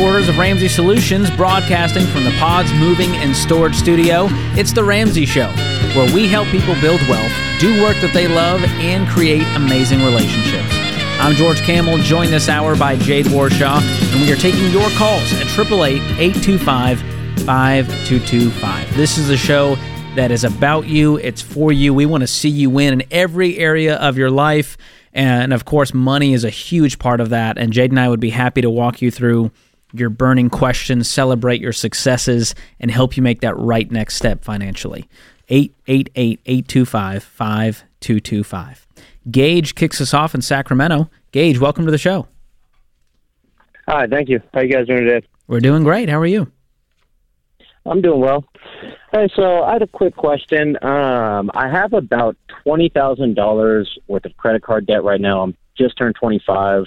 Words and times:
Headquarters 0.00 0.30
of 0.30 0.38
Ramsey 0.38 0.68
Solutions, 0.68 1.30
broadcasting 1.32 2.06
from 2.06 2.24
the 2.24 2.30
Pods 2.38 2.72
Moving 2.72 3.10
and 3.16 3.36
Storage 3.36 3.74
Studio, 3.74 4.28
it's 4.56 4.72
The 4.72 4.82
Ramsey 4.82 5.26
Show, 5.26 5.48
where 5.94 6.10
we 6.14 6.26
help 6.26 6.48
people 6.48 6.74
build 6.80 7.02
wealth, 7.06 7.30
do 7.60 7.82
work 7.82 8.00
that 8.00 8.14
they 8.14 8.26
love, 8.26 8.64
and 8.80 9.06
create 9.06 9.46
amazing 9.56 10.02
relationships. 10.02 10.72
I'm 11.20 11.34
George 11.34 11.60
Kamel, 11.60 11.98
joined 11.98 12.32
this 12.32 12.48
hour 12.48 12.74
by 12.76 12.96
Jade 12.96 13.26
Warshaw, 13.26 13.82
and 14.14 14.22
we 14.22 14.32
are 14.32 14.36
taking 14.36 14.70
your 14.70 14.88
calls 14.96 15.34
at 15.34 15.42
888 15.42 16.00
825 16.18 17.00
5225. 17.44 18.96
This 18.96 19.18
is 19.18 19.28
a 19.28 19.36
show 19.36 19.74
that 20.16 20.30
is 20.30 20.44
about 20.44 20.86
you, 20.86 21.18
it's 21.18 21.42
for 21.42 21.72
you. 21.72 21.92
We 21.92 22.06
want 22.06 22.22
to 22.22 22.26
see 22.26 22.48
you 22.48 22.70
win 22.70 23.02
in 23.02 23.02
every 23.10 23.58
area 23.58 23.96
of 23.96 24.16
your 24.16 24.30
life. 24.30 24.78
And 25.12 25.52
of 25.52 25.66
course, 25.66 25.92
money 25.92 26.32
is 26.32 26.42
a 26.42 26.50
huge 26.50 26.98
part 26.98 27.20
of 27.20 27.28
that. 27.30 27.58
And 27.58 27.70
Jade 27.70 27.90
and 27.90 28.00
I 28.00 28.08
would 28.08 28.20
be 28.20 28.30
happy 28.30 28.62
to 28.62 28.70
walk 28.70 29.02
you 29.02 29.10
through 29.10 29.50
your 29.92 30.10
burning 30.10 30.50
questions, 30.50 31.08
celebrate 31.08 31.60
your 31.60 31.72
successes, 31.72 32.54
and 32.78 32.90
help 32.90 33.16
you 33.16 33.22
make 33.22 33.40
that 33.40 33.56
right 33.56 33.90
next 33.90 34.16
step 34.16 34.44
financially. 34.44 35.08
888 35.48 36.40
825 36.46 37.24
5225. 37.24 38.86
Gage 39.30 39.74
kicks 39.74 40.00
us 40.00 40.14
off 40.14 40.34
in 40.34 40.42
Sacramento. 40.42 41.10
Gage, 41.32 41.58
welcome 41.58 41.84
to 41.84 41.90
the 41.90 41.98
show. 41.98 42.26
Hi, 43.88 44.06
thank 44.06 44.28
you. 44.28 44.40
How 44.54 44.60
you 44.60 44.72
guys 44.72 44.86
doing 44.86 45.04
today? 45.04 45.26
We're 45.46 45.60
doing 45.60 45.82
great. 45.82 46.08
How 46.08 46.20
are 46.20 46.26
you? 46.26 46.50
I'm 47.86 48.00
doing 48.00 48.20
well. 48.20 48.44
Hey, 49.12 49.28
so 49.34 49.64
I 49.64 49.72
had 49.72 49.82
a 49.82 49.86
quick 49.86 50.14
question. 50.14 50.76
Um, 50.82 51.50
I 51.54 51.68
have 51.68 51.92
about 51.92 52.36
twenty 52.62 52.88
thousand 52.88 53.34
dollars 53.34 53.98
worth 54.06 54.24
of 54.24 54.36
credit 54.36 54.62
card 54.62 54.86
debt 54.86 55.02
right 55.02 55.20
now. 55.20 55.42
I'm 55.42 55.56
just 55.76 55.96
turned 55.98 56.14
twenty 56.14 56.40
five. 56.46 56.84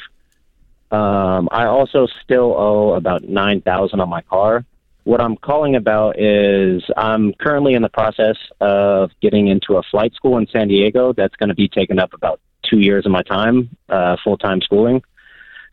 Um, 0.93 1.49
I 1.51 1.65
also 1.65 2.07
still 2.23 2.53
owe 2.55 2.93
about 2.93 3.23
nine 3.23 3.61
thousand 3.61 3.99
on 3.99 4.09
my 4.09 4.21
car. 4.21 4.63
What 5.05 5.21
I'm 5.21 5.35
calling 5.35 5.75
about 5.75 6.19
is 6.19 6.83
I'm 6.95 7.33
currently 7.33 7.73
in 7.73 7.81
the 7.81 7.89
process 7.89 8.37
of 8.61 9.09
getting 9.19 9.47
into 9.47 9.77
a 9.77 9.83
flight 9.89 10.13
school 10.13 10.37
in 10.37 10.45
San 10.47 10.67
Diego. 10.67 11.11
That's 11.11 11.35
going 11.37 11.49
to 11.49 11.55
be 11.55 11.67
taking 11.67 11.97
up 11.97 12.13
about 12.13 12.39
two 12.69 12.79
years 12.79 13.07
of 13.07 13.11
my 13.11 13.23
time, 13.23 13.75
uh, 13.89 14.17
full 14.23 14.37
time 14.37 14.61
schooling. 14.61 15.01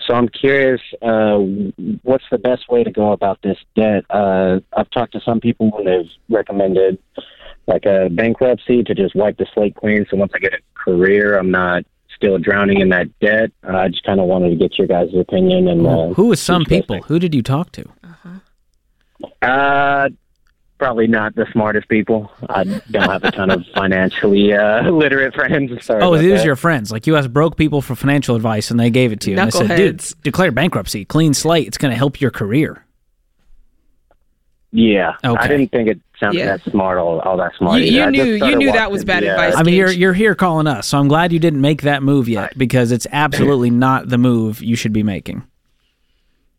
So 0.06 0.14
I'm 0.14 0.28
curious, 0.28 0.80
uh, 1.02 1.36
what's 2.02 2.24
the 2.30 2.38
best 2.38 2.68
way 2.70 2.82
to 2.82 2.90
go 2.90 3.12
about 3.12 3.38
this 3.42 3.58
debt? 3.76 4.04
Uh, 4.08 4.60
I've 4.74 4.90
talked 4.90 5.12
to 5.12 5.20
some 5.20 5.38
people 5.40 5.70
and 5.76 5.86
they've 5.86 6.10
recommended 6.30 6.98
like 7.66 7.84
a 7.84 8.08
bankruptcy 8.10 8.82
to 8.82 8.94
just 8.94 9.14
wipe 9.14 9.36
the 9.36 9.46
slate 9.52 9.76
clean. 9.76 10.06
So 10.10 10.16
once 10.16 10.32
I 10.34 10.38
get 10.38 10.54
a 10.54 10.58
career, 10.74 11.38
I'm 11.38 11.50
not 11.50 11.84
still 12.16 12.38
drowning 12.38 12.80
in 12.80 12.88
that 12.90 13.06
debt. 13.20 13.50
Uh, 13.66 13.76
I 13.76 13.88
just 13.88 14.04
kind 14.04 14.20
of 14.20 14.26
wanted 14.26 14.50
to 14.50 14.56
get 14.56 14.78
your 14.78 14.86
guys' 14.86 15.14
opinion. 15.14 15.68
And 15.68 15.86
uh, 15.86 16.08
who 16.08 16.26
was 16.26 16.40
some 16.40 16.64
people? 16.64 17.02
Who 17.02 17.18
did 17.18 17.34
you 17.34 17.42
talk 17.42 17.72
to? 17.72 17.84
Uh, 19.42 20.08
probably 20.78 21.06
not 21.06 21.34
the 21.34 21.46
smartest 21.52 21.88
people. 21.88 22.32
I 22.48 22.64
don't 22.64 23.10
have 23.10 23.24
a 23.24 23.30
ton 23.30 23.50
of 23.50 23.64
financially 23.74 24.52
uh, 24.52 24.90
literate 24.90 25.34
friends. 25.34 25.84
Sorry 25.84 26.02
oh, 26.02 26.14
about 26.14 26.22
these 26.22 26.40
are 26.40 26.44
your 26.44 26.56
friends. 26.56 26.90
Like 26.90 27.06
you 27.06 27.16
asked 27.16 27.32
broke 27.32 27.56
people 27.56 27.82
for 27.82 27.94
financial 27.94 28.34
advice, 28.34 28.70
and 28.70 28.80
they 28.80 28.90
gave 28.90 29.12
it 29.12 29.20
to 29.20 29.30
you. 29.30 29.38
And 29.38 29.52
they 29.52 29.56
said, 29.56 29.76
"Dude, 29.76 30.04
declare 30.22 30.50
bankruptcy, 30.50 31.04
clean 31.04 31.34
slate. 31.34 31.68
It's 31.68 31.78
going 31.78 31.92
to 31.92 31.96
help 31.96 32.20
your 32.20 32.30
career." 32.30 32.84
Yeah, 34.72 35.16
Okay. 35.24 35.42
I 35.42 35.48
didn't 35.48 35.72
think 35.72 35.88
it 35.88 36.00
sounded 36.20 36.38
Yeah. 36.38 36.56
that 36.56 36.70
smart. 36.70 36.98
All, 36.98 37.18
all 37.20 37.36
that 37.38 37.52
smart. 37.56 37.80
You- 37.80 37.92
you 37.92 38.02
I 38.02 38.10
knew- 38.10 38.24
you 38.24 38.36
started 38.36 38.58
knew 38.58 38.72
that 38.72 38.90
was 38.90 39.04
bad 39.04 39.22
the, 39.22 39.30
uh, 39.30 39.32
advice. 39.32 39.54
I 39.56 39.62
mean, 39.64 39.74
you're 39.74 39.90
you're 39.90 40.12
here 40.12 40.34
calling 40.34 40.66
us, 40.66 40.86
so 40.86 40.98
I'm 40.98 41.08
glad 41.08 41.32
you 41.32 41.38
didn't 41.38 41.60
make 41.60 41.82
that 41.82 42.02
move 42.02 42.28
yet 42.28 42.56
because 42.56 42.92
it's 42.92 43.06
absolutely 43.10 43.70
not 43.70 44.08
the 44.10 44.18
move 44.18 44.62
you 44.62 44.76
should 44.76 44.92
be 44.92 45.02
making. 45.02 45.42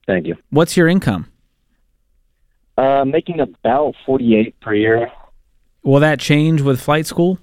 Thank 0.07 0.25
you. 0.27 0.35
What's 0.49 0.75
your 0.75 0.88
income? 0.88 1.27
Uh, 2.77 3.05
making 3.05 3.39
about 3.39 3.94
forty-eight 4.05 4.59
per 4.59 4.73
year. 4.73 5.11
Will 5.83 5.99
that 5.99 6.19
change 6.19 6.61
with 6.61 6.81
flight 6.81 7.05
school? 7.05 7.38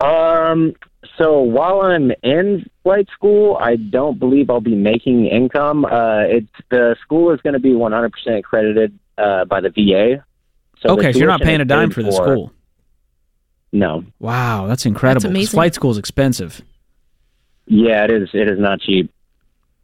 Um. 0.00 0.74
So 1.16 1.40
while 1.40 1.80
I'm 1.82 2.12
in 2.22 2.68
flight 2.84 3.08
school, 3.12 3.56
I 3.60 3.76
don't 3.76 4.18
believe 4.18 4.50
I'll 4.50 4.60
be 4.60 4.74
making 4.76 5.26
income. 5.26 5.84
Uh, 5.84 6.20
it's 6.22 6.46
the 6.70 6.96
school 7.02 7.32
is 7.32 7.40
going 7.40 7.54
to 7.54 7.58
be 7.60 7.70
100% 7.70 8.10
accredited 8.38 8.96
uh, 9.16 9.44
by 9.44 9.60
the 9.60 9.70
VA. 9.70 10.24
So 10.80 10.90
okay, 10.90 11.12
so 11.12 11.18
you're 11.18 11.28
not 11.28 11.40
paying 11.42 11.60
a 11.60 11.64
dime 11.64 11.90
for 11.90 12.02
the 12.02 12.12
school. 12.12 12.52
No. 13.72 14.04
Wow, 14.18 14.66
that's 14.66 14.86
incredible. 14.86 15.22
'cause 15.22 15.30
amazing. 15.30 15.56
Flight 15.56 15.78
is 15.84 15.98
expensive. 15.98 16.62
Yeah, 17.66 18.04
it 18.04 18.10
is. 18.10 18.28
It 18.32 18.48
is 18.48 18.58
not 18.58 18.80
cheap. 18.80 19.10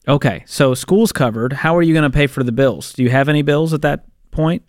Okay, 0.08 0.42
so 0.46 0.74
school's 0.74 1.12
covered. 1.12 1.52
How 1.52 1.76
are 1.76 1.82
you 1.82 1.92
going 1.94 2.10
to 2.10 2.14
pay 2.16 2.26
for 2.26 2.42
the 2.42 2.52
bills? 2.52 2.92
Do 2.92 3.02
you 3.02 3.10
have 3.10 3.28
any 3.28 3.42
bills 3.42 3.72
at 3.74 3.82
that 3.82 4.04
point? 4.30 4.62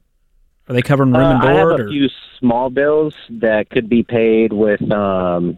Are 0.68 0.74
they 0.74 0.82
covering 0.82 1.12
room 1.14 1.22
and 1.32 1.44
Uh, 1.44 1.46
I 1.48 1.54
have 1.54 1.68
board? 1.68 1.80
a 1.82 1.84
or? 1.86 1.90
few 1.90 2.10
small 2.40 2.70
bills 2.70 3.14
that 3.30 3.70
could 3.70 3.88
be 3.88 4.02
paid 4.04 4.52
with, 4.52 4.82
um, 4.92 5.58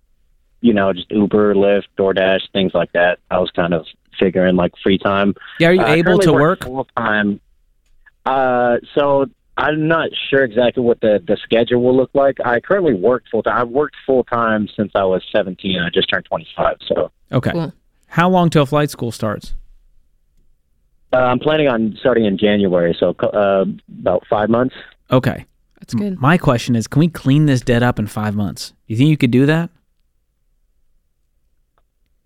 you 0.62 0.74
know, 0.74 0.92
just 0.94 1.10
Uber, 1.12 1.56
Lyft, 1.56 1.86
DoorDash, 1.98 2.42
things 2.54 2.74
like 2.74 2.92
that. 2.94 3.20
I 3.32 3.40
was 3.40 3.50
kind 3.52 3.74
of 3.74 3.86
figuring 4.20 4.56
like 4.56 4.74
free 4.84 4.98
time. 4.98 5.34
yeah, 5.60 5.70
are 5.70 5.74
you 5.74 5.82
Uh, 5.82 5.88
able 5.88 6.04
currently 6.04 6.26
to 6.26 6.34
work? 6.34 6.64
full 6.64 6.88
time? 6.98 7.40
Uh, 8.26 8.78
so 8.96 9.28
I'm 9.58 9.88
not 9.88 10.10
sure 10.30 10.44
exactly 10.44 10.84
what 10.84 11.02
the 11.02 11.22
the 11.26 11.36
schedule 11.44 11.82
will 11.82 11.96
look 11.98 12.12
like. 12.14 12.38
I 12.46 12.60
currently 12.60 12.94
work 12.94 13.24
full 13.32 13.42
time. 13.44 13.58
I've 13.60 13.70
worked 13.70 13.96
full 14.06 14.24
time 14.24 14.68
since 14.76 14.92
I 14.94 15.04
was 15.04 15.24
17. 15.36 15.80
I 15.80 15.90
just 15.90 16.10
turned 16.10 16.26
25. 16.26 16.78
So 16.88 17.12
Okay. 17.32 17.52
Cool. 17.52 17.74
How 18.08 18.30
long 18.30 18.50
till 18.50 18.66
flight 18.66 18.90
school 18.92 19.12
starts? 19.12 19.56
uh, 21.14 21.18
I'm 21.18 21.40
planning 21.40 21.68
on 21.68 21.96
starting 22.00 22.26
in 22.26 22.38
January. 22.38 22.96
So 23.00 23.16
uh, 23.20 23.66
about 24.00 24.24
five 24.30 24.50
months. 24.50 24.76
Okay. 25.12 25.46
That's 25.80 25.94
good. 25.94 26.20
My 26.20 26.38
question 26.38 26.76
is, 26.76 26.88
can 26.88 27.00
we 27.00 27.08
clean 27.08 27.46
this 27.46 27.62
debt 27.62 27.82
up 27.82 27.98
in 27.98 28.08
five 28.08 28.36
months? 28.36 28.74
You 28.88 28.98
think 28.98 29.10
you 29.10 29.18
could 29.18 29.32
do 29.32 29.46
that? 29.46 29.70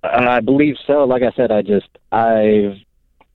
Uh, 0.03 0.07
I 0.29 0.39
believe 0.39 0.75
so. 0.87 1.03
Like 1.03 1.21
I 1.21 1.31
said, 1.35 1.51
I 1.51 1.61
just 1.61 1.87
I've 2.11 2.77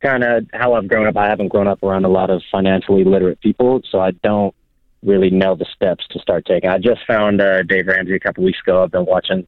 kind 0.00 0.22
of 0.24 0.46
how 0.52 0.74
I've 0.74 0.88
grown 0.88 1.06
up. 1.06 1.16
I 1.16 1.26
haven't 1.26 1.48
grown 1.48 1.68
up 1.68 1.82
around 1.82 2.04
a 2.04 2.08
lot 2.08 2.30
of 2.30 2.42
financially 2.50 3.04
literate 3.04 3.40
people, 3.40 3.80
so 3.90 4.00
I 4.00 4.10
don't 4.22 4.54
really 5.02 5.30
know 5.30 5.54
the 5.54 5.66
steps 5.74 6.06
to 6.10 6.18
start 6.18 6.44
taking. 6.46 6.68
I 6.68 6.78
just 6.78 7.00
found 7.06 7.40
uh, 7.40 7.62
Dave 7.62 7.86
Ramsey 7.86 8.14
a 8.14 8.20
couple 8.20 8.44
weeks 8.44 8.58
ago. 8.60 8.82
I've 8.82 8.90
been 8.90 9.06
watching, 9.06 9.46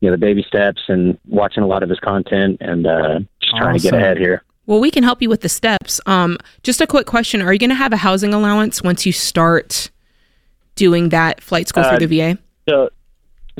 you 0.00 0.08
know, 0.08 0.12
the 0.12 0.18
baby 0.18 0.44
steps 0.46 0.82
and 0.88 1.18
watching 1.28 1.62
a 1.62 1.66
lot 1.66 1.82
of 1.82 1.88
his 1.88 1.98
content 2.00 2.58
and 2.60 2.86
uh, 2.86 3.20
just 3.40 3.56
trying 3.56 3.76
to 3.76 3.82
get 3.82 3.94
ahead 3.94 4.18
here. 4.18 4.42
Well, 4.66 4.80
we 4.80 4.90
can 4.90 5.02
help 5.02 5.20
you 5.20 5.28
with 5.28 5.40
the 5.40 5.48
steps. 5.48 6.00
Um, 6.06 6.38
just 6.62 6.80
a 6.80 6.86
quick 6.86 7.06
question: 7.06 7.42
Are 7.42 7.52
you 7.52 7.58
going 7.58 7.70
to 7.70 7.76
have 7.76 7.92
a 7.92 7.96
housing 7.96 8.32
allowance 8.32 8.82
once 8.82 9.04
you 9.04 9.12
start 9.12 9.90
doing 10.76 11.08
that 11.10 11.40
flight 11.42 11.68
school 11.68 11.84
Uh, 11.84 11.96
through 11.96 12.06
the 12.06 12.18
VA? 12.18 12.38
So, 12.68 12.88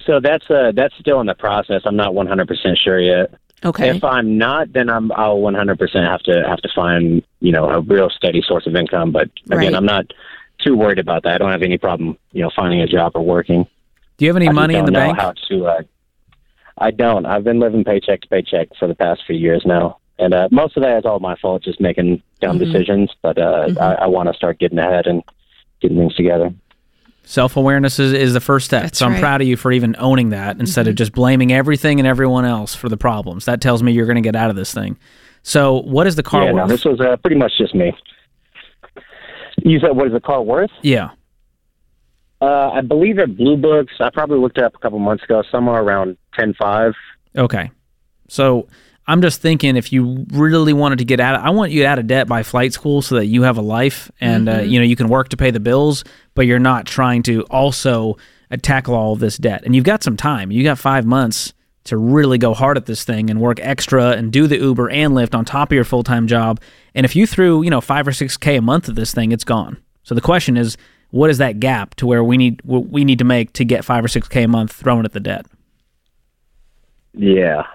so 0.06 0.20
that's 0.20 0.49
uh, 0.49 0.72
that's 0.75 0.94
still 1.00 1.20
in 1.20 1.26
the 1.26 1.34
process. 1.34 1.82
I'm 1.84 1.97
not 1.97 2.14
100 2.14 2.47
percent 2.47 2.78
sure 2.82 3.00
yet. 3.00 3.34
Okay. 3.64 3.96
If 3.96 4.02
I'm 4.04 4.38
not, 4.38 4.72
then 4.72 4.90
I'm 4.90 5.12
I'll 5.12 5.40
100 5.40 5.78
percent 5.78 6.04
have 6.06 6.20
to 6.22 6.42
have 6.46 6.58
to 6.62 6.68
find 6.74 7.22
you 7.40 7.52
know 7.52 7.69
a 7.70 7.81
real 7.81 8.10
steady 8.10 8.42
source 8.46 8.66
of 8.66 8.75
income. 8.75 9.12
But 9.12 9.31
again, 9.46 9.58
Right. 9.58 9.75
I'm 9.75 9.87
not 9.87 10.06
too 10.64 10.76
worried 10.76 10.98
about 10.98 11.22
that. 11.25 11.34
I 11.34 11.38
don't 11.38 11.50
have 11.52 11.62
any 11.62 11.78
problem 11.78 12.16
you 12.32 12.42
know 12.42 12.50
finding 12.54 12.81
a 12.81 12.87
job 12.87 13.12
or 13.14 13.22
working. 13.25 13.66
Do 14.19 14.25
you 14.25 14.31
have 14.31 14.37
any 14.37 14.48
I 14.48 14.52
money 14.52 14.75
in 14.75 14.81
don't 14.81 14.87
the 14.87 14.92
know 14.92 14.98
bank? 15.14 15.19
How 15.19 15.32
to? 15.48 15.66
Uh, 15.66 15.82
I 16.78 16.90
don't. 16.90 17.26
I've 17.26 17.44
been 17.44 17.60
living 17.60 17.84
paycheck 17.84 18.22
to 18.22 18.28
paycheck 18.28 18.69
for 18.78 18.88
the 18.88 18.94
past 18.94 19.22
few 19.26 19.37
years 19.37 19.62
now, 19.64 19.98
and 20.19 20.34
uh, 20.34 20.48
most 20.50 20.76
of 20.76 20.82
that 20.82 20.98
is 20.98 21.04
all 21.04 21.20
my 21.20 21.37
fault, 21.37 21.62
just 21.62 21.81
making 21.81 22.22
dumb 22.40 22.58
Mm-hmm. 22.58 22.72
decisions. 22.72 23.10
But 23.22 23.38
uh, 23.38 23.69
I, 23.81 23.92
I 23.94 24.06
want 24.06 24.28
to 24.28 24.34
start 24.34 24.58
getting 24.58 24.78
ahead 24.78 25.06
and 25.06 25.22
getting 25.81 25.98
things 25.98 26.14
together. 26.16 26.52
Self 27.24 27.56
awareness 27.56 27.98
is, 27.98 28.12
is 28.12 28.32
the 28.32 28.40
first 28.40 28.66
step. 28.66 28.82
That's 28.82 28.98
so 28.98 29.06
I'm 29.06 29.12
right. 29.12 29.20
proud 29.20 29.40
of 29.40 29.46
you 29.46 29.56
for 29.56 29.70
even 29.70 29.94
owning 29.98 30.30
that 30.30 30.58
instead 30.58 30.88
of 30.88 30.96
just 30.96 31.12
blaming 31.12 31.52
everything 31.52 32.00
and 32.00 32.06
everyone 32.06 32.44
else 32.44 32.74
for 32.74 32.88
the 32.88 32.96
problems. 32.96 33.44
That 33.44 33.60
tells 33.60 33.82
me 33.82 33.92
you're 33.92 34.06
going 34.06 34.16
to 34.16 34.22
get 34.22 34.34
out 34.34 34.50
of 34.50 34.56
this 34.56 34.74
thing. 34.74 34.98
So, 35.42 35.82
what 35.82 36.06
is 36.06 36.16
the 36.16 36.22
car 36.22 36.44
yeah, 36.44 36.52
no, 36.52 36.62
worth? 36.62 36.69
this 36.69 36.84
was 36.84 37.00
uh, 37.00 37.16
pretty 37.19 37.36
much 37.36 37.52
just 37.58 37.74
me. 37.74 37.92
You 39.64 39.78
said, 39.80 39.96
what 39.96 40.08
is 40.08 40.12
the 40.12 40.20
car 40.20 40.42
worth? 40.42 40.70
yeah. 40.82 41.10
Uh, 42.40 42.70
I 42.70 42.80
believe 42.80 43.20
at 43.20 43.36
Blue 43.36 43.56
Books, 43.56 43.92
I 44.00 44.10
probably 44.10 44.40
looked 44.40 44.58
it 44.58 44.64
up 44.64 44.75
a 44.75 44.78
couple 44.78 44.98
months 44.98 45.22
ago, 45.22 45.44
somewhere 45.48 45.80
around 45.80 46.16
ten 46.36 46.54
five. 46.60 46.92
Okay. 47.38 47.70
So 48.26 48.66
I'm 49.06 49.20
just 49.20 49.40
thinking 49.40 49.76
if 49.76 49.93
you 49.93 50.25
really 50.32 50.72
wanted 50.72 50.99
to 50.99 51.04
get 51.04 51.19
out, 51.19 51.34
of, 51.34 51.44
I 51.44 51.50
want 51.50 51.72
you 51.72 51.84
out 51.84 51.99
of 51.99 52.06
debt 52.06 52.28
by 52.28 52.43
flight 52.43 52.72
school 52.72 53.02
so 53.02 53.16
that 53.16 53.26
you 53.26 53.43
have 53.43 53.58
a 53.58 53.62
life 53.62 54.10
and 54.20 54.49
uh, 54.49 54.60
you 54.60 54.78
know 54.78 54.84
you 54.84 54.96
can 54.96 55.08
work 55.08 55.31
to 55.31 55.37
pay 55.37 55.50
the 55.50 55.60
bills, 55.60 56.04
but 56.34 56.46
you're 56.46 56.60
not 56.60 56.87
trying 56.87 57.22
to 57.25 57.43
also 57.44 58.16
uh, 58.50 58.56
tackle 58.62 58.94
all 58.94 59.12
of 59.12 59.19
this 59.19 59.37
debt. 59.37 59.62
And 59.64 59.75
you've 59.75 59.84
got 59.84 60.04
some 60.04 60.16
time. 60.16 60.52
You 60.52 60.62
got 60.62 60.78
five 60.78 61.04
months 61.04 61.52
to 61.84 61.96
really 61.96 62.38
go 62.38 62.54
hard 62.54 62.76
at 62.76 62.87
this 62.87 63.02
thing 63.02 63.28
and 63.28 63.40
work 63.40 63.58
extra 63.60 64.10
and 64.10 64.32
do 64.32 64.46
the 64.46 64.56
Uber 64.56 64.88
and 64.90 65.14
Lyft 65.14 65.34
on 65.34 65.44
top 65.44 65.72
of 65.72 65.75
your 65.75 65.84
full 65.84 66.04
time 66.04 66.28
job. 66.28 66.60
And 66.94 67.04
if 67.04 67.16
you 67.16 67.26
threw 67.26 67.62
you 67.62 67.70
know 67.70 67.81
five 67.81 68.06
or 68.06 68.12
six 68.12 68.37
k 68.37 68.56
a 68.56 68.62
month 68.62 68.88
at 68.88 68.94
this 68.94 69.12
thing, 69.12 69.32
it's 69.32 69.44
gone. 69.44 69.82
So 70.04 70.14
the 70.14 70.20
question 70.20 70.56
is, 70.56 70.76
what 71.10 71.28
is 71.28 71.38
that 71.38 71.60
gap 71.60 71.96
to 71.96 72.06
where 72.06 72.22
we 72.22 72.37
need 72.37 72.60
what 72.62 72.88
we 72.88 73.04
need 73.04 73.19
to 73.19 73.25
make 73.25 73.52
to 73.54 73.64
get 73.64 73.84
five 73.84 74.04
or 74.04 74.08
six 74.08 74.28
k 74.28 74.44
a 74.44 74.49
month 74.49 74.72
thrown 74.72 75.04
at 75.04 75.12
the 75.12 75.20
debt? 75.20 75.46
Yeah. 77.14 77.66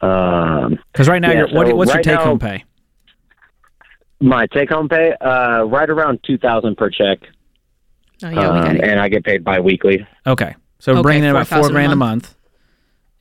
Um, 0.00 0.78
Because 0.92 1.08
right 1.08 1.20
now, 1.20 1.30
Yeah, 1.32 1.38
you're, 1.38 1.48
what, 1.48 1.66
so 1.66 1.74
what's 1.76 1.88
your 1.88 1.96
right 1.96 2.04
take 2.04 2.18
home 2.18 2.38
pay? 2.38 2.64
My 4.20 4.46
take 4.46 4.70
home 4.70 4.88
pay, 4.88 5.12
uh, 5.20 5.62
right 5.64 5.88
around 5.88 6.20
two 6.24 6.38
thousand 6.38 6.76
per 6.76 6.90
check, 6.90 7.18
Oh 8.24 8.28
yeah, 8.28 8.48
um, 8.48 8.76
got 8.76 8.84
and 8.84 9.00
I 9.00 9.08
get 9.08 9.24
paid 9.24 9.44
biweekly. 9.44 10.06
Okay. 10.26 10.54
So 10.80 10.92
Okay, 10.92 11.02
bringing 11.02 11.24
in 11.24 11.30
about 11.30 11.46
4 11.48 11.58
4,000 11.58 11.70
a 11.70 11.74
grand 11.74 11.92
a 11.92 11.96
month. 11.96 12.22
month. 12.24 12.34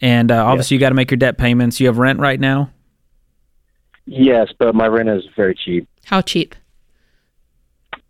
And 0.02 0.32
uh, 0.32 0.46
obviously, 0.46 0.76
you 0.76 0.80
got 0.80 0.90
to 0.90 0.96
make 0.96 1.10
your 1.10 1.18
debt 1.18 1.38
payments. 1.38 1.80
You 1.80 1.88
have 1.88 1.98
rent 1.98 2.20
right 2.20 2.40
now. 2.40 2.72
Yes, 4.06 4.48
but 4.60 4.74
my 4.76 4.88
rent 4.88 5.10
is 5.10 5.24
very 5.36 5.56
cheap. 5.56 5.88
How 6.06 6.22
cheap? 6.22 6.56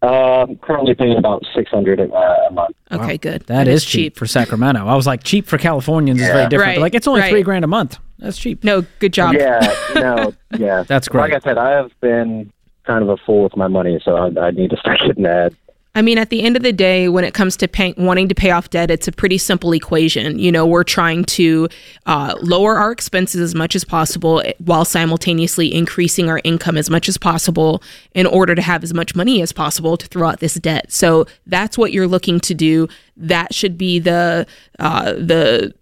Uh, 0.03 0.43
I'm 0.43 0.57
currently 0.57 0.93
paying 0.93 1.17
about 1.17 1.43
six 1.55 1.71
hundred 1.71 1.99
uh, 1.99 2.03
a 2.03 2.51
month. 2.51 2.75
Okay, 2.91 3.17
good. 3.17 3.43
that 3.47 3.67
is, 3.67 3.83
cheap. 3.83 4.15
for 4.15 4.27
Sacramento. 4.27 4.85
I 4.85 4.95
was 4.95 5.07
like, 5.07 5.23
cheap 5.23 5.47
for 5.47 5.57
Californians 5.57 6.21
is 6.21 6.27
very 6.27 6.47
different. 6.49 6.67
Right, 6.67 6.73
They're 6.75 6.81
like, 6.81 6.93
it's 6.95 7.07
only 7.07 7.21
right. 7.21 7.31
three 7.31 7.41
grand 7.41 7.65
a 7.65 7.67
month. 7.67 7.97
That's 8.19 8.37
cheap. 8.37 8.63
No, 8.63 8.85
good 8.99 9.13
job. 9.13 9.35
Yeah, 9.35 9.75
no, 9.95 10.33
yeah. 10.57 10.83
That's 10.83 11.07
great. 11.07 11.31
Like 11.31 11.33
I 11.33 11.39
said, 11.39 11.57
I 11.57 11.71
have 11.71 11.91
been 12.01 12.51
kind 12.85 13.03
of 13.03 13.09
a 13.09 13.17
fool 13.17 13.43
with 13.43 13.55
my 13.55 13.67
money, 13.67 13.99
so 14.03 14.15
I, 14.15 14.47
I 14.47 14.51
need 14.51 14.69
to 14.71 14.77
start 14.81 14.99
getting 15.05 15.23
that. 15.23 15.53
I 15.97 16.03
mean, 16.03 16.19
at 16.19 16.29
the 16.29 16.43
end 16.43 16.55
of 16.55 16.61
the 16.61 16.71
day, 16.71 17.09
when 17.09 17.23
it 17.23 17.33
comes 17.33 17.57
to 17.57 17.67
pay, 17.67 17.95
wanting 17.97 18.27
to 18.27 18.35
pay 18.35 18.51
off 18.51 18.69
debt, 18.69 18.91
it's 18.91 19.07
a 19.07 19.11
pretty 19.11 19.39
simple 19.39 19.73
equation. 19.73 20.37
You 20.37 20.51
know, 20.51 20.63
we're 20.63 20.83
trying 20.83 21.25
to 21.25 21.67
uh, 22.05 22.35
lower 22.39 22.77
our 22.77 22.91
expenses 22.91 23.41
as 23.41 23.55
much 23.55 23.75
as 23.75 23.83
possible 23.83 24.41
eh, 24.45 24.53
while 24.59 24.85
simultaneously 24.85 25.73
increasing 25.73 26.29
our 26.29 26.39
income 26.43 26.77
as 26.77 26.91
much 26.91 27.09
as 27.09 27.17
possible 27.17 27.81
in 28.13 28.27
order 28.27 28.53
to 28.53 28.61
have 28.61 28.83
as 28.83 28.93
much 28.93 29.15
money 29.15 29.41
as 29.41 29.51
possible 29.51 29.97
to 29.97 30.05
throw 30.05 30.29
out 30.29 30.39
this 30.39 30.53
debt. 30.53 30.91
So 30.91 31.25
that's 31.47 31.79
what 31.79 31.91
you're 31.91 32.07
looking 32.07 32.39
to 32.41 32.53
do. 32.53 32.87
That 33.15 33.55
should 33.55 33.75
be 33.75 33.97
the 33.97 34.45
uh, 34.77 35.13
the 35.13 35.73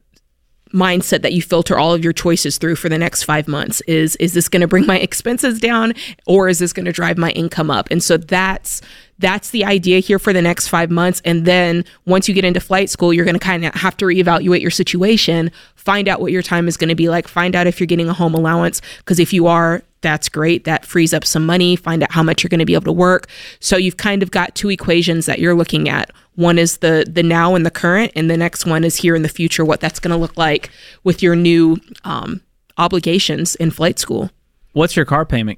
mindset 0.75 1.21
that 1.21 1.33
you 1.33 1.41
filter 1.41 1.77
all 1.77 1.93
of 1.93 2.03
your 2.03 2.13
choices 2.13 2.57
through 2.57 2.75
for 2.75 2.89
the 2.89 2.97
next 2.97 3.23
five 3.23 3.47
months 3.47 3.81
is 3.87 4.15
is 4.17 4.33
this 4.33 4.49
going 4.49 4.61
to 4.61 4.67
bring 4.67 4.85
my 4.85 4.99
expenses 5.07 5.59
down 5.59 5.93
or 6.27 6.49
is 6.49 6.59
this 6.59 6.73
going 6.73 6.85
to 6.85 6.91
drive 6.91 7.17
my 7.17 7.31
income 7.31 7.71
up? 7.71 7.87
And 7.89 8.03
so 8.03 8.17
that's 8.17 8.81
that's 9.17 9.51
the 9.51 9.63
idea 9.63 9.99
here 9.99 10.19
for 10.19 10.33
the 10.33 10.41
next 10.41 10.67
five 10.67 10.91
months. 10.91 11.21
And 11.23 11.45
then 11.45 11.85
once 12.05 12.27
you 12.27 12.33
get 12.33 12.43
into 12.43 12.59
flight 12.59 12.89
school 12.89 13.13
you're 13.13 13.25
going 13.25 13.39
to 13.39 13.39
kind 13.39 13.65
of 13.65 13.73
have 13.73 13.95
to 13.97 14.05
reevaluate 14.05 14.61
your 14.61 14.71
situation 14.71 15.51
find 15.75 16.07
out 16.07 16.19
what 16.19 16.31
your 16.31 16.41
time 16.41 16.67
is 16.67 16.77
going 16.77 16.89
to 16.89 16.95
be 16.95 17.09
like 17.09 17.27
find 17.27 17.55
out 17.55 17.67
if 17.67 17.79
you're 17.79 17.87
getting 17.87 18.09
a 18.09 18.13
home 18.13 18.33
allowance 18.33 18.81
because 18.99 19.19
if 19.19 19.31
you 19.31 19.47
are 19.47 19.81
that's 20.05 20.29
great. 20.29 20.65
That 20.65 20.85
frees 20.85 21.15
up 21.15 21.25
some 21.25 21.47
money. 21.47 21.75
Find 21.75 22.03
out 22.03 22.11
how 22.11 22.21
much 22.21 22.43
you're 22.43 22.49
going 22.49 22.59
to 22.59 22.65
be 22.65 22.75
able 22.75 22.83
to 22.83 22.91
work. 22.91 23.27
So 23.59 23.75
you've 23.75 23.97
kind 23.97 24.21
of 24.21 24.29
got 24.29 24.53
two 24.53 24.69
equations 24.69 25.25
that 25.25 25.39
you're 25.39 25.55
looking 25.55 25.89
at 25.89 26.11
one 26.35 26.59
is 26.59 26.77
the 26.77 27.05
the 27.09 27.23
now 27.23 27.55
and 27.55 27.65
the 27.65 27.71
current 27.71 28.11
and 28.15 28.29
the 28.29 28.37
next 28.37 28.65
one 28.65 28.83
is 28.83 28.97
here 28.97 29.15
in 29.15 29.21
the 29.21 29.29
future 29.29 29.65
what 29.65 29.79
that's 29.79 29.99
going 29.99 30.11
to 30.11 30.17
look 30.17 30.37
like 30.37 30.69
with 31.03 31.23
your 31.23 31.35
new 31.35 31.77
um, 32.03 32.41
obligations 32.77 33.55
in 33.55 33.71
flight 33.71 33.99
school 33.99 34.29
What's 34.75 34.97
your 34.97 35.05
car 35.05 35.25
payment? 35.25 35.57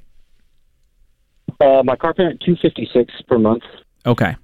Uh, 1.60 1.82
my 1.84 1.96
car 1.96 2.14
payment 2.14 2.40
two 2.46 2.56
fifty 2.62 2.88
six 2.94 3.12
per 3.28 3.40
month. 3.40 3.64
Okay. 4.06 4.36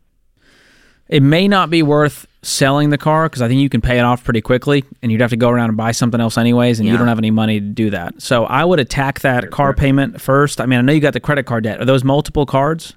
It 1.07 1.21
may 1.21 1.47
not 1.47 1.69
be 1.69 1.83
worth 1.83 2.25
selling 2.41 2.89
the 2.89 2.97
car 2.97 3.29
because 3.29 3.43
I 3.43 3.47
think 3.47 3.61
you 3.61 3.69
can 3.69 3.81
pay 3.81 3.99
it 3.99 4.01
off 4.01 4.23
pretty 4.23 4.41
quickly 4.41 4.83
and 5.03 5.11
you'd 5.11 5.21
have 5.21 5.29
to 5.29 5.37
go 5.37 5.49
around 5.49 5.69
and 5.69 5.77
buy 5.77 5.91
something 5.91 6.19
else 6.19 6.39
anyways 6.39 6.79
and 6.79 6.89
you 6.89 6.97
don't 6.97 7.07
have 7.07 7.19
any 7.19 7.29
money 7.29 7.59
to 7.59 7.65
do 7.65 7.91
that. 7.91 8.19
So 8.19 8.45
I 8.45 8.65
would 8.65 8.79
attack 8.79 9.19
that 9.19 9.51
car 9.51 9.75
payment 9.75 10.19
first. 10.19 10.59
I 10.59 10.65
mean, 10.65 10.79
I 10.79 10.81
know 10.81 10.91
you 10.91 10.99
got 10.99 11.13
the 11.13 11.19
credit 11.19 11.45
card 11.45 11.65
debt. 11.65 11.79
Are 11.79 11.85
those 11.85 12.03
multiple 12.03 12.47
cards? 12.47 12.95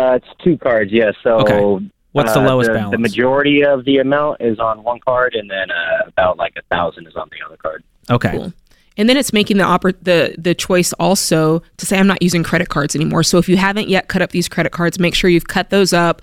Uh, 0.00 0.14
it's 0.14 0.26
two 0.42 0.56
cards, 0.58 0.90
yes. 0.92 1.14
So, 1.22 1.40
Okay. 1.40 1.86
What's 2.12 2.32
the 2.32 2.40
uh, 2.40 2.44
lowest 2.44 2.68
the, 2.68 2.74
balance? 2.74 2.90
The 2.90 2.98
majority 2.98 3.64
of 3.64 3.84
the 3.84 3.98
amount 3.98 4.40
is 4.40 4.58
on 4.58 4.82
one 4.82 4.98
card, 5.00 5.34
and 5.34 5.48
then 5.48 5.70
uh, 5.70 6.08
about 6.08 6.38
like 6.38 6.54
a 6.56 6.62
thousand 6.74 7.06
is 7.06 7.14
on 7.14 7.28
the 7.30 7.46
other 7.46 7.56
card. 7.56 7.84
Okay. 8.10 8.32
Cool. 8.32 8.52
And 8.96 9.08
then 9.08 9.16
it's 9.16 9.32
making 9.32 9.58
the 9.58 9.64
oppor- 9.64 9.96
the 10.02 10.34
the 10.36 10.54
choice 10.54 10.92
also 10.94 11.62
to 11.76 11.86
say 11.86 11.98
I'm 11.98 12.08
not 12.08 12.20
using 12.20 12.42
credit 12.42 12.68
cards 12.68 12.96
anymore. 12.96 13.22
So 13.22 13.38
if 13.38 13.48
you 13.48 13.56
haven't 13.56 13.88
yet 13.88 14.08
cut 14.08 14.22
up 14.22 14.30
these 14.30 14.48
credit 14.48 14.72
cards, 14.72 14.98
make 14.98 15.14
sure 15.14 15.30
you've 15.30 15.46
cut 15.46 15.70
those 15.70 15.92
up. 15.92 16.20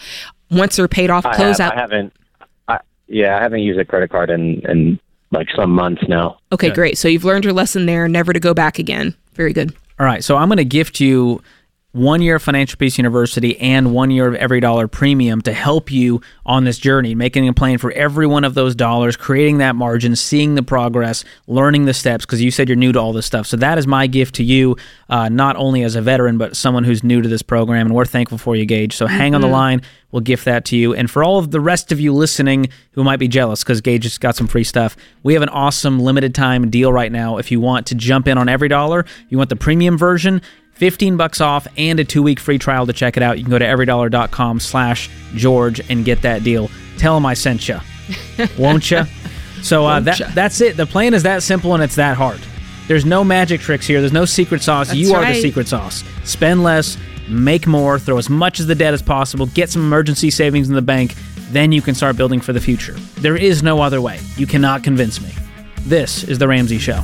Once 0.52 0.76
they're 0.76 0.90
paid 0.90 1.10
off, 1.10 1.26
I, 1.26 1.36
close 1.36 1.60
have, 1.60 1.72
out. 1.72 1.78
I 1.78 1.82
haven't. 1.82 2.14
I, 2.68 2.80
yeah, 3.08 3.38
I 3.38 3.42
haven't 3.42 3.62
used 3.62 3.80
a 3.80 3.86
credit 3.86 4.10
card 4.10 4.30
in 4.30 4.62
in 4.70 5.00
like 5.32 5.48
some 5.56 5.72
months 5.72 6.04
now. 6.10 6.40
Okay, 6.52 6.70
great. 6.70 6.98
So 6.98 7.08
you've 7.08 7.24
learned 7.24 7.46
your 7.46 7.54
lesson 7.54 7.86
there, 7.86 8.08
never 8.10 8.34
to 8.34 8.40
go 8.40 8.54
back 8.54 8.78
again. 8.78 9.16
Very 9.34 9.54
good. 9.54 9.74
All 10.00 10.06
right, 10.06 10.24
so 10.24 10.36
I'm 10.36 10.48
going 10.50 10.58
to 10.58 10.66
gift 10.66 11.00
you 11.00 11.42
one 11.98 12.22
year 12.22 12.36
of 12.36 12.44
Financial 12.44 12.78
Peace 12.78 12.98
University 12.98 13.60
and 13.60 13.94
one 13.94 14.12
year 14.12 14.28
of 14.28 14.40
EveryDollar 14.40 14.90
Premium 14.90 15.42
to 15.42 15.52
help 15.52 15.92
you 15.92 16.22
on 16.46 16.64
this 16.64 16.78
journey, 16.78 17.16
making 17.16 17.48
a 17.48 17.54
plan 17.54 17.78
for 17.78 17.92
every 17.92 18.28
one 18.28 18.44
of 18.44 18.54
those 18.54 18.76
dollars, 18.76 19.18
creating 19.18 19.58
that 19.58 19.76
margin, 19.76 20.16
seeing 20.16 20.56
the 20.56 20.64
progress, 20.64 21.26
learning 21.48 21.86
the 21.86 21.94
steps, 21.94 22.26
because 22.26 22.42
you 22.42 22.52
said 22.52 22.70
you're 22.70 22.76
new 22.76 22.92
to 22.92 23.00
all 23.00 23.14
this 23.14 23.26
stuff. 23.26 23.48
So 23.48 23.58
that 23.58 23.78
is 23.78 23.88
my 23.88 24.08
gift 24.08 24.36
to 24.36 24.44
you, 24.44 24.78
uh, 25.10 25.30
not 25.30 25.56
only 25.56 25.84
as 25.84 25.96
a 25.96 26.02
veteran, 26.02 26.38
but 26.38 26.56
someone 26.56 26.84
who's 26.84 27.04
new 27.04 27.22
to 27.22 27.28
this 27.28 27.42
program, 27.42 27.88
and 27.88 27.96
we're 27.96 28.06
thankful 28.06 28.38
for 28.38 28.56
you, 28.56 28.66
Gage. 28.66 28.96
So 28.96 29.08
hang 29.08 29.34
on 29.34 29.42
the 29.42 29.48
line. 29.48 29.82
We'll 30.12 30.22
gift 30.22 30.46
that 30.46 30.66
to 30.66 30.78
you. 30.78 30.94
And 30.94 31.12
for 31.12 31.24
all 31.24 31.38
of 31.38 31.52
the 31.52 31.60
rest 31.60 31.92
of 31.92 32.00
you 32.00 32.14
listening 32.14 32.70
who 32.92 33.04
might 33.04 33.18
be 33.18 33.28
jealous 33.28 33.64
because 33.64 33.82
Gage 33.82 34.04
just 34.04 34.22
got 34.22 34.36
some 34.36 34.48
free 34.48 34.64
stuff, 34.64 34.96
we 35.24 35.34
have 35.34 35.44
an 35.44 35.50
awesome 35.50 36.00
limited 36.00 36.34
time 36.34 36.70
deal 36.70 36.94
right 36.94 37.12
now. 37.12 37.38
If 37.38 37.52
you 37.52 37.60
want 37.60 37.88
to 37.88 37.96
jump 37.96 38.28
in 38.28 38.38
on 38.38 38.48
EveryDollar, 38.48 39.06
you 39.30 39.38
want 39.38 39.50
the 39.50 39.58
premium 39.58 39.98
version, 39.98 40.42
15 40.78 41.18
bucks 41.18 41.42
off 41.42 41.68
and 41.76 42.00
a 42.00 42.04
two-week 42.04 42.40
free 42.40 42.58
trial 42.60 42.86
to 42.86 42.94
check 42.94 43.18
it 43.18 43.24
out. 43.24 43.38
You 43.38 43.44
can 43.44 43.52
go 43.52 43.60
to 43.60 43.66
everydollar.com 43.66 44.60
slash 44.60 45.10
George 45.36 45.82
and 45.90 46.06
get 46.06 46.22
that 46.22 46.44
deal. 46.44 46.70
Tell 46.98 47.16
them 47.16 47.26
I 47.26 47.34
sent 47.34 47.68
you. 47.68 47.80
Won't 48.60 48.90
you? 48.92 49.04
So 49.64 49.86
uh, 49.86 50.00
that 50.02 50.20
ya? 50.20 50.28
that's 50.34 50.62
it. 50.62 50.78
The 50.78 50.86
plan 50.86 51.14
is 51.14 51.24
that 51.24 51.44
simple 51.44 51.74
and 51.74 51.84
it's 51.84 51.96
that 51.96 52.16
hard. 52.16 52.40
There's 52.88 53.06
no 53.06 53.24
magic 53.24 53.60
tricks 53.60 53.86
here. 53.86 54.00
There's 54.00 54.14
no 54.14 54.26
secret 54.26 54.62
sauce. 54.62 54.88
That's 54.88 55.00
you 55.00 55.14
are 55.14 55.26
the 55.26 55.42
secret 55.42 55.68
sauce. 55.68 56.04
Spend 56.24 56.64
less, 56.64 56.98
make 57.28 57.68
more, 57.68 58.00
throw 58.00 58.18
as 58.18 58.30
much 58.30 58.60
of 58.60 58.68
the 58.68 58.76
debt 58.76 58.94
as 58.94 59.02
possible, 59.02 59.48
get 59.48 59.70
some 59.70 59.82
emergency 59.82 60.30
savings 60.30 60.70
in 60.70 60.76
the 60.76 60.82
bank, 60.82 61.16
then 61.50 61.72
you 61.72 61.82
can 61.82 61.96
start 61.96 62.16
building 62.16 62.40
for 62.40 62.54
the 62.54 62.62
future. 62.62 62.94
There 63.20 63.36
is 63.36 63.64
no 63.64 63.82
other 63.82 64.00
way. 64.00 64.20
You 64.38 64.48
cannot 64.48 64.84
convince 64.84 65.20
me. 65.22 65.34
This 65.82 66.24
is 66.24 66.38
The 66.38 66.48
Ramsey 66.48 66.78
Show. 66.78 67.04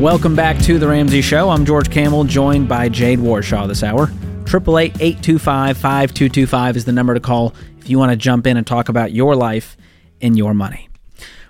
Welcome 0.00 0.34
back 0.36 0.58
to 0.64 0.78
the 0.78 0.88
Ramsey 0.88 1.22
Show. 1.22 1.48
I'm 1.50 1.64
George 1.64 1.88
Kamel, 1.90 2.24
joined 2.24 2.68
by 2.68 2.88
Jade 2.88 3.20
Warshaw 3.20 3.68
this 3.68 3.82
hour. 3.84 4.08
888-825-5225 4.44 6.76
is 6.76 6.84
the 6.84 6.92
number 6.92 7.14
to 7.14 7.20
call 7.20 7.54
if 7.78 7.88
you 7.88 7.98
want 7.98 8.10
to 8.10 8.16
jump 8.16 8.46
in 8.46 8.56
and 8.56 8.66
talk 8.66 8.88
about 8.88 9.12
your 9.12 9.36
life 9.36 9.76
and 10.20 10.36
your 10.36 10.52
money. 10.52 10.88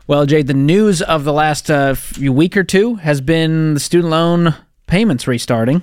Well, 0.07 0.27
Jade, 0.27 0.47
the 0.47 0.55
news 0.55 1.01
of 1.03 1.25
the 1.25 1.33
last 1.33 1.71
uh, 1.71 1.97
week 2.21 2.57
or 2.57 2.65
two 2.65 2.97
has 2.97 3.21
been 3.21 3.75
the 3.75 3.81
student 3.81 4.11
loan 4.11 4.55
payments 4.87 5.27
restarting, 5.27 5.83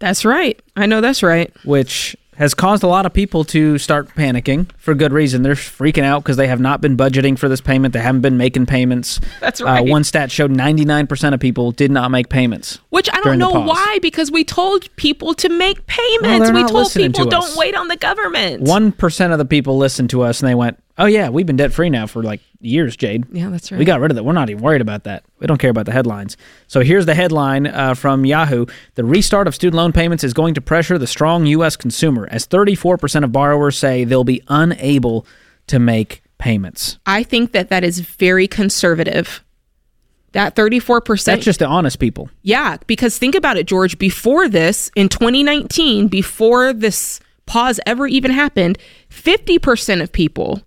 That's 0.00 0.24
right. 0.24 0.60
I 0.76 0.86
know 0.86 1.00
that's 1.00 1.22
right. 1.22 1.52
which 1.64 2.16
has 2.40 2.54
caused 2.54 2.82
a 2.82 2.86
lot 2.86 3.06
of 3.06 3.12
people 3.12 3.44
to 3.44 3.78
start 3.78 4.08
panicking 4.16 4.66
for 4.78 4.94
good 4.94 5.12
reason. 5.12 5.42
They're 5.42 5.54
freaking 5.54 6.02
out 6.02 6.22
because 6.24 6.36
they 6.36 6.48
have 6.48 6.58
not 6.58 6.80
been 6.80 6.96
budgeting 6.96 7.38
for 7.38 7.48
this 7.48 7.60
payment. 7.60 7.92
They 7.92 8.00
haven't 8.00 8.22
been 8.22 8.36
making 8.38 8.66
payments. 8.66 9.20
That's 9.40 9.60
Uh, 9.60 9.64
right. 9.66 9.86
one 9.86 10.04
stat 10.04 10.30
showed 10.32 10.50
99% 10.50 11.34
of 11.34 11.38
people 11.40 11.70
did 11.70 11.90
not 11.90 12.10
make 12.10 12.30
payments. 12.30 12.78
Which 12.88 13.08
I 13.12 13.20
don't 13.20 13.38
know 13.38 13.50
why, 13.50 13.98
because 14.02 14.32
we 14.32 14.42
told 14.42 14.88
people 14.96 15.34
to 15.34 15.48
make 15.48 15.86
payments. 15.86 16.46
they're 16.50 16.54
we 16.54 16.64
told 16.66 16.90
people 16.92 17.24
to 17.24 17.30
don't 17.30 17.56
wait 17.56 17.76
on 17.76 17.88
the 17.88 17.96
government. 17.96 18.62
One 18.62 18.90
percent 18.90 19.32
of 19.32 19.38
the 19.38 19.44
people 19.44 19.76
listened 19.76 20.10
to 20.10 20.22
us 20.22 20.40
and 20.40 20.48
they 20.48 20.54
went, 20.54 20.78
Oh 21.00 21.06
yeah, 21.06 21.30
we've 21.30 21.46
been 21.46 21.56
debt 21.56 21.72
free 21.72 21.88
now 21.88 22.06
for 22.06 22.22
like 22.22 22.42
years, 22.60 22.94
Jade. 22.94 23.24
Yeah, 23.32 23.48
that's 23.48 23.72
right. 23.72 23.78
We 23.78 23.86
got 23.86 24.00
rid 24.00 24.10
of 24.10 24.16
that. 24.16 24.22
We're 24.22 24.34
not 24.34 24.50
even 24.50 24.62
worried 24.62 24.82
about 24.82 25.04
that. 25.04 25.24
We 25.38 25.46
don't 25.46 25.56
care 25.56 25.70
about 25.70 25.86
the 25.86 25.92
headlines. 25.92 26.36
So 26.66 26.80
here's 26.82 27.06
the 27.06 27.14
headline 27.14 27.66
uh, 27.66 27.94
from 27.94 28.26
Yahoo: 28.26 28.66
The 28.96 29.04
restart 29.04 29.48
of 29.48 29.54
student 29.54 29.78
loan 29.78 29.92
payments 29.92 30.24
is 30.24 30.34
going 30.34 30.52
to 30.54 30.60
pressure 30.60 30.98
the 30.98 31.06
strong 31.06 31.46
U.S. 31.46 31.74
consumer, 31.74 32.28
as 32.30 32.46
34% 32.46 33.24
of 33.24 33.32
borrowers 33.32 33.78
say 33.78 34.04
they'll 34.04 34.24
be 34.24 34.42
unable 34.48 35.26
to 35.68 35.78
make 35.78 36.22
payments. 36.36 36.98
I 37.06 37.22
think 37.22 37.52
that 37.52 37.70
that 37.70 37.82
is 37.82 38.00
very 38.00 38.46
conservative. 38.46 39.42
That 40.32 40.54
34%. 40.54 41.24
That's 41.24 41.44
just 41.44 41.60
the 41.60 41.66
honest 41.66 41.98
people. 41.98 42.28
Yeah, 42.42 42.76
because 42.86 43.16
think 43.16 43.34
about 43.34 43.56
it, 43.56 43.66
George. 43.66 43.98
Before 43.98 44.50
this, 44.50 44.90
in 44.94 45.08
2019, 45.08 46.08
before 46.08 46.74
this 46.74 47.20
pause 47.46 47.80
ever 47.86 48.06
even 48.06 48.30
happened, 48.30 48.78
50% 49.08 50.02
of 50.02 50.12
people 50.12 50.60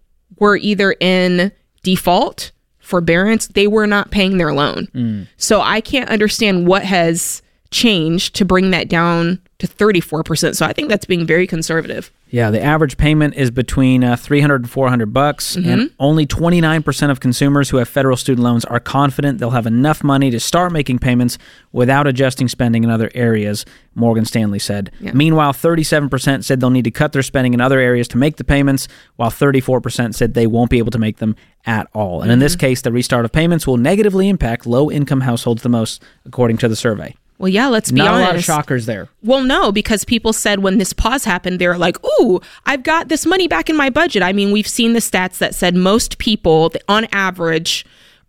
were 0.43 0.57
either 0.57 0.93
in 0.99 1.53
default, 1.83 2.51
forbearance, 2.77 3.47
they 3.47 3.65
were 3.65 3.87
not 3.87 4.11
paying 4.11 4.37
their 4.37 4.53
loan. 4.53 4.87
Mm. 4.93 5.27
So 5.37 5.61
I 5.61 5.79
can't 5.79 6.09
understand 6.09 6.67
what 6.67 6.83
has 6.83 7.41
changed 7.73 8.35
to 8.35 8.45
bring 8.45 8.71
that 8.71 8.87
down 8.87 9.41
to 9.59 9.67
34%. 9.67 10.55
So 10.55 10.65
I 10.65 10.73
think 10.73 10.89
that's 10.89 11.05
being 11.05 11.25
very 11.25 11.47
conservative. 11.47 12.11
Yeah, 12.27 12.49
the 12.49 12.61
average 12.61 12.97
payment 12.97 13.35
is 13.35 13.51
between 13.51 14.03
uh, 14.03 14.15
300 14.15 14.61
and 14.63 14.69
400 14.69 15.13
bucks, 15.13 15.55
and 15.55 15.91
only 15.99 16.25
29% 16.25 17.11
of 17.11 17.19
consumers 17.19 17.69
who 17.69 17.77
have 17.77 17.87
federal 17.87 18.17
student 18.17 18.43
loans 18.43 18.65
are 18.65 18.79
confident 18.79 19.37
they'll 19.37 19.51
have 19.51 19.67
enough 19.67 20.03
money 20.03 20.31
to 20.31 20.39
start 20.39 20.71
making 20.71 20.97
payments 20.99 21.37
without 21.71 22.07
adjusting 22.07 22.47
spending 22.47 22.83
in 22.83 22.89
other 22.89 23.11
areas, 23.13 23.65
Morgan 23.93 24.25
Stanley 24.25 24.57
said. 24.59 24.91
Meanwhile, 24.99 25.53
37% 25.53 26.43
said 26.43 26.59
they'll 26.59 26.71
need 26.71 26.85
to 26.85 26.91
cut 26.91 27.13
their 27.13 27.21
spending 27.21 27.53
in 27.53 27.61
other 27.61 27.79
areas 27.79 28.07
to 28.09 28.17
make 28.17 28.37
the 28.37 28.43
payments, 28.43 28.87
while 29.15 29.29
34% 29.29 30.15
said 30.15 30.33
they 30.33 30.47
won't 30.47 30.71
be 30.71 30.79
able 30.79 30.91
to 30.91 30.99
make 30.99 31.17
them 31.17 31.35
at 31.65 31.87
all. 31.93 32.21
And 32.21 32.31
in 32.31 32.39
this 32.39 32.55
case, 32.55 32.81
the 32.81 32.91
restart 32.91 33.25
of 33.25 33.31
payments 33.31 33.67
will 33.67 33.77
negatively 33.77 34.27
impact 34.27 34.65
low-income 34.65 35.21
households 35.21 35.61
the 35.61 35.69
most, 35.69 36.03
according 36.25 36.57
to 36.57 36.67
the 36.67 36.75
survey. 36.75 37.15
Well, 37.43 37.51
yeah, 37.51 37.67
let's 37.67 37.91
be 37.91 37.97
Not 37.97 38.07
a 38.07 38.09
honest. 38.11 38.25
lot 38.25 38.35
of 38.37 38.43
shockers 38.45 38.85
there. 38.85 39.09
Well, 39.21 39.43
no, 39.43 39.73
because 39.73 40.05
people 40.05 40.31
said 40.31 40.59
when 40.59 40.77
this 40.77 40.93
pause 40.93 41.25
happened, 41.25 41.59
they 41.59 41.67
were 41.67 41.77
like, 41.77 41.97
"Ooh, 42.21 42.39
I've 42.65 42.83
got 42.83 43.09
this 43.09 43.25
money 43.25 43.49
back 43.49 43.69
in 43.69 43.75
my 43.75 43.89
budget." 43.89 44.23
I 44.23 44.31
mean, 44.31 44.53
we've 44.53 44.65
seen 44.65 44.93
the 44.93 45.01
stats 45.01 45.39
that 45.39 45.53
said 45.53 45.75
most 45.75 46.19
people, 46.19 46.71
on 46.87 47.05
average, 47.11 47.85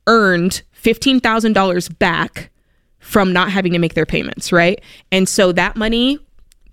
earned 0.08 0.62
fifteen 0.72 1.20
thousand 1.20 1.52
dollars 1.52 1.88
back 1.88 2.50
from 2.98 3.32
not 3.32 3.52
having 3.52 3.70
to 3.70 3.78
make 3.78 3.94
their 3.94 4.04
payments, 4.04 4.50
right? 4.50 4.82
And 5.12 5.28
so 5.28 5.52
that 5.52 5.76
money, 5.76 6.18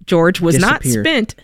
George, 0.07 0.41
was 0.41 0.57
not 0.57 0.83
spent 0.83 1.35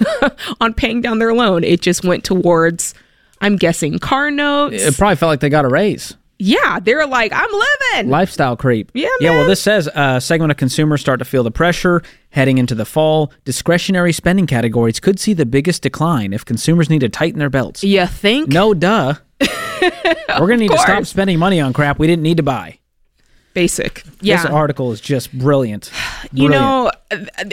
on 0.60 0.74
paying 0.74 1.00
down 1.00 1.18
their 1.18 1.34
loan. 1.34 1.64
It 1.64 1.82
just 1.82 2.04
went 2.04 2.22
towards, 2.22 2.94
I'm 3.40 3.56
guessing, 3.56 3.98
car 3.98 4.30
notes. 4.30 4.80
It 4.80 4.96
probably 4.96 5.16
felt 5.16 5.30
like 5.30 5.40
they 5.40 5.48
got 5.48 5.64
a 5.64 5.68
raise. 5.68 6.14
Yeah, 6.38 6.80
they're 6.80 7.06
like, 7.06 7.32
"I'm 7.34 7.50
living." 7.50 8.10
lifestyle 8.10 8.56
creep. 8.56 8.90
Yeah, 8.94 9.08
Yeah, 9.20 9.30
well, 9.30 9.46
this 9.46 9.62
says 9.62 9.88
uh, 9.88 10.20
segment 10.20 10.50
of 10.50 10.56
consumers 10.56 11.00
start 11.00 11.18
to 11.18 11.24
feel 11.24 11.42
the 11.42 11.50
pressure 11.50 12.02
heading 12.30 12.58
into 12.58 12.74
the 12.74 12.84
fall. 12.84 13.32
Discretionary 13.44 14.12
spending 14.12 14.46
categories 14.46 15.00
could 15.00 15.18
see 15.18 15.32
the 15.32 15.46
biggest 15.46 15.82
decline 15.82 16.32
if 16.32 16.44
consumers 16.44 16.90
need 16.90 17.00
to 17.00 17.08
tighten 17.08 17.38
their 17.38 17.50
belts. 17.50 17.82
you 17.82 18.06
think? 18.06 18.48
No, 18.48 18.74
duh. 18.74 19.14
We're 19.40 20.46
gonna 20.46 20.56
need 20.56 20.70
to 20.70 20.78
stop 20.78 21.04
spending 21.06 21.38
money 21.38 21.60
on 21.60 21.72
crap 21.72 21.98
we 21.98 22.06
didn't 22.06 22.22
need 22.22 22.36
to 22.38 22.42
buy. 22.42 22.78
Basic. 23.54 24.04
Yeah. 24.20 24.42
This 24.42 24.50
article 24.50 24.92
is 24.92 25.00
just 25.00 25.32
brilliant. 25.36 25.90
you 26.32 26.48
know, 26.48 26.90
uh, 27.10 27.16
uh, 27.38 27.44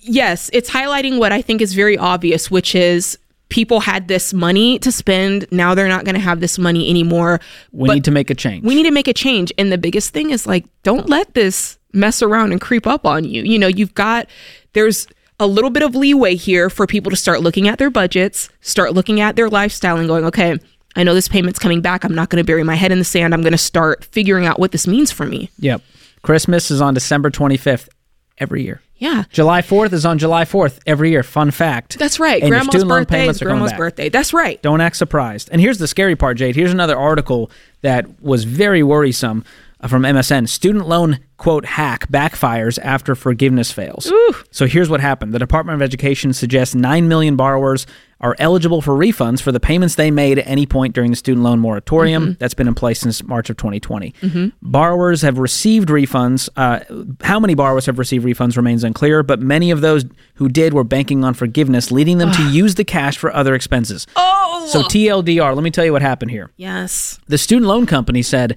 yes, 0.00 0.48
it's 0.52 0.70
highlighting 0.70 1.18
what 1.18 1.32
I 1.32 1.42
think 1.42 1.60
is 1.60 1.74
very 1.74 1.98
obvious, 1.98 2.50
which 2.50 2.74
is 2.74 3.18
people 3.52 3.80
had 3.80 4.08
this 4.08 4.32
money 4.32 4.78
to 4.78 4.90
spend. 4.90 5.46
Now 5.52 5.74
they're 5.74 5.86
not 5.86 6.06
going 6.06 6.14
to 6.14 6.20
have 6.20 6.40
this 6.40 6.58
money 6.58 6.88
anymore. 6.88 7.38
we 7.70 7.88
but 7.88 7.94
need 7.94 8.04
to 8.04 8.10
make 8.10 8.30
a 8.30 8.34
change. 8.34 8.64
we 8.64 8.74
need 8.74 8.84
to 8.84 8.90
make 8.90 9.08
a 9.08 9.12
change. 9.12 9.52
And 9.58 9.70
the 9.70 9.76
biggest 9.76 10.14
thing 10.14 10.30
is 10.30 10.46
like, 10.46 10.64
don't 10.82 11.08
let 11.10 11.34
this 11.34 11.78
mess 11.92 12.22
around 12.22 12.52
and 12.52 12.60
creep 12.62 12.86
up 12.86 13.04
on 13.04 13.24
you. 13.24 13.42
You 13.42 13.58
know, 13.58 13.66
you've 13.66 13.94
got, 13.94 14.26
there's, 14.72 15.06
a 15.40 15.46
little 15.46 15.70
bit 15.70 15.82
of 15.82 15.96
leeway 15.96 16.36
here 16.36 16.70
for 16.70 16.86
people 16.86 17.10
to 17.10 17.16
start 17.16 17.40
looking 17.40 17.66
at 17.66 17.78
their 17.78 17.90
budgets, 17.90 18.48
start 18.60 18.94
looking 18.94 19.20
at 19.20 19.34
their 19.34 19.48
lifestyle 19.48 19.96
and 19.96 20.06
going, 20.06 20.24
okay, 20.24 20.56
I 20.94 21.02
know 21.02 21.14
this 21.14 21.26
payment's 21.26 21.58
coming 21.58 21.80
back. 21.80 22.04
I'm 22.04 22.14
not 22.14 22.28
going 22.28 22.40
to 22.40 22.46
bury 22.46 22.62
my 22.62 22.76
head 22.76 22.92
in 22.92 23.00
the 23.00 23.04
sand. 23.04 23.34
I'm 23.34 23.40
going 23.40 23.52
to 23.52 23.58
start 23.58 24.04
figuring 24.04 24.46
out 24.46 24.60
what 24.60 24.70
this 24.70 24.86
means 24.86 25.10
for 25.10 25.26
me. 25.26 25.50
yep. 25.58 25.82
Christmas 26.22 26.70
is 26.70 26.80
on 26.80 26.94
December 26.94 27.30
25th 27.30 27.88
every 28.38 28.62
year. 28.62 28.80
Yeah. 29.02 29.24
July 29.30 29.62
4th 29.62 29.92
is 29.92 30.06
on 30.06 30.18
July 30.18 30.44
4th 30.44 30.78
every 30.86 31.10
year. 31.10 31.24
Fun 31.24 31.50
fact. 31.50 31.98
That's 31.98 32.20
right. 32.20 32.40
And 32.40 32.52
Grandma's 32.52 32.84
birthday 32.84 33.26
is 33.26 33.40
grandma's 33.40 33.72
birthday. 33.72 34.08
That's 34.08 34.32
right. 34.32 34.62
Don't 34.62 34.80
act 34.80 34.94
surprised. 34.94 35.48
And 35.50 35.60
here's 35.60 35.78
the 35.78 35.88
scary 35.88 36.14
part, 36.14 36.36
Jade. 36.36 36.54
Here's 36.54 36.70
another 36.70 36.96
article 36.96 37.50
that 37.80 38.22
was 38.22 38.44
very 38.44 38.84
worrisome 38.84 39.44
from 39.88 40.02
MSN. 40.02 40.48
Student 40.48 40.86
loan 40.88 41.18
quote 41.36 41.64
hack 41.64 42.08
backfires 42.08 42.78
after 42.82 43.14
forgiveness 43.14 43.72
fails. 43.72 44.10
So 44.52 44.66
here's 44.66 44.88
what 44.88 45.00
happened. 45.00 45.32
The 45.34 45.38
Department 45.40 45.74
of 45.76 45.82
Education 45.82 46.32
suggests 46.32 46.74
9 46.74 47.08
million 47.08 47.34
borrowers 47.36 47.86
are 48.20 48.36
eligible 48.38 48.80
for 48.80 48.92
refunds 48.96 49.42
for 49.42 49.50
the 49.50 49.58
payments 49.58 49.96
they 49.96 50.08
made 50.12 50.38
at 50.38 50.46
any 50.46 50.64
point 50.64 50.94
during 50.94 51.10
the 51.10 51.16
student 51.16 51.42
loan 51.42 51.58
moratorium 51.58 52.36
that's 52.38 52.54
been 52.54 52.68
in 52.68 52.74
place 52.74 53.00
since 53.00 53.20
March 53.24 53.50
of 53.50 53.56
2020. 53.56 54.14
Borrowers 54.62 55.22
have 55.22 55.38
received 55.38 55.88
refunds. 55.88 56.48
Uh, 56.56 56.80
how 57.26 57.40
many 57.40 57.54
borrowers 57.54 57.86
have 57.86 57.98
received 57.98 58.24
refunds 58.24 58.56
remains 58.56 58.84
unclear, 58.84 59.24
but 59.24 59.40
many 59.40 59.72
of 59.72 59.80
those 59.80 60.04
who 60.34 60.48
did 60.48 60.72
were 60.72 60.84
banking 60.84 61.24
on 61.24 61.34
forgiveness, 61.34 61.90
leading 61.90 62.18
them 62.18 62.30
to 62.30 62.42
use 62.50 62.76
the 62.76 62.84
cash 62.84 63.18
for 63.18 63.34
other 63.34 63.56
expenses. 63.56 64.06
Oh, 64.14 64.68
So 64.70 64.82
TLDR, 64.82 65.52
let 65.56 65.64
me 65.64 65.72
tell 65.72 65.84
you 65.84 65.92
what 65.92 66.02
happened 66.02 66.30
here. 66.30 66.52
yes. 66.56 67.18
The 67.26 67.38
student 67.38 67.66
loan 67.66 67.86
company 67.86 68.22
said, 68.22 68.56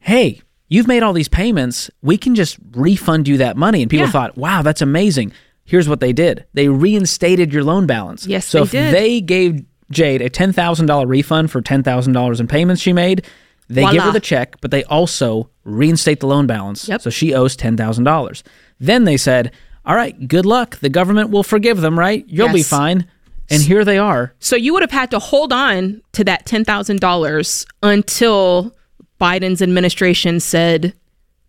"Hey, 0.00 0.40
you've 0.74 0.88
made 0.88 1.02
all 1.02 1.12
these 1.12 1.28
payments. 1.28 1.90
We 2.02 2.16
can 2.18 2.34
just 2.34 2.56
refund 2.72 3.28
you 3.28 3.36
that 3.38 3.56
money." 3.56 3.82
And 3.82 3.90
people 3.90 4.06
Yeah. 4.06 4.12
thought, 4.12 4.36
"Wow, 4.36 4.62
that's 4.62 4.82
amazing." 4.82 5.32
Here's 5.64 5.88
what 5.88 6.00
they 6.00 6.12
did. 6.12 6.44
They 6.52 6.68
reinstated 6.68 7.52
your 7.52 7.64
loan 7.64 7.86
balance. 7.86 8.26
Yes, 8.26 8.44
so 8.46 8.58
they 8.58 8.64
if 8.64 8.70
did. 8.70 8.94
they 8.94 9.20
gave 9.20 9.62
Jade 9.90 10.20
a 10.20 10.28
$10,000 10.28 11.06
refund 11.06 11.50
for 11.50 11.60
$10,000 11.62 12.40
in 12.40 12.46
payments 12.46 12.82
she 12.82 12.92
made, 12.92 13.22
they 13.68 13.84
give 13.90 14.02
her 14.02 14.12
the 14.12 14.20
check, 14.20 14.56
but 14.60 14.70
they 14.70 14.84
also 14.84 15.48
reinstate 15.64 16.20
the 16.20 16.26
loan 16.26 16.46
balance. 16.46 16.86
Yep. 16.88 17.00
So 17.00 17.10
she 17.10 17.32
owes 17.32 17.56
$10,000. 17.56 18.42
Then 18.78 19.04
they 19.04 19.16
said, 19.16 19.50
"All 19.86 19.96
right, 19.96 20.28
good 20.28 20.44
luck. 20.44 20.80
The 20.80 20.90
government 20.90 21.30
will 21.30 21.42
forgive 21.42 21.80
them, 21.80 21.98
right? 21.98 22.24
You'll 22.28 22.52
be 22.52 22.62
fine." 22.62 23.06
And 23.50 23.62
here 23.62 23.84
they 23.84 23.98
are. 23.98 24.32
So 24.38 24.56
you 24.56 24.72
would 24.72 24.82
have 24.82 24.90
had 24.90 25.10
to 25.12 25.18
hold 25.18 25.52
on 25.52 26.00
to 26.12 26.24
that 26.24 26.44
$10,000 26.46 27.66
until 27.82 28.74
Biden's 29.20 29.62
administration 29.62 30.40
said 30.40 30.94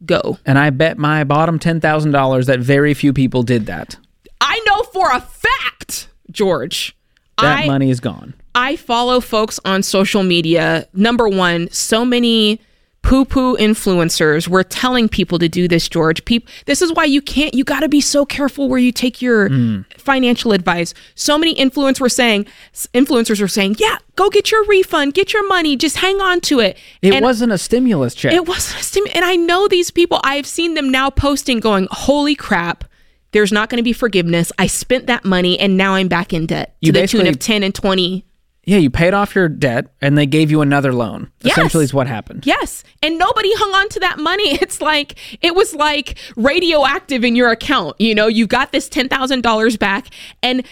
go. 0.05 0.37
And 0.45 0.57
I 0.59 0.69
bet 0.69 0.97
my 0.97 1.23
bottom 1.23 1.59
$10,000 1.59 2.45
that 2.45 2.59
very 2.59 2.93
few 2.93 3.13
people 3.13 3.43
did 3.43 3.65
that. 3.67 3.97
I 4.41 4.61
know 4.67 4.83
for 4.83 5.11
a 5.11 5.21
fact, 5.21 6.09
George. 6.31 6.95
That 7.41 7.59
I, 7.59 7.65
money 7.67 7.89
is 7.89 7.99
gone. 7.99 8.33
I 8.53 8.75
follow 8.75 9.19
folks 9.19 9.59
on 9.65 9.83
social 9.83 10.23
media. 10.23 10.87
Number 10.93 11.27
one, 11.27 11.69
so 11.71 12.05
many 12.05 12.61
poo 13.05 13.23
poo 13.23 13.55
influencers 13.57 14.47
were 14.47 14.63
telling 14.63 15.07
people 15.07 15.37
to 15.37 15.47
do 15.47 15.67
this, 15.67 15.87
George. 15.87 16.25
People, 16.25 16.51
this 16.65 16.81
is 16.81 16.91
why 16.91 17.05
you 17.05 17.21
can't, 17.21 17.53
you 17.53 17.63
got 17.63 17.81
to 17.81 17.87
be 17.87 18.01
so 18.01 18.25
careful 18.25 18.67
where 18.67 18.79
you 18.79 18.91
take 18.91 19.21
your 19.21 19.47
hmm. 19.47 19.81
financial 19.95 20.51
advice. 20.53 20.93
So 21.13 21.37
many 21.37 21.53
influencers 21.55 21.99
were 21.99 22.09
saying, 22.09 22.47
influencers 22.95 23.39
were 23.39 23.47
saying, 23.47 23.75
yeah, 23.77 23.97
go 24.15 24.29
get 24.31 24.51
your 24.51 24.65
refund, 24.65 25.13
get 25.13 25.33
your 25.33 25.47
money, 25.47 25.77
just 25.77 25.97
hang 25.97 26.19
on 26.19 26.41
to 26.41 26.59
it. 26.59 26.77
It 27.03 27.13
And 27.13 27.23
wasn't 27.23 27.51
a 27.51 27.59
stimulus 27.59 28.15
check. 28.15 28.33
It 28.33 28.47
wasn't 28.47 28.81
a 28.81 28.83
stim- 28.83 29.07
and 29.13 29.23
I 29.23 29.35
know 29.35 29.67
these 29.67 29.91
people. 29.91 30.19
I've 30.23 30.47
seen 30.47 30.73
them 30.73 30.89
now 30.89 31.11
posting, 31.11 31.59
going, 31.59 31.87
"Holy 31.91 32.35
crap! 32.35 32.85
There's 33.31 33.51
not 33.51 33.69
going 33.69 33.77
to 33.77 33.83
be 33.83 33.93
forgiveness. 33.93 34.51
I 34.57 34.67
spent 34.67 35.07
that 35.07 35.25
money, 35.25 35.59
and 35.59 35.77
now 35.77 35.93
I'm 35.93 36.07
back 36.07 36.33
in 36.33 36.47
debt 36.47 36.75
You 36.81 36.91
to 36.91 37.01
the 37.01 37.07
tune 37.07 37.27
of 37.27 37.37
ten 37.37 37.63
and 37.63 37.75
twenty. 37.75 38.25
Yeah, 38.65 38.77
you 38.77 38.89
paid 38.89 39.13
off 39.13 39.35
your 39.35 39.47
debt 39.47 39.87
and 40.01 40.17
they 40.17 40.25
gave 40.25 40.49
you 40.49 40.61
another 40.61 40.91
loan. 40.91 41.31
Yes. 41.41 41.53
Essentially, 41.53 41.83
is 41.83 41.93
what 41.93 42.07
happened. 42.07 42.45
Yes, 42.45 42.83
and 43.01 43.17
nobody 43.17 43.51
hung 43.55 43.73
on 43.75 43.89
to 43.89 43.99
that 44.01 44.19
money. 44.19 44.57
It's 44.65 44.81
like 44.81 45.15
it 45.43 45.53
was 45.53 45.75
like 45.75 46.17
radioactive 46.35 47.23
in 47.23 47.35
your 47.35 47.51
account. 47.51 47.99
You 47.99 48.15
know, 48.15 48.25
you 48.25 48.47
got 48.47 48.71
this 48.71 48.89
ten 48.89 49.07
thousand 49.07 49.41
dollars 49.41 49.77
back, 49.77 50.07
and 50.41 50.65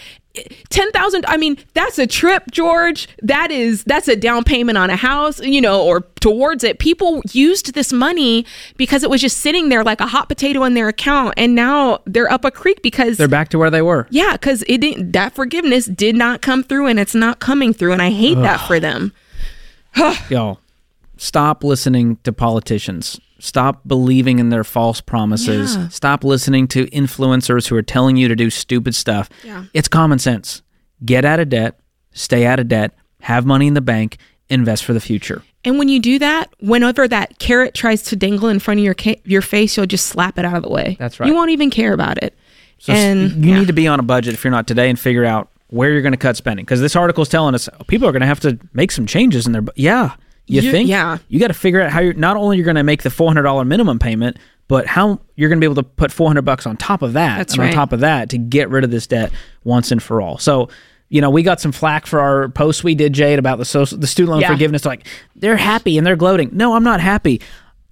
ten 0.70 0.90
thousand. 0.92 1.24
I 1.26 1.36
mean, 1.36 1.56
that's 1.74 1.98
a 1.98 2.06
trip, 2.06 2.44
George. 2.50 3.08
That 3.22 3.50
is 3.50 3.84
that's 3.84 4.08
a 4.08 4.16
down 4.16 4.44
payment 4.44 4.76
on 4.78 4.90
a 4.90 4.96
house. 4.96 5.40
You 5.40 5.60
know, 5.60 5.84
or 5.84 6.00
towards 6.20 6.64
it. 6.64 6.78
People 6.78 7.22
used 7.32 7.74
this 7.74 7.92
money 7.92 8.44
because 8.76 9.02
it 9.02 9.10
was 9.10 9.20
just 9.20 9.38
sitting 9.38 9.68
there 9.68 9.84
like 9.84 10.00
a 10.00 10.06
hot 10.06 10.28
potato 10.28 10.64
in 10.64 10.74
their 10.74 10.88
account, 10.88 11.34
and 11.36 11.54
now 11.54 12.00
they're 12.06 12.30
up 12.32 12.44
a 12.44 12.50
creek 12.50 12.82
because 12.82 13.16
They're 13.18 13.28
back 13.28 13.50
to 13.50 13.58
where 13.58 13.70
they 13.70 13.82
were. 13.82 14.06
yeah, 14.10 14.32
because 14.32 14.64
it 14.66 14.78
didn't. 14.80 15.12
That 15.12 15.34
forgiveness 15.34 15.86
did 15.86 16.16
not 16.16 16.40
come 16.42 16.62
through, 16.62 16.86
and 16.86 16.98
it's 16.98 17.14
not 17.14 17.40
coming 17.40 17.72
through, 17.74 17.92
and 17.92 18.02
I 18.02 18.10
hate 18.10 18.36
that 18.36 18.66
for 18.66 18.80
them. 18.80 19.12
Y'all, 20.30 20.60
stop 21.16 21.62
listening 21.62 22.16
to 22.24 22.32
politicians. 22.32 23.20
Stop 23.44 23.86
believing 23.86 24.38
in 24.38 24.48
their 24.48 24.64
false 24.64 25.02
promises. 25.02 25.76
Yeah. 25.76 25.88
Stop 25.88 26.24
listening 26.24 26.66
to 26.68 26.86
influencers 26.86 27.68
who 27.68 27.76
are 27.76 27.82
telling 27.82 28.16
you 28.16 28.26
to 28.26 28.34
do 28.34 28.48
stupid 28.48 28.94
stuff. 28.94 29.28
Yeah. 29.44 29.66
It's 29.74 29.86
common 29.86 30.18
sense. 30.18 30.62
Get 31.04 31.26
out 31.26 31.40
of 31.40 31.50
debt, 31.50 31.78
stay 32.12 32.46
out 32.46 32.58
of 32.58 32.68
debt, 32.68 32.96
have 33.20 33.44
money 33.44 33.66
in 33.66 33.74
the 33.74 33.82
bank, 33.82 34.16
invest 34.48 34.82
for 34.82 34.94
the 34.94 35.00
future. 35.00 35.42
And 35.62 35.78
when 35.78 35.90
you 35.90 36.00
do 36.00 36.18
that, 36.20 36.54
whenever 36.60 37.06
that 37.06 37.38
carrot 37.38 37.74
tries 37.74 38.02
to 38.04 38.16
dangle 38.16 38.48
in 38.48 38.60
front 38.60 38.80
of 38.80 38.84
your 38.84 38.94
ca- 38.94 39.20
your 39.24 39.42
face, 39.42 39.76
you'll 39.76 39.84
just 39.84 40.06
slap 40.06 40.38
it 40.38 40.46
out 40.46 40.56
of 40.56 40.62
the 40.62 40.70
way. 40.70 40.96
That's 40.98 41.20
right. 41.20 41.26
You 41.26 41.34
won't 41.34 41.50
even 41.50 41.68
care 41.68 41.92
about 41.92 42.22
it. 42.22 42.34
So 42.78 42.94
and 42.94 43.44
you 43.44 43.50
yeah. 43.50 43.58
need 43.58 43.66
to 43.66 43.74
be 43.74 43.86
on 43.86 44.00
a 44.00 44.02
budget 44.02 44.32
if 44.32 44.42
you're 44.42 44.52
not 44.52 44.66
today 44.66 44.88
and 44.88 44.98
figure 44.98 45.26
out 45.26 45.50
where 45.68 45.92
you're 45.92 46.00
going 46.00 46.12
to 46.12 46.18
cut 46.18 46.38
spending 46.38 46.64
because 46.64 46.80
this 46.80 46.96
article 46.96 47.20
is 47.20 47.28
telling 47.28 47.54
us 47.54 47.68
oh, 47.68 47.84
people 47.84 48.08
are 48.08 48.12
going 48.12 48.20
to 48.20 48.26
have 48.26 48.40
to 48.40 48.58
make 48.72 48.90
some 48.90 49.04
changes 49.04 49.46
in 49.46 49.52
their 49.52 49.62
bu- 49.62 49.72
yeah 49.76 50.14
you, 50.46 50.60
You- 50.62 50.70
think 50.70 50.88
yeah. 50.88 51.18
you 51.28 51.40
got 51.40 51.48
to 51.48 51.54
figure 51.54 51.80
out 51.80 51.90
how 51.90 52.00
you're 52.00 52.14
not 52.14 52.36
only 52.36 52.56
you're 52.56 52.64
going 52.64 52.76
to 52.76 52.82
make 52.82 53.02
the 53.02 53.08
$400 53.10 53.66
minimum 53.66 53.98
payment 53.98 54.36
but 54.66 54.86
how 54.86 55.20
you're 55.36 55.48
going 55.50 55.58
to 55.58 55.60
be 55.60 55.70
able 55.70 55.82
to 55.82 55.88
put 55.88 56.10
400 56.10 56.42
bucks 56.42 56.66
on 56.66 56.76
top 56.78 57.02
of 57.02 57.12
that 57.14 57.36
That's 57.38 57.52
and 57.54 57.60
right. 57.60 57.68
on 57.68 57.74
top 57.74 57.92
of 57.92 58.00
that 58.00 58.30
to 58.30 58.38
get 58.38 58.70
rid 58.70 58.82
of 58.84 58.90
this 58.90 59.06
debt 59.06 59.30
once 59.64 59.90
and 59.92 60.02
for 60.02 60.20
all 60.22 60.38
so 60.38 60.68
you 61.10 61.20
know 61.20 61.28
we 61.30 61.42
got 61.42 61.60
some 61.60 61.70
flack 61.72 62.06
for 62.06 62.20
our 62.20 62.48
post 62.48 62.82
we 62.84 62.94
did 62.94 63.12
jade 63.12 63.38
about 63.38 63.58
the 63.58 63.64
social 63.64 63.98
the 63.98 64.06
student 64.06 64.32
loan 64.32 64.40
Yeah. 64.40 64.48
forgiveness 64.52 64.84
like 64.86 65.06
they're 65.36 65.56
happy 65.58 65.98
and 65.98 66.06
they're 66.06 66.16
gloating 66.16 66.50
no 66.52 66.74
i'm 66.74 66.82
not 66.84 67.00
happy 67.00 67.40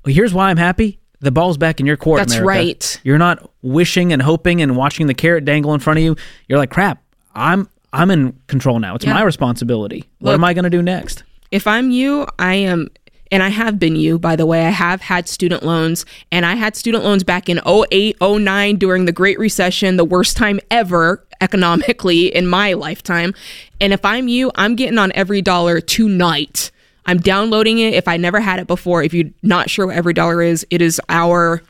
well, 0.05 0.15
here's 0.15 0.33
why 0.35 0.51
i'm 0.51 0.57
happy 0.57 0.99
the 1.21 1.31
ball's 1.31 1.57
back 1.59 1.79
in 1.79 1.87
your 1.87 1.97
court 1.97 2.19
That's 2.19 2.33
America. 2.35 2.49
right. 2.49 3.01
You're 3.05 3.19
not 3.19 3.49
wishing 3.63 4.13
and 4.13 4.21
hoping 4.21 4.61
and 4.61 4.77
watching 4.77 5.07
the 5.07 5.15
carrot 5.15 5.45
dangle 5.45 5.73
in 5.73 5.79
front 5.79 6.01
of 6.01 6.05
you. 6.05 6.17
You're 6.49 6.59
like, 6.59 6.71
crap, 6.73 7.01
I'm 7.33 7.69
I'm 7.93 8.11
in 8.11 8.33
control 8.49 8.81
now. 8.81 8.97
It's 8.97 9.05
Yeah. 9.05 9.13
my 9.15 9.23
responsibility. 9.23 10.05
what 10.19 10.35
am 10.35 10.43
I 10.43 10.53
going 10.53 10.65
to 10.65 10.71
do 10.71 10.83
next? 10.83 11.23
If 11.53 11.67
I'm 11.67 11.91
you, 11.91 12.27
I 12.39 12.55
am, 12.55 12.89
and 13.31 13.43
I 13.43 13.51
have 13.51 13.79
been 13.79 13.95
you, 13.95 14.19
by 14.19 14.37
the 14.37 14.47
way. 14.47 14.67
I 14.67 14.71
have 14.71 15.03
had 15.03 15.29
student 15.29 15.63
loans, 15.63 16.07
and 16.33 16.47
I 16.47 16.55
had 16.55 16.75
student 16.75 17.05
loans 17.05 17.23
back 17.23 17.51
in 17.51 17.61
08, 17.67 18.17
09 18.21 18.77
during 18.77 19.05
the 19.05 19.13
Great 19.13 19.39
Recession, 19.39 19.97
the 19.97 20.05
worst 20.05 20.37
time 20.37 20.61
ever 20.71 21.25
economically 21.43 22.35
in 22.35 22.47
my 22.47 22.73
lifetime. 22.73 23.35
And 23.83 23.93
if 23.93 24.03
I'm 24.03 24.29
you, 24.29 24.51
I'm 24.55 24.77
getting 24.77 24.97
on 24.97 25.11
EveryDollar 25.11 25.87
tonight. 25.87 26.71
I'm 27.05 27.19
downloading 27.19 27.79
it 27.81 27.93
if 27.95 28.09
I 28.09 28.17
never 28.17 28.41
had 28.41 28.59
it 28.59 28.67
before. 28.67 29.03
If 29.03 29.13
you're 29.13 29.31
not 29.43 29.69
sure 29.69 29.89
what 29.89 29.97
EveryDollar 29.97 30.47
is, 30.47 30.67
it 30.71 30.81
is 30.81 31.01
our 31.11 31.63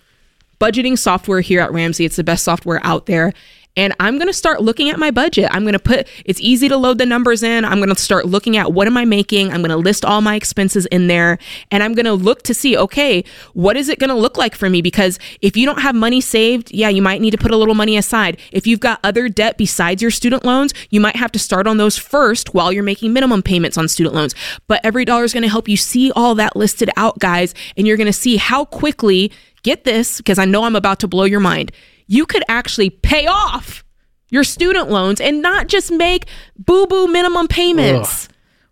budgeting 0.61 0.97
software 0.97 1.41
here 1.41 1.61
at 1.61 1.73
Ramsey. 1.73 2.05
It's 2.05 2.17
the 2.17 2.23
best 2.23 2.45
software 2.45 2.81
out 2.85 3.07
there. 3.07 3.33
And 3.77 3.95
I'm 3.99 4.19
going 4.19 4.27
to 4.27 4.35
start 4.35 4.61
looking 4.61 4.91
at 4.91 4.99
my 4.99 5.11
budget. 5.11 5.49
I'm 5.51 5.63
going 5.63 5.73
to 5.73 5.79
put 5.79 6.07
it's 6.27 6.41
easy 6.41 6.69
to 6.69 6.77
load 6.77 6.99
the 6.99 7.07
numbers 7.07 7.43
in. 7.43 7.65
I'm 7.65 7.79
going 7.79 7.89
to 7.89 7.97
start 7.97 8.27
looking 8.27 8.57
at 8.57 8.73
what 8.73 8.87
am 8.87 8.99
I 8.99 9.07
making? 9.07 9.51
I'm 9.51 9.61
going 9.61 9.71
to 9.71 9.77
list 9.77 10.05
all 10.05 10.21
my 10.21 10.35
expenses 10.35 10.85
in 10.87 11.07
there 11.07 11.39
and 11.71 11.83
I'm 11.83 11.95
going 11.95 12.05
to 12.05 12.13
look 12.13 12.43
to 12.43 12.55
see, 12.55 12.77
okay, 12.77 13.25
what 13.55 13.77
is 13.77 13.89
it 13.89 13.99
going 13.99 14.11
to 14.11 14.15
look 14.15 14.37
like 14.37 14.55
for 14.55 14.69
me 14.69 14.83
because 14.83 15.19
if 15.41 15.57
you 15.57 15.65
don't 15.65 15.81
have 15.81 15.95
money 15.95 16.21
saved, 16.21 16.71
yeah, 16.71 16.91
you 16.91 17.01
might 17.01 17.23
need 17.23 17.31
to 17.31 17.39
put 17.39 17.51
a 17.51 17.57
little 17.57 17.75
money 17.75 17.97
aside. 17.97 18.39
If 18.53 18.67
you've 18.67 18.81
got 18.81 19.01
other 19.03 19.29
debt 19.31 19.57
besides 19.57 20.03
your 20.03 20.11
student 20.11 20.45
loans, 20.45 20.75
you 20.91 21.01
might 21.01 21.17
have 21.17 21.33
to 21.33 21.39
start 21.39 21.67
on 21.67 21.79
those 21.79 21.97
first 21.97 22.53
while 22.53 22.73
you're 22.73 22.83
making 22.83 23.15
minimum 23.15 23.43
payments 23.43 23.79
on 23.79 23.89
student 23.89 24.15
loans. 24.15 24.35
But 24.69 24.83
EveryDollar 24.83 25.25
is 25.25 25.33
going 25.33 25.45
to 25.45 25.49
help 25.49 25.69
you 25.69 25.79
see 25.79 26.13
all 26.13 26.35
that 26.35 26.57
listed 26.57 26.91
out, 26.97 27.19
guys, 27.19 27.55
and 27.77 27.87
you're 27.87 27.97
going 27.97 28.07
to 28.07 28.13
see 28.13 28.37
how 28.37 28.67
quickly 28.67 29.33
get 29.63 29.85
this 29.85 30.19
because 30.19 30.39
I 30.39 30.45
know 30.45 30.65
I'm 30.65 30.77
about 30.77 31.01
to 31.01 31.09
blow 31.09 31.25
your 31.25 31.41
mind. 31.41 31.73
You 32.07 32.27
could 32.27 32.43
actually 32.49 32.91
pay 32.91 33.27
off 33.27 33.85
your 34.31 34.45
student 34.45 34.91
loans 34.91 35.21
and 35.21 35.43
not 35.43 35.69
just 35.69 35.91
make 35.91 36.27
boo 36.59 36.87
boo 36.87 37.07
minimum 37.09 37.49
payments. 37.49 38.29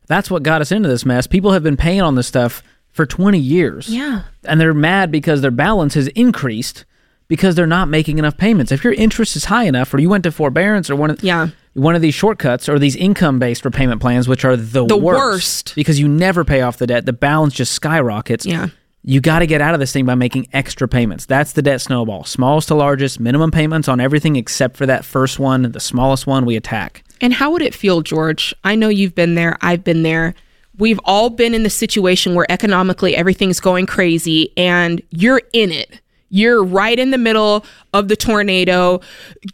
That's 0.06 0.30
what 0.30 0.42
got 0.42 0.60
us 0.60 0.72
into 0.72 0.88
this 0.88 1.04
mess. 1.04 1.26
People 1.26 1.52
have 1.52 1.62
been 1.62 1.76
paying 1.76 2.00
on 2.00 2.14
this 2.16 2.26
stuff 2.26 2.62
for 2.90 3.06
20 3.06 3.38
years. 3.38 3.88
Yeah. 3.88 4.22
And 4.44 4.60
they're 4.60 4.74
mad 4.74 5.10
because 5.12 5.40
their 5.42 5.50
balance 5.52 5.94
has 5.94 6.08
increased 6.08 6.84
because 7.28 7.54
they're 7.54 7.66
not 7.66 7.88
making 7.88 8.18
enough 8.18 8.36
payments. 8.36 8.72
If 8.72 8.82
your 8.82 8.92
interest 8.94 9.36
is 9.36 9.44
high 9.44 9.64
enough 9.64 9.94
or 9.94 10.00
you 10.00 10.08
went 10.10 10.24
to 10.24 10.32
forbearance 10.32 10.90
or 10.90 10.96
one 10.96 11.10
of 11.10 11.22
Yeah. 11.22 11.48
one 11.74 11.94
of 11.94 12.02
these 12.02 12.14
shortcuts 12.14 12.68
or 12.68 12.80
these 12.80 12.96
income-based 12.96 13.64
repayment 13.64 14.00
plans 14.00 14.26
which 14.26 14.44
are 14.44 14.56
the, 14.56 14.84
The 14.84 14.96
worst, 14.96 15.20
worst. 15.20 15.74
because 15.76 16.00
you 16.00 16.08
never 16.08 16.44
pay 16.44 16.62
off 16.62 16.78
the 16.78 16.88
debt, 16.88 17.06
the 17.06 17.12
balance 17.12 17.54
just 17.54 17.70
skyrockets. 17.72 18.44
Yeah. 18.44 18.68
You 19.02 19.20
got 19.20 19.38
to 19.38 19.46
get 19.46 19.62
out 19.62 19.72
of 19.72 19.80
this 19.80 19.92
thing 19.92 20.04
by 20.04 20.14
making 20.14 20.48
extra 20.52 20.86
payments. 20.86 21.24
That's 21.24 21.52
the 21.52 21.62
debt 21.62 21.80
snowball. 21.80 22.24
Smallest 22.24 22.68
to 22.68 22.74
largest, 22.74 23.18
minimum 23.18 23.50
payments 23.50 23.88
on 23.88 23.98
everything 23.98 24.36
except 24.36 24.76
for 24.76 24.84
that 24.86 25.04
first 25.04 25.38
one, 25.38 25.72
the 25.72 25.80
smallest 25.80 26.26
one 26.26 26.44
we 26.44 26.56
attack. 26.56 27.02
And 27.20 27.32
how 27.32 27.50
would 27.52 27.62
it 27.62 27.74
feel, 27.74 28.02
George? 28.02 28.54
I 28.62 28.74
know 28.74 28.88
you've 28.88 29.14
been 29.14 29.36
there. 29.36 29.56
I've 29.62 29.84
been 29.84 30.02
there. 30.02 30.34
We've 30.76 31.00
all 31.04 31.30
been 31.30 31.54
in 31.54 31.62
the 31.62 31.70
situation 31.70 32.34
where 32.34 32.50
economically 32.50 33.16
everything's 33.16 33.60
going 33.60 33.86
crazy 33.86 34.52
and 34.56 35.02
you're 35.10 35.42
in 35.52 35.72
it. 35.72 36.00
You're 36.28 36.62
right 36.62 36.98
in 36.98 37.10
the 37.10 37.18
middle 37.18 37.64
of 37.92 38.08
the 38.08 38.16
tornado, 38.16 39.00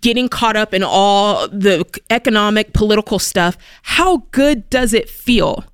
getting 0.03 0.29
caught 0.29 0.57
up 0.57 0.75
in 0.75 0.83
all 0.83 1.49
the 1.49 1.85
economic, 2.11 2.75
political 2.75 3.19
stuff. 3.19 3.57
How 3.83 4.19
good 4.31 4.69
does 4.69 4.93
it 4.93 5.09
feel 5.09 5.65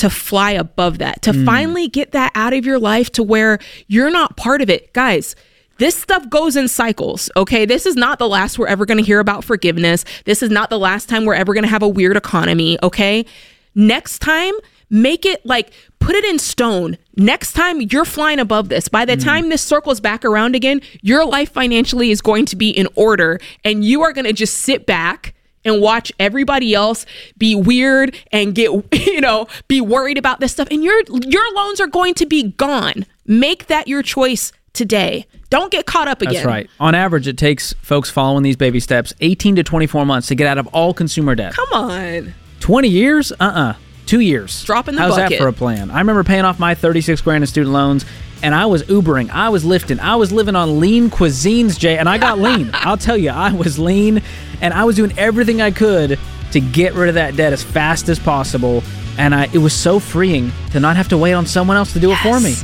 to 0.00 0.08
fly 0.08 0.52
above 0.52 0.98
that, 0.98 1.20
to 1.22 1.32
mm. 1.32 1.44
finally 1.44 1.86
get 1.86 2.12
that 2.12 2.32
out 2.34 2.54
of 2.54 2.64
your 2.64 2.78
life 2.78 3.12
to 3.12 3.22
where 3.22 3.58
you're 3.86 4.10
not 4.10 4.36
part 4.36 4.62
of 4.62 4.70
it? 4.70 4.92
Guys, 4.94 5.36
this 5.76 5.94
stuff 5.94 6.28
goes 6.30 6.56
in 6.56 6.68
cycles, 6.68 7.30
okay? 7.36 7.66
This 7.66 7.84
is 7.84 7.96
not 7.96 8.18
the 8.18 8.28
last 8.28 8.58
we're 8.58 8.66
ever 8.66 8.86
going 8.86 8.96
to 8.96 9.04
hear 9.04 9.20
about 9.20 9.44
forgiveness. 9.44 10.06
This 10.24 10.42
is 10.42 10.50
not 10.50 10.70
the 10.70 10.78
last 10.78 11.08
time 11.08 11.26
we're 11.26 11.34
ever 11.34 11.52
going 11.52 11.64
to 11.64 11.70
have 11.70 11.82
a 11.82 11.88
weird 11.88 12.16
economy, 12.16 12.78
okay? 12.82 13.26
Next 13.74 14.20
time, 14.20 14.54
make 14.88 15.26
it 15.26 15.44
like 15.44 15.70
put 15.98 16.14
it 16.14 16.24
in 16.24 16.38
stone. 16.38 16.96
Next 17.16 17.52
time 17.52 17.82
you're 17.82 18.06
flying 18.06 18.38
above 18.38 18.70
this. 18.70 18.88
By 18.88 19.04
the 19.04 19.16
mm. 19.16 19.24
time 19.24 19.50
this 19.50 19.62
circles 19.62 20.00
back 20.00 20.24
around 20.24 20.54
again, 20.54 20.80
your 21.02 21.26
life 21.26 21.52
financially 21.52 22.10
is 22.10 22.22
going 22.22 22.46
to 22.46 22.56
be 22.56 22.70
in 22.70 22.88
order 22.94 23.38
and 23.64 23.84
you 23.84 24.02
are 24.02 24.14
going 24.14 24.24
to 24.24 24.32
just 24.32 24.56
sit 24.56 24.86
back 24.86 25.34
and 25.64 25.80
watch 25.80 26.12
everybody 26.18 26.74
else 26.74 27.06
be 27.36 27.54
weird 27.54 28.16
and 28.32 28.54
get 28.54 28.70
you 29.06 29.20
know 29.20 29.46
be 29.68 29.80
worried 29.80 30.18
about 30.18 30.40
this 30.40 30.52
stuff 30.52 30.68
and 30.70 30.82
your 30.84 31.00
your 31.26 31.54
loans 31.54 31.80
are 31.80 31.86
going 31.86 32.14
to 32.14 32.26
be 32.26 32.44
gone 32.52 33.04
make 33.26 33.66
that 33.66 33.88
your 33.88 34.02
choice 34.02 34.52
today 34.72 35.26
don't 35.50 35.72
get 35.72 35.84
caught 35.84 36.06
up 36.06 36.22
again 36.22 36.34
That's 36.34 36.46
right. 36.46 36.70
On 36.78 36.94
average, 36.94 37.26
it 37.26 37.36
takes 37.36 37.72
folks 37.82 38.08
following 38.08 38.44
these 38.44 38.54
baby 38.56 38.78
steps 38.78 39.12
18 39.20 39.56
to 39.56 39.64
24 39.64 40.06
months 40.06 40.28
to 40.28 40.36
get 40.36 40.46
out 40.46 40.58
of 40.58 40.68
all 40.68 40.94
consumer 40.94 41.34
debt. 41.34 41.54
come 41.54 41.68
on 41.72 42.34
20 42.60 42.88
years? 42.88 43.32
Uh 43.32 43.34
uh 43.40 43.74
Two 44.06 44.20
years. 44.20 44.64
Drop 44.64 44.88
in 44.88 44.96
the 44.96 45.00
How's 45.02 45.14
that 45.16 45.26
bucket. 45.26 45.38
for 45.38 45.46
a 45.46 45.52
plan? 45.52 45.88
I 45.90 45.98
remember 45.98 46.24
paying 46.24 46.44
off 46.44 46.58
my 46.58 46.74
36 46.74 47.20
grand 47.20 47.44
in 47.44 47.46
student 47.46 47.72
loans 47.72 48.04
and 48.42 48.54
I 48.54 48.66
was 48.66 48.82
Ubering. 48.84 49.30
I 49.30 49.48
was 49.50 49.64
lifting. 49.64 50.00
I 50.00 50.16
was 50.16 50.32
living 50.32 50.56
on 50.56 50.80
lean 50.80 51.10
cuisines, 51.10 51.78
Jay, 51.78 51.98
and 51.98 52.08
I 52.08 52.18
got 52.18 52.38
lean. 52.38 52.70
I'll 52.74 52.96
tell 52.96 53.16
you, 53.16 53.30
I 53.30 53.52
was 53.52 53.78
lean 53.78 54.22
and 54.60 54.74
I 54.74 54.84
was 54.84 54.96
doing 54.96 55.16
everything 55.18 55.60
I 55.60 55.70
could 55.70 56.18
to 56.52 56.60
get 56.60 56.94
rid 56.94 57.08
of 57.08 57.14
that 57.14 57.36
debt 57.36 57.52
as 57.52 57.62
fast 57.62 58.08
as 58.08 58.18
possible. 58.18 58.82
And 59.18 59.34
I, 59.34 59.44
it 59.52 59.58
was 59.58 59.72
so 59.72 59.98
freeing 60.00 60.52
to 60.72 60.80
not 60.80 60.96
have 60.96 61.08
to 61.08 61.18
wait 61.18 61.34
on 61.34 61.46
someone 61.46 61.76
else 61.76 61.92
to 61.92 62.00
do 62.00 62.10
it 62.12 62.18
for 62.18 62.40
me. 62.40 62.54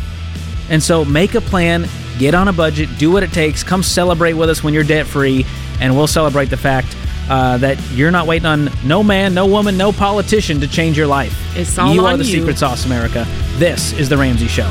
And 0.69 0.83
so 0.83 1.05
make 1.05 1.35
a 1.35 1.41
plan, 1.41 1.87
get 2.19 2.35
on 2.35 2.49
a 2.49 2.53
budget, 2.53 2.89
do 2.99 3.11
what 3.13 3.23
it 3.23 3.33
takes, 3.33 3.63
come 3.63 3.83
celebrate 3.83 4.33
with 4.33 4.51
us 4.51 4.65
when 4.65 4.75
you're 4.75 4.85
debt 4.85 5.07
free, 5.07 5.45
and 5.81 5.95
we'll 5.95 6.07
celebrate 6.07 6.47
the 6.47 6.57
fact 6.57 6.97
uh, 7.29 7.59
that 7.59 7.79
you're 7.93 8.11
not 8.11 8.27
waiting 8.27 8.47
on 8.47 8.71
no 8.85 9.03
man, 9.03 9.35
no 9.35 9.47
woman, 9.47 9.77
no 9.77 9.93
politician 9.93 10.61
to 10.61 10.69
change 10.69 10.97
your 10.97 11.07
life. 11.07 11.57
It's 11.57 11.79
all 11.79 11.95
you 11.95 12.05
are 12.05 12.17
the 12.17 12.25
you. 12.25 12.39
secret 12.41 12.59
sauce, 12.59 12.87
America. 12.87 13.27
This 13.57 13.93
is 13.93 14.09
The 14.09 14.17
Ramsey 14.17 14.49
Show. 14.49 14.71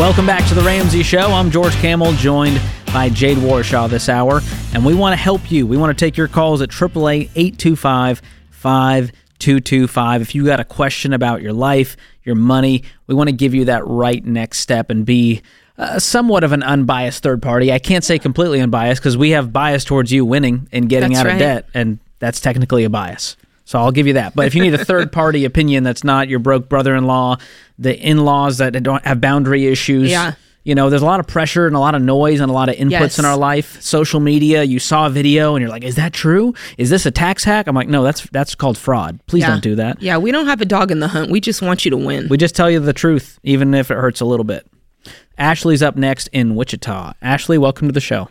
Welcome 0.00 0.24
back 0.24 0.48
to 0.48 0.54
The 0.54 0.62
Ramsey 0.62 1.02
Show. 1.02 1.30
I'm 1.30 1.50
George 1.50 1.74
Kamel, 1.74 2.14
joined 2.14 2.58
by 2.86 3.10
Jade 3.10 3.36
Warshaw 3.36 3.86
this 3.86 4.08
hour, 4.08 4.40
and 4.72 4.82
we 4.82 4.94
want 4.94 5.12
to 5.12 5.18
help 5.18 5.52
you. 5.52 5.66
We 5.66 5.76
want 5.76 5.96
to 5.96 6.04
take 6.04 6.16
your 6.16 6.26
calls 6.26 6.62
at 6.62 6.70
888 6.70 7.30
825 7.36 8.22
5225. 8.48 10.22
If 10.22 10.34
you 10.34 10.46
got 10.46 10.58
a 10.58 10.64
question 10.64 11.12
about 11.12 11.42
your 11.42 11.52
life, 11.52 11.98
your 12.24 12.34
money, 12.34 12.82
we 13.08 13.14
want 13.14 13.28
to 13.28 13.36
give 13.36 13.52
you 13.52 13.66
that 13.66 13.86
right 13.86 14.24
next 14.24 14.60
step 14.60 14.88
and 14.88 15.04
be 15.04 15.42
uh, 15.76 15.98
somewhat 15.98 16.44
of 16.44 16.52
an 16.52 16.62
unbiased 16.62 17.22
third 17.22 17.42
party. 17.42 17.70
I 17.70 17.78
can't 17.78 18.02
say 18.02 18.18
completely 18.18 18.62
unbiased 18.62 19.02
because 19.02 19.18
we 19.18 19.30
have 19.32 19.52
bias 19.52 19.84
towards 19.84 20.10
you 20.10 20.24
winning 20.24 20.66
and 20.72 20.88
getting 20.88 21.12
That's 21.12 21.26
out 21.26 21.32
of 21.34 21.38
debt, 21.38 21.68
and 21.74 21.98
that's 22.20 22.40
technically 22.40 22.84
a 22.84 22.90
bias. 22.90 23.36
So 23.70 23.78
I'll 23.78 23.92
give 23.92 24.08
you 24.08 24.14
that. 24.14 24.34
But 24.34 24.48
if 24.48 24.56
you 24.56 24.62
need 24.62 24.74
a 24.74 24.84
third 24.92 25.12
party 25.12 25.44
opinion 25.44 25.84
that's 25.84 26.02
not 26.02 26.28
your 26.28 26.40
broke 26.40 26.68
brother 26.68 26.92
in 26.96 27.04
law, 27.04 27.36
the 27.78 27.96
in 27.96 28.24
laws 28.24 28.58
that 28.58 28.72
don't 28.82 29.04
have 29.04 29.20
boundary 29.20 29.68
issues, 29.68 30.10
Yeah. 30.10 30.32
You 30.64 30.74
know, 30.74 30.90
there's 30.90 31.02
a 31.02 31.06
lot 31.06 31.20
of 31.20 31.28
pressure 31.28 31.68
and 31.68 31.76
a 31.76 31.78
lot 31.78 31.94
of 31.94 32.02
noise 32.02 32.40
and 32.40 32.50
a 32.50 32.52
lot 32.52 32.68
of 32.68 32.74
inputs 32.74 32.90
Yes. 32.90 33.18
in 33.20 33.24
our 33.24 33.36
life. 33.36 33.80
Social 33.80 34.18
media, 34.18 34.64
you 34.64 34.80
saw 34.80 35.06
a 35.06 35.10
video 35.10 35.54
and 35.54 35.62
you're 35.62 35.70
like, 35.70 35.84
"Is 35.84 35.94
that 35.94 36.12
true? 36.12 36.52
Is 36.78 36.90
this 36.90 37.06
a 37.06 37.12
tax 37.12 37.44
hack?" 37.44 37.68
I'm 37.68 37.74
like, 37.76 37.88
"No, 37.88 38.02
that's 38.02 38.28
that's 38.32 38.56
called 38.56 38.76
fraud. 38.76 39.20
Please 39.28 39.42
Yeah. 39.42 39.50
don't 39.50 39.62
do 39.62 39.76
that." 39.76 40.02
Yeah, 40.02 40.18
we 40.18 40.32
don't 40.32 40.46
have 40.46 40.60
a 40.60 40.64
dog 40.66 40.90
in 40.90 40.98
the 40.98 41.08
hunt. 41.08 41.30
We 41.30 41.40
just 41.40 41.62
want 41.62 41.84
you 41.84 41.92
to 41.92 41.96
win. 41.96 42.26
We 42.28 42.36
just 42.38 42.56
tell 42.56 42.68
you 42.70 42.80
the 42.80 42.92
truth, 42.92 43.38
even 43.44 43.72
if 43.72 43.90
it 43.92 43.94
hurts 43.96 44.20
a 44.20 44.24
little 44.24 44.44
bit. 44.44 44.66
Ashley's 45.38 45.80
up 45.82 45.94
next 45.96 46.26
in 46.32 46.56
Wichita. 46.56 47.12
Ashley, 47.22 47.56
welcome 47.56 47.86
to 47.88 47.92
the 47.92 48.00
show. 48.00 48.28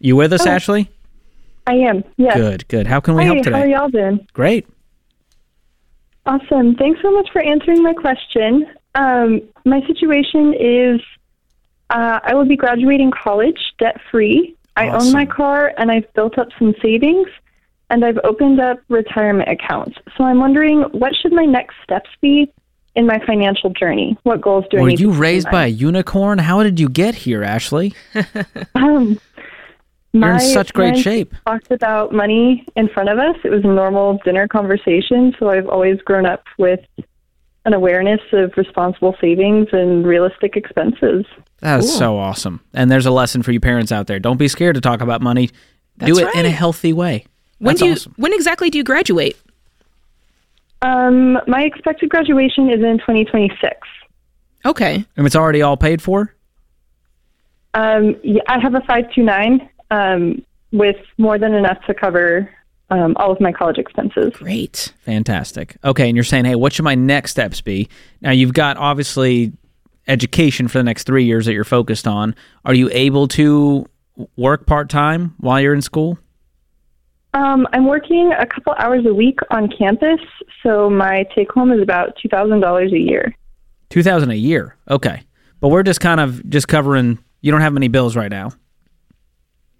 You 0.00 0.16
with 0.16 0.32
us, 0.32 0.46
oh. 0.46 0.50
Ashley? 0.50 0.90
I 1.66 1.74
am. 1.74 2.04
Yes. 2.16 2.36
Good, 2.36 2.68
good. 2.68 2.86
How 2.86 3.00
can 3.00 3.14
we 3.14 3.24
help 3.24 3.36
how 3.44 3.52
are 3.52 3.62
today? 3.62 3.70
y'all 3.70 3.88
doing? 3.88 4.26
Great. 4.32 4.66
Awesome. 6.26 6.74
Thanks 6.76 7.00
so 7.02 7.10
much 7.10 7.28
for 7.32 7.42
answering 7.42 7.82
my 7.82 7.92
question. 7.92 8.66
Um, 8.94 9.42
my 9.64 9.80
situation 9.86 10.54
is 10.58 11.00
uh, 11.90 12.20
I 12.22 12.34
will 12.34 12.46
be 12.46 12.56
graduating 12.56 13.10
college 13.10 13.58
debt 13.78 14.00
free. 14.10 14.56
I 14.76 14.88
own 14.88 15.12
my 15.12 15.24
car 15.24 15.72
and 15.78 15.90
I've 15.90 16.12
built 16.14 16.38
up 16.38 16.48
some 16.58 16.74
savings 16.82 17.28
and 17.90 18.04
I've 18.04 18.18
opened 18.24 18.60
up 18.60 18.80
retirement 18.88 19.48
accounts. 19.48 19.96
So 20.16 20.24
I'm 20.24 20.40
wondering 20.40 20.82
what 20.92 21.12
should 21.14 21.32
my 21.32 21.44
next 21.44 21.76
steps 21.84 22.10
be 22.20 22.52
in 22.96 23.06
my 23.06 23.18
financial 23.26 23.70
journey? 23.70 24.16
What 24.22 24.40
goals 24.40 24.64
do 24.70 24.78
I 24.78 24.80
Were 24.80 24.88
need 24.88 25.00
you 25.00 25.08
to 25.08 25.12
keep 25.12 25.16
in 25.16 25.20
raised 25.20 25.50
by 25.50 25.66
a 25.66 25.68
unicorn? 25.68 26.38
How 26.38 26.62
did 26.62 26.80
you 26.80 26.88
get 26.88 27.14
here, 27.14 27.42
Ashley? 27.42 27.94
Um, 28.74 29.18
You're 30.14 30.34
in 30.34 30.40
such 30.40 30.72
great 30.72 30.96
shape. 30.96 31.34
Talked 31.44 31.72
about 31.72 32.12
money 32.12 32.64
in 32.76 32.88
front 32.88 33.08
of 33.08 33.18
us. 33.18 33.34
It 33.42 33.50
was 33.50 33.64
a 33.64 33.68
normal 33.68 34.20
dinner 34.24 34.46
conversation. 34.46 35.34
So 35.40 35.50
I've 35.50 35.68
always 35.68 36.00
grown 36.02 36.24
up 36.24 36.44
with 36.56 36.78
an 37.64 37.74
awareness 37.74 38.20
of 38.32 38.52
responsible 38.56 39.16
savings 39.20 39.68
and 39.72 40.06
realistic 40.06 40.56
expenses. 40.56 41.24
That 41.60 41.80
is 41.80 41.96
so 41.96 42.16
awesome. 42.16 42.60
And 42.74 42.92
there's 42.92 43.06
a 43.06 43.10
lesson 43.10 43.42
for 43.42 43.50
you 43.50 43.58
parents 43.58 43.90
out 43.90 44.06
there. 44.06 44.20
Don't 44.20 44.36
be 44.36 44.46
scared 44.46 44.76
to 44.76 44.80
talk 44.80 45.00
about 45.00 45.20
money. 45.20 45.48
Do 45.98 46.14
That's 46.14 46.18
it 46.18 46.38
in 46.38 46.46
a 46.46 46.50
healthy 46.50 46.92
way. 46.92 47.26
when 47.58 47.72
That's 47.72 47.80
do 47.80 47.86
you 47.86 47.92
awesome. 47.92 48.14
when 48.16 48.32
exactly 48.32 48.70
do 48.70 48.78
you 48.78 48.84
graduate? 48.84 49.36
Um, 50.82 51.40
my 51.48 51.62
expected 51.62 52.10
graduation 52.10 52.68
is 52.70 52.84
in 52.84 52.98
2026. 52.98 53.74
Okay. 54.64 55.04
And 55.16 55.26
it's 55.26 55.34
already 55.34 55.62
all 55.62 55.76
paid 55.76 56.00
for? 56.00 56.32
Um, 57.72 58.14
yeah, 58.22 58.42
I 58.46 58.60
have 58.60 58.74
a 58.74 58.80
529 58.80 59.68
um, 59.90 60.44
with 60.72 60.96
more 61.18 61.38
than 61.38 61.54
enough 61.54 61.78
to 61.86 61.94
cover 61.94 62.50
um, 62.90 63.14
all 63.16 63.32
of 63.32 63.40
my 63.40 63.52
college 63.52 63.78
expenses. 63.78 64.32
Great. 64.34 64.92
Fantastic. 65.04 65.76
Okay, 65.84 66.08
and 66.08 66.16
you're 66.16 66.24
saying, 66.24 66.44
hey, 66.44 66.54
what 66.54 66.72
should 66.72 66.84
my 66.84 66.94
next 66.94 67.30
steps 67.30 67.60
be? 67.60 67.88
Now, 68.20 68.30
you've 68.30 68.52
got 68.52 68.76
obviously 68.76 69.52
education 70.06 70.68
for 70.68 70.78
the 70.78 70.84
next 70.84 71.04
three 71.04 71.24
years 71.24 71.46
that 71.46 71.54
you're 71.54 71.64
focused 71.64 72.06
on. 72.06 72.34
Are 72.64 72.74
you 72.74 72.90
able 72.92 73.28
to 73.28 73.88
work 74.36 74.66
part 74.66 74.90
time 74.90 75.34
while 75.38 75.60
you're 75.60 75.74
in 75.74 75.82
school? 75.82 76.18
Um, 77.32 77.66
I'm 77.72 77.86
working 77.86 78.32
a 78.38 78.46
couple 78.46 78.74
hours 78.78 79.04
a 79.06 79.14
week 79.14 79.38
on 79.50 79.68
campus, 79.68 80.20
so 80.62 80.88
my 80.88 81.26
take 81.34 81.50
home 81.50 81.72
is 81.72 81.82
about 81.82 82.16
$2,000 82.24 82.92
a 82.92 82.98
year. 82.98 83.34
Two 83.90 84.02
thousand 84.02 84.30
a 84.30 84.34
year. 84.34 84.76
Okay, 84.90 85.22
but 85.60 85.68
we're 85.68 85.82
just 85.84 86.00
kind 86.00 86.18
of 86.18 86.48
just 86.48 86.66
covering. 86.66 87.18
You 87.42 87.52
don't 87.52 87.60
have 87.60 87.72
many 87.72 87.86
bills 87.86 88.16
right 88.16 88.30
now 88.30 88.50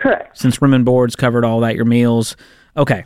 Correct. 0.04 0.36
since 0.38 0.60
room 0.60 0.74
and 0.74 0.84
boards 0.84 1.16
covered 1.16 1.44
all 1.44 1.60
that. 1.60 1.74
Your 1.76 1.84
meals. 1.86 2.36
Okay. 2.76 3.04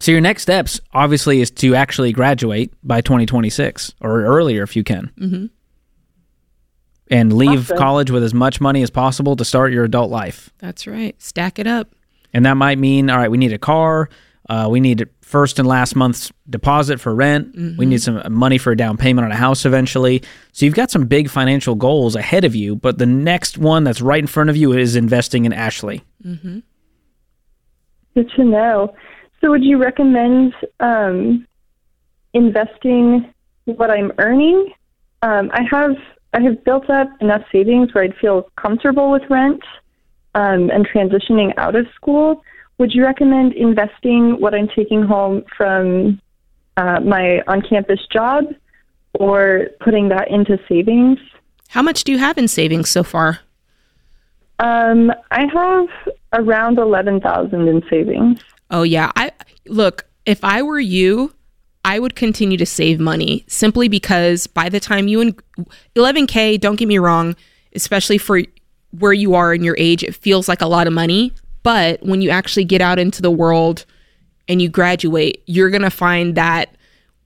So 0.00 0.12
your 0.12 0.20
next 0.20 0.42
steps 0.42 0.80
obviously 0.92 1.40
is 1.40 1.50
to 1.52 1.74
actually 1.74 2.12
graduate 2.12 2.72
by 2.82 3.00
2026 3.02 3.92
or 4.00 4.24
earlier 4.24 4.62
if 4.62 4.76
you 4.76 4.82
can. 4.84 5.10
Mm-hmm. 5.18 5.46
And 7.08 7.32
leave 7.32 7.66
Awesome. 7.70 7.78
college 7.78 8.10
with 8.10 8.22
as 8.24 8.34
much 8.34 8.60
money 8.60 8.82
as 8.82 8.90
possible 8.90 9.36
to 9.36 9.44
start 9.44 9.72
your 9.72 9.84
adult 9.84 10.10
life. 10.10 10.50
That's 10.58 10.86
right. 10.86 11.14
Stack 11.22 11.58
it 11.58 11.66
up. 11.66 11.94
And 12.32 12.44
that 12.46 12.56
might 12.56 12.78
mean, 12.78 13.08
all 13.10 13.16
right, 13.18 13.30
we 13.30 13.38
need 13.38 13.52
a 13.52 13.58
car. 13.58 14.08
Uh, 14.48 14.68
we 14.70 14.80
need 14.80 15.08
first 15.26 15.58
and 15.58 15.66
last 15.66 15.96
month's 15.96 16.30
deposit 16.48 17.00
for 17.00 17.12
rent. 17.12 17.52
We 17.76 17.84
need 17.84 18.00
some 18.00 18.22
money 18.32 18.58
for 18.58 18.70
a 18.70 18.76
down 18.76 18.96
payment 18.96 19.24
on 19.24 19.32
a 19.32 19.36
house 19.36 19.66
eventually. 19.66 20.22
So 20.52 20.64
you've 20.64 20.76
got 20.76 20.88
some 20.88 21.06
big 21.06 21.28
financial 21.28 21.74
goals 21.74 22.14
ahead 22.14 22.44
of 22.44 22.54
you, 22.54 22.76
but 22.76 22.98
the 22.98 23.06
next 23.06 23.58
one 23.58 23.82
that's 23.82 24.00
right 24.00 24.20
in 24.20 24.28
front 24.28 24.50
of 24.50 24.56
you 24.56 24.72
is 24.72 24.94
investing 24.94 25.44
in 25.44 25.52
Ashley. 25.52 26.04
Good 28.14 28.30
to 28.36 28.44
know. 28.44 28.94
So, 29.40 29.50
would 29.50 29.64
you 29.64 29.78
recommend 29.78 30.54
um, 30.78 31.44
investing 32.32 33.34
what 33.64 33.90
I'm 33.90 34.12
earning? 34.18 34.72
Um, 35.22 35.50
I 35.52 35.62
have 35.70 35.96
I 36.34 36.40
have 36.40 36.62
built 36.64 36.88
up 36.88 37.08
enough 37.20 37.42
savings 37.50 37.92
where 37.92 38.04
I'd 38.04 38.16
feel 38.16 38.48
comfortable 38.56 39.10
with 39.10 39.22
rent 39.28 39.62
um, 40.36 40.70
and 40.70 40.86
transitioning 40.88 41.52
out 41.56 41.74
of 41.74 41.86
school. 41.96 42.42
Would 42.78 42.92
you 42.92 43.04
recommend 43.04 43.54
investing 43.54 44.40
what 44.40 44.54
I'm 44.54 44.68
taking 44.68 45.02
home 45.02 45.44
from 45.56 46.20
uh, 46.76 47.00
my 47.00 47.40
on-campus 47.46 48.00
job, 48.12 48.44
or 49.14 49.68
putting 49.80 50.08
that 50.10 50.30
into 50.30 50.58
savings? 50.68 51.18
How 51.68 51.82
much 51.82 52.04
do 52.04 52.12
you 52.12 52.18
have 52.18 52.36
in 52.36 52.48
savings 52.48 52.90
so 52.90 53.02
far? 53.02 53.40
Um, 54.58 55.10
I 55.30 55.46
have 55.52 56.14
around 56.32 56.78
eleven 56.78 57.20
thousand 57.20 57.68
in 57.68 57.82
savings. 57.88 58.40
Oh 58.70 58.82
yeah. 58.82 59.10
I 59.16 59.32
look, 59.66 60.06
if 60.24 60.42
I 60.44 60.62
were 60.62 60.80
you, 60.80 61.34
I 61.84 61.98
would 61.98 62.16
continue 62.16 62.56
to 62.58 62.66
save 62.66 62.98
money 62.98 63.44
simply 63.48 63.88
because 63.88 64.46
by 64.46 64.68
the 64.68 64.80
time 64.80 65.08
you 65.08 65.20
and 65.20 65.40
11k, 65.94 66.60
don't 66.60 66.76
get 66.76 66.88
me 66.88 66.98
wrong, 66.98 67.36
especially 67.74 68.18
for 68.18 68.42
where 68.98 69.12
you 69.12 69.34
are 69.34 69.54
in 69.54 69.62
your 69.62 69.76
age, 69.78 70.02
it 70.02 70.14
feels 70.14 70.48
like 70.48 70.62
a 70.62 70.66
lot 70.66 70.86
of 70.86 70.92
money, 70.92 71.32
but 71.66 72.00
when 72.00 72.22
you 72.22 72.30
actually 72.30 72.62
get 72.62 72.80
out 72.80 72.96
into 72.96 73.20
the 73.20 73.28
world 73.28 73.86
and 74.46 74.62
you 74.62 74.68
graduate, 74.68 75.42
you're 75.46 75.68
going 75.68 75.82
to 75.82 75.90
find 75.90 76.36
that 76.36 76.76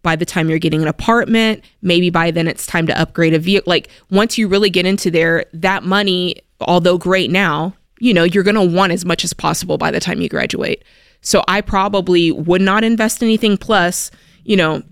by 0.00 0.16
the 0.16 0.24
time 0.24 0.48
you're 0.48 0.58
getting 0.58 0.80
an 0.80 0.88
apartment, 0.88 1.62
maybe 1.82 2.08
by 2.08 2.30
then 2.30 2.48
it's 2.48 2.64
time 2.64 2.86
to 2.86 2.98
upgrade 2.98 3.34
a 3.34 3.38
vehicle. 3.38 3.68
Like 3.68 3.90
once 4.10 4.38
you 4.38 4.48
really 4.48 4.70
get 4.70 4.86
into 4.86 5.10
there, 5.10 5.44
that 5.52 5.82
money, 5.82 6.36
although 6.58 6.96
great 6.96 7.30
now, 7.30 7.74
you 7.98 8.14
know, 8.14 8.24
you're 8.24 8.42
going 8.42 8.54
to 8.54 8.64
want 8.64 8.92
as 8.92 9.04
much 9.04 9.24
as 9.24 9.34
possible 9.34 9.76
by 9.76 9.90
the 9.90 10.00
time 10.00 10.22
you 10.22 10.28
graduate. 10.30 10.84
So 11.20 11.44
I 11.46 11.60
probably 11.60 12.32
would 12.32 12.62
not 12.62 12.82
invest 12.82 13.22
anything. 13.22 13.58
Plus, 13.58 14.10
you 14.42 14.56
know, 14.56 14.82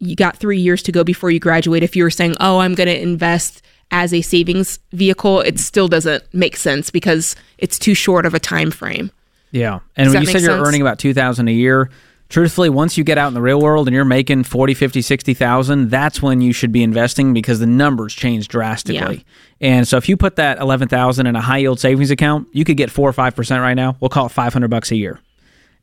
you 0.00 0.16
got 0.16 0.36
three 0.36 0.58
years 0.58 0.82
to 0.82 0.90
go 0.90 1.04
before 1.04 1.30
you 1.30 1.38
graduate. 1.38 1.84
If 1.84 1.94
you 1.94 2.02
were 2.02 2.10
saying, 2.10 2.34
oh, 2.40 2.58
I'm 2.58 2.74
going 2.74 2.88
to 2.88 3.00
invest 3.00 3.62
as 3.90 4.12
a 4.12 4.22
savings 4.22 4.78
vehicle, 4.92 5.40
it 5.40 5.58
still 5.58 5.88
doesn't 5.88 6.22
make 6.34 6.56
sense 6.56 6.90
because 6.90 7.36
it's 7.58 7.78
too 7.78 7.94
short 7.94 8.26
of 8.26 8.34
a 8.34 8.40
time 8.40 8.70
frame. 8.70 9.10
Yeah. 9.52 9.80
And 9.96 10.06
Does 10.06 10.14
when 10.14 10.22
you 10.22 10.26
said 10.28 10.42
you're 10.42 10.56
sense? 10.56 10.68
earning 10.68 10.80
about 10.82 10.98
2000 10.98 11.48
a 11.48 11.52
year, 11.52 11.90
truthfully, 12.28 12.68
once 12.68 12.98
you 12.98 13.04
get 13.04 13.16
out 13.16 13.28
in 13.28 13.34
the 13.34 13.40
real 13.40 13.60
world 13.60 13.86
and 13.86 13.94
you're 13.94 14.04
making 14.04 14.42
40, 14.44 14.74
50, 14.74 15.00
60,000, 15.02 15.88
that's 15.88 16.20
when 16.20 16.40
you 16.40 16.52
should 16.52 16.72
be 16.72 16.82
investing 16.82 17.32
because 17.32 17.60
the 17.60 17.66
numbers 17.66 18.12
change 18.12 18.48
drastically. 18.48 19.24
And 19.60 19.86
so 19.88 19.96
if 19.96 20.08
you 20.08 20.16
put 20.16 20.36
that 20.36 20.58
11,000 20.58 21.26
in 21.26 21.36
a 21.36 21.40
high 21.40 21.58
yield 21.58 21.80
savings 21.80 22.10
account, 22.10 22.48
you 22.52 22.64
could 22.64 22.76
get 22.76 22.90
4 22.90 23.08
or 23.08 23.12
5% 23.12 23.60
right 23.62 23.74
now. 23.74 23.96
We'll 24.00 24.08
call 24.10 24.26
it 24.26 24.32
500 24.32 24.68
bucks 24.68 24.90
a 24.90 24.96
year. 24.96 25.20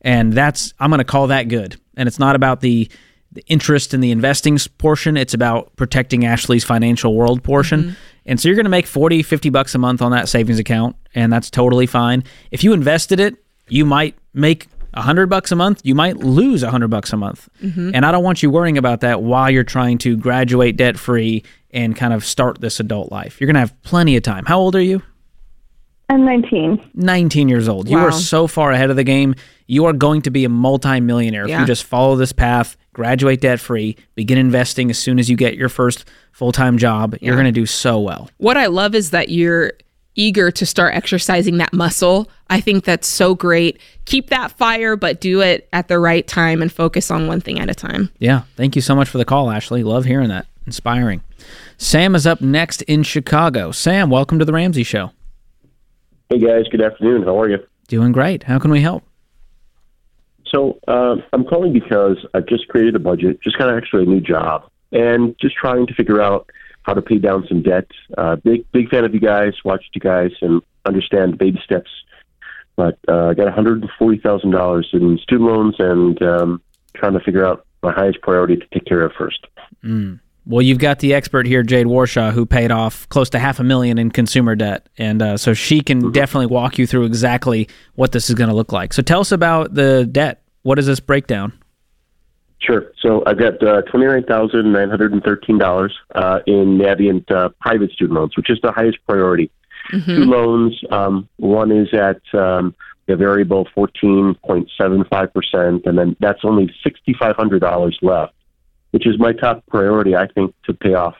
And 0.01 0.33
that's 0.33 0.73
I'm 0.79 0.89
going 0.89 0.99
to 0.99 1.05
call 1.05 1.27
that 1.27 1.47
good. 1.47 1.79
And 1.95 2.07
it's 2.07 2.19
not 2.19 2.35
about 2.35 2.59
the 2.59 2.89
the 3.33 3.43
interest 3.47 3.93
in 3.93 4.01
the 4.01 4.11
investing 4.11 4.57
portion, 4.77 5.17
it's 5.17 5.33
about 5.33 5.75
protecting 5.75 6.25
Ashley's 6.25 6.63
financial 6.63 7.15
world 7.15 7.43
portion. 7.43 7.81
Mm-hmm. 7.81 7.93
And 8.25 8.39
so 8.39 8.47
you're 8.47 8.55
going 8.55 8.65
to 8.65 8.69
make 8.69 8.87
40, 8.87 9.23
50 9.23 9.49
bucks 9.49 9.75
a 9.75 9.77
month 9.77 10.01
on 10.01 10.11
that 10.11 10.29
savings 10.29 10.59
account, 10.59 10.95
and 11.13 11.31
that's 11.31 11.49
totally 11.49 11.87
fine. 11.87 12.23
If 12.51 12.63
you 12.63 12.73
invested 12.73 13.19
it, 13.19 13.35
you 13.67 13.85
might 13.85 14.17
make 14.33 14.67
100 14.93 15.27
bucks 15.27 15.51
a 15.51 15.55
month, 15.55 15.81
you 15.83 15.95
might 15.95 16.17
lose 16.17 16.63
100 16.63 16.87
bucks 16.87 17.11
a 17.11 17.17
month. 17.17 17.49
Mm-hmm. 17.61 17.91
And 17.93 18.05
I 18.05 18.11
don't 18.11 18.23
want 18.23 18.43
you 18.43 18.49
worrying 18.49 18.77
about 18.77 19.01
that 19.01 19.21
while 19.21 19.49
you're 19.49 19.63
trying 19.63 19.97
to 19.99 20.15
graduate 20.15 20.77
debt 20.77 20.97
free 20.97 21.43
and 21.71 21.95
kind 21.95 22.13
of 22.13 22.23
start 22.23 22.61
this 22.61 22.79
adult 22.79 23.11
life. 23.11 23.41
You're 23.41 23.47
going 23.47 23.55
to 23.55 23.61
have 23.61 23.81
plenty 23.81 24.15
of 24.15 24.23
time. 24.23 24.45
How 24.45 24.59
old 24.59 24.75
are 24.75 24.81
you? 24.81 25.01
I'm 26.09 26.25
19. 26.25 26.91
19 26.93 27.49
years 27.49 27.67
old. 27.67 27.89
You 27.89 27.97
are 27.97 28.11
so 28.11 28.45
far 28.45 28.71
ahead 28.71 28.91
of 28.91 28.95
the 28.95 29.03
game. 29.03 29.33
You 29.65 29.85
are 29.85 29.93
going 29.93 30.21
to 30.23 30.29
be 30.29 30.45
a 30.45 30.49
multimillionaire 30.49 31.45
if 31.45 31.59
you 31.59 31.65
just 31.65 31.85
follow 31.85 32.15
this 32.15 32.31
path, 32.31 32.77
graduate 32.93 33.41
debt 33.41 33.59
free, 33.59 33.97
begin 34.15 34.37
investing 34.37 34.89
as 34.89 34.97
soon 34.97 35.19
as 35.19 35.29
you 35.29 35.35
get 35.35 35.55
your 35.55 35.69
first 35.69 36.05
full 36.31 36.51
time 36.51 36.77
job. 36.77 37.15
You're 37.21 37.35
going 37.35 37.45
to 37.45 37.51
do 37.51 37.65
so 37.65 37.99
well. 37.99 38.29
What 38.37 38.57
I 38.57 38.67
love 38.67 38.95
is 38.95 39.11
that 39.11 39.29
you're 39.29 39.73
eager 40.15 40.51
to 40.51 40.65
start 40.65 40.93
exercising 40.95 41.57
that 41.57 41.73
muscle. 41.73 42.29
I 42.49 42.61
think 42.61 42.83
that's 42.83 43.07
so 43.07 43.33
great. 43.33 43.79
Keep 44.05 44.29
that 44.29 44.51
fire, 44.51 44.95
but 44.95 45.19
do 45.19 45.41
it 45.41 45.67
at 45.73 45.87
the 45.87 45.97
right 45.99 46.25
time 46.25 46.61
and 46.61 46.71
focus 46.71 47.09
on 47.09 47.27
one 47.27 47.41
thing 47.41 47.59
at 47.59 47.69
a 47.69 47.73
time. 47.73 48.11
Yeah. 48.19 48.43
Thank 48.55 48.75
you 48.75 48.81
so 48.81 48.95
much 48.95 49.09
for 49.09 49.17
the 49.17 49.25
call, 49.25 49.49
Ashley. 49.49 49.83
Love 49.83 50.05
hearing 50.05 50.29
that. 50.29 50.45
Inspiring. 50.65 51.21
Sam 51.77 52.15
is 52.15 52.25
up 52.25 52.41
next 52.41 52.83
in 52.83 53.03
Chicago. 53.03 53.71
Sam, 53.71 54.09
welcome 54.09 54.39
to 54.39 54.45
the 54.45 54.53
Ramsey 54.53 54.83
Show. 54.83 55.11
Hey 56.29 56.39
guys, 56.39 56.65
good 56.71 56.81
afternoon. 56.81 57.23
How 57.23 57.39
are 57.39 57.49
you? 57.49 57.57
Doing 57.87 58.11
great. 58.11 58.43
How 58.43 58.59
can 58.59 58.71
we 58.71 58.81
help? 58.81 59.03
So 60.53 60.79
uh, 60.87 61.15
I'm 61.31 61.45
calling 61.45 61.73
because 61.73 62.17
I've 62.33 62.45
just 62.45 62.67
created 62.67 62.95
a 62.95 62.99
budget, 62.99 63.41
just 63.41 63.57
got 63.57 63.73
actually 63.73 64.03
a 64.03 64.07
new 64.07 64.21
job, 64.21 64.69
and 64.91 65.35
just 65.39 65.55
trying 65.55 65.87
to 65.87 65.93
figure 65.93 66.21
out 66.21 66.49
how 66.83 66.93
to 66.93 67.01
pay 67.01 67.17
down 67.17 67.45
some 67.47 67.63
debt. 67.63 67.87
Uh, 68.17 68.35
big 68.35 68.69
big 68.71 68.89
fan 68.89 69.05
of 69.05 69.13
you 69.13 69.19
guys. 69.19 69.53
Watched 69.65 69.89
you 69.93 70.01
guys 70.01 70.31
and 70.41 70.61
understand 70.85 71.37
baby 71.37 71.59
steps. 71.63 71.89
But 72.75 72.99
uh, 73.07 73.27
I 73.27 73.33
got 73.33 73.45
one 73.45 73.53
hundred 73.53 73.81
and 73.81 73.91
forty 73.97 74.19
thousand 74.19 74.51
dollars 74.51 74.89
in 74.93 75.17
student 75.19 75.49
loans 75.49 75.75
and 75.79 76.21
um, 76.21 76.61
trying 76.95 77.13
to 77.13 77.19
figure 77.19 77.45
out 77.45 77.65
my 77.81 77.91
highest 77.91 78.21
priority 78.21 78.57
to 78.57 78.65
take 78.73 78.85
care 78.85 79.01
of 79.01 79.13
first. 79.13 79.45
Mm. 79.83 80.19
Well, 80.45 80.61
you've 80.61 80.79
got 80.79 80.99
the 80.99 81.13
expert 81.13 81.45
here, 81.45 81.63
Jade 81.63 81.87
Warshaw, 81.87 82.33
who 82.33 82.45
paid 82.45 82.69
off 82.69 83.07
close 83.07 83.29
to 83.29 83.39
half 83.39 83.61
a 83.61 83.63
million 83.63 83.97
in 83.97 84.11
consumer 84.11 84.55
debt, 84.55 84.89
and 84.97 85.21
uh, 85.21 85.37
so 85.37 85.53
she 85.53 85.79
can 85.81 86.01
mm-hmm. 86.01 86.11
definitely 86.11 86.47
walk 86.47 86.77
you 86.77 86.85
through 86.85 87.05
exactly 87.05 87.69
what 87.95 88.11
this 88.11 88.29
is 88.29 88.35
going 88.35 88.49
to 88.49 88.55
look 88.55 88.73
like. 88.73 88.91
So, 88.91 89.01
tell 89.01 89.21
us 89.21 89.31
about 89.31 89.73
the 89.73 90.05
debt. 90.05 90.42
What 90.63 90.79
is 90.79 90.87
this 90.87 90.99
breakdown? 90.99 91.53
Sure. 92.59 92.91
So 93.01 93.23
I've 93.25 93.37
got 93.37 93.61
uh, 93.61 93.81
twenty 93.83 94.07
nine 94.07 94.23
thousand 94.23 94.71
nine 94.71 94.89
hundred 94.89 95.11
and 95.11 95.21
thirteen 95.21 95.57
dollars 95.57 95.93
uh, 96.15 96.39
in 96.47 96.77
Navient 96.77 97.29
uh, 97.29 97.49
private 97.59 97.91
student 97.91 98.17
loans, 98.17 98.35
which 98.37 98.49
is 98.49 98.57
the 98.63 98.71
highest 98.71 98.97
priority. 99.05 99.51
Mm-hmm. 99.91 100.15
Two 100.15 100.23
loans. 100.23 100.81
Um, 100.89 101.27
one 101.35 101.71
is 101.71 101.93
at 101.93 102.21
um, 102.33 102.73
a 103.09 103.17
variable 103.17 103.67
fourteen 103.75 104.35
point 104.45 104.69
seven 104.77 105.03
five 105.11 105.33
percent, 105.33 105.85
and 105.85 105.97
then 105.97 106.15
that's 106.21 106.39
only 106.45 106.73
sixty 106.83 107.13
five 107.13 107.35
hundred 107.35 107.59
dollars 107.59 107.99
left, 108.01 108.33
which 108.91 109.05
is 109.05 109.19
my 109.19 109.33
top 109.33 109.65
priority, 109.67 110.15
I 110.15 110.27
think, 110.27 110.55
to 110.63 110.73
pay 110.73 110.93
off, 110.93 111.15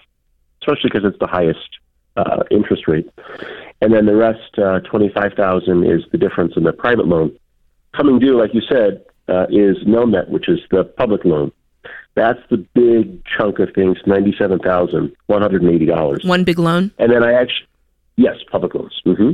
especially 0.61 0.91
because 0.93 1.03
it's 1.03 1.19
the 1.19 1.27
highest 1.27 1.59
uh, 2.15 2.43
interest 2.51 2.87
rate. 2.87 3.09
And 3.81 3.93
then 3.93 4.05
the 4.05 4.15
rest, 4.15 4.57
uh, 4.57 4.79
twenty 4.79 5.09
five 5.09 5.33
thousand, 5.33 5.83
is 5.85 6.03
the 6.13 6.17
difference 6.17 6.53
in 6.55 6.63
the 6.63 6.71
private 6.71 7.05
loan. 7.05 7.37
Coming 7.93 8.19
due, 8.19 8.39
like 8.39 8.53
you 8.53 8.61
said, 8.61 9.03
uh, 9.27 9.45
is 9.49 9.77
Nelnet, 9.85 10.29
which 10.29 10.49
is 10.49 10.59
the 10.71 10.83
public 10.83 11.25
loan. 11.25 11.51
That's 12.15 12.39
the 12.49 12.57
big 12.57 13.23
chunk 13.25 13.59
of 13.59 13.73
things, 13.73 13.97
ninety-seven 14.05 14.59
thousand 14.59 15.15
one 15.25 15.41
hundred 15.41 15.63
and 15.63 15.71
eighty 15.71 15.85
dollars. 15.85 16.23
One 16.23 16.43
big 16.43 16.59
loan. 16.59 16.91
And 16.99 17.11
then 17.11 17.23
I 17.23 17.33
actually, 17.33 17.67
yes, 18.17 18.35
public 18.51 18.75
loans. 18.75 19.01
Mm-hmm. 19.05 19.31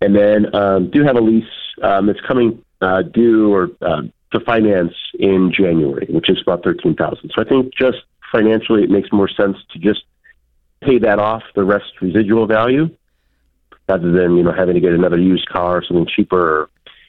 And 0.00 0.16
then 0.16 0.54
um, 0.54 0.90
do 0.90 1.04
have 1.04 1.16
a 1.16 1.20
lease 1.20 1.44
um, 1.82 2.06
that's 2.06 2.20
coming 2.20 2.64
uh, 2.80 3.02
due 3.02 3.54
or 3.54 3.70
uh, 3.80 4.02
to 4.32 4.40
finance 4.40 4.94
in 5.18 5.52
January, 5.56 6.06
which 6.10 6.28
is 6.28 6.38
about 6.42 6.64
thirteen 6.64 6.94
thousand. 6.96 7.30
So 7.34 7.42
I 7.42 7.48
think 7.48 7.72
just 7.74 7.98
financially, 8.32 8.82
it 8.82 8.90
makes 8.90 9.12
more 9.12 9.28
sense 9.28 9.56
to 9.72 9.78
just 9.78 10.02
pay 10.80 10.98
that 10.98 11.18
off, 11.18 11.42
the 11.54 11.64
rest 11.64 11.92
residual 12.02 12.46
value, 12.46 12.90
rather 13.88 14.10
than 14.10 14.36
you 14.36 14.42
know 14.42 14.52
having 14.52 14.74
to 14.74 14.80
get 14.80 14.92
another 14.92 15.18
used 15.18 15.48
car 15.48 15.78
or 15.78 15.84
something 15.84 16.08
cheaper 16.14 16.68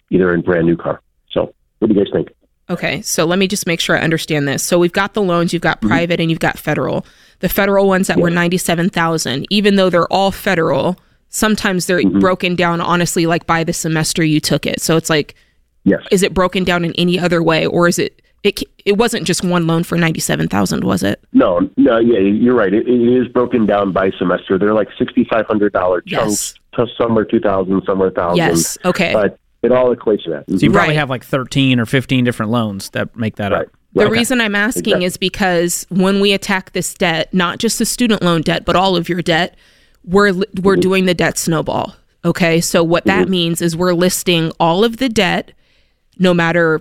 either 0.10 0.34
in 0.34 0.41
brand 0.41 0.65
new 0.65 0.78
car. 0.78 1.02
So, 1.32 1.54
what 1.80 1.88
do 1.89 1.93
you 1.93 2.04
guys 2.04 2.12
think? 2.12 2.30
Okay, 2.70 3.02
so 3.02 3.24
let 3.26 3.39
me 3.39 3.48
just 3.48 3.65
make 3.65 3.80
sure 3.80 3.98
I 3.98 4.02
understand 4.02 4.46
this. 4.48 4.62
So 4.62 4.78
we've 4.78 4.91
got 4.91 5.13
the 5.13 5.22
loans, 5.22 5.54
you've 5.54 5.62
got 5.62 5.78
mm-hmm. 5.78 5.88
private, 5.88 6.15
mm-hmm. 6.15 6.24
and 6.24 6.32
you've 6.32 6.39
got 6.39 6.58
federal. 6.60 7.06
The 7.39 7.50
federal 7.50 7.88
ones 7.88 8.08
that 8.08 8.17
yeah. 8.17 8.24
were 8.24 8.30
ninety-seven 8.30 8.89
thousand, 8.89 9.48
even 9.50 9.76
though 9.76 9.89
they're 9.89 10.12
all 10.12 10.32
federal, 10.32 10.98
sometimes 11.30 11.86
they're 11.86 12.02
mm-hmm. 12.02 12.20
broken 12.20 12.56
down 12.56 12.82
honestly, 12.82 13.26
like 13.26 13.48
by 13.48 13.63
the 13.63 13.74
semester 13.74 14.24
you 14.24 14.41
took 14.41 14.65
it. 14.65 14.82
So 14.82 14.98
it's 14.98 15.10
like, 15.10 15.36
yes, 15.86 16.02
is 16.12 16.24
it 16.24 16.34
broken 16.34 16.65
down 16.65 16.84
in 16.84 16.93
any 16.98 17.17
other 17.17 17.41
way, 17.41 17.65
or 17.65 17.88
is 17.88 18.00
it? 18.00 18.22
It, 18.43 18.62
it 18.86 18.98
wasn't 18.98 19.26
just 19.26 19.43
one 19.43 19.65
loan 19.65 19.84
for 19.84 19.98
ninety 19.98 20.20
seven 20.20 20.48
thousand, 20.48 20.84
was 20.84 21.04
it? 21.04 21.24
No, 21.34 21.70
no, 21.78 22.00
yeah, 22.00 22.20
you're 22.20 22.56
right. 22.56 22.74
It, 22.74 22.88
it 22.88 23.22
is 23.22 23.28
broken 23.30 23.65
down 23.65 23.91
by 23.91 24.12
semester. 24.12 24.58
They're 24.58 24.74
like 24.74 24.89
sixty 24.98 25.26
five 25.26 25.46
hundred 25.48 25.74
dollar 25.74 26.02
chunks. 26.02 26.54
Yes. 26.78 26.89
Some 26.98 27.17
are 27.17 27.26
two 27.26 27.39
thousand, 27.39 27.82
some 27.86 28.02
are 28.02 28.12
thousand. 28.12 28.38
Yes. 28.38 28.78
Okay. 28.86 29.12
But 29.13 29.39
it 29.71 29.75
all 29.75 29.95
equates 29.95 30.23
to 30.23 30.32
that. 30.32 30.45
So 30.49 30.56
you 30.58 30.71
probably 30.71 30.89
right. 30.89 30.97
have 30.97 31.10
like 31.10 31.23
13 31.23 31.80
or 31.80 31.86
15 31.86 32.23
different 32.23 32.51
loans 32.51 32.89
that 32.91 33.15
make 33.15 33.36
that 33.36 33.51
right. 33.51 33.67
up. 33.67 33.73
The 33.93 34.03
okay. 34.03 34.12
reason 34.12 34.41
I'm 34.41 34.56
asking 34.56 34.84
exactly. 34.84 35.06
is 35.06 35.17
because 35.17 35.86
when 35.89 36.19
we 36.19 36.34
attack 36.34 36.71
this 36.73 36.93
debt, 36.93 37.34
not 37.34 37.58
just 37.58 37.80
the 37.80 37.86
student 37.86 38.21
loan 38.21 38.41
debt, 38.41 38.65
but 38.65 38.75
all 38.75 38.95
of 38.95 39.10
your 39.10 39.21
debt, 39.21 39.56
we're 40.03 40.34
we're 40.34 40.43
mm-hmm. 40.73 40.80
doing 40.82 41.06
the 41.06 41.13
debt 41.13 41.38
snowball. 41.38 41.95
Okay? 42.23 42.62
So 42.62 42.84
what 42.84 43.06
mm-hmm. 43.06 43.19
that 43.19 43.30
means 43.30 43.62
is 43.62 43.75
we're 43.75 43.93
listing 43.93 44.51
all 44.60 44.84
of 44.84 44.97
the 44.97 45.10
debt 45.10 45.53
no 46.19 46.34
matter 46.34 46.80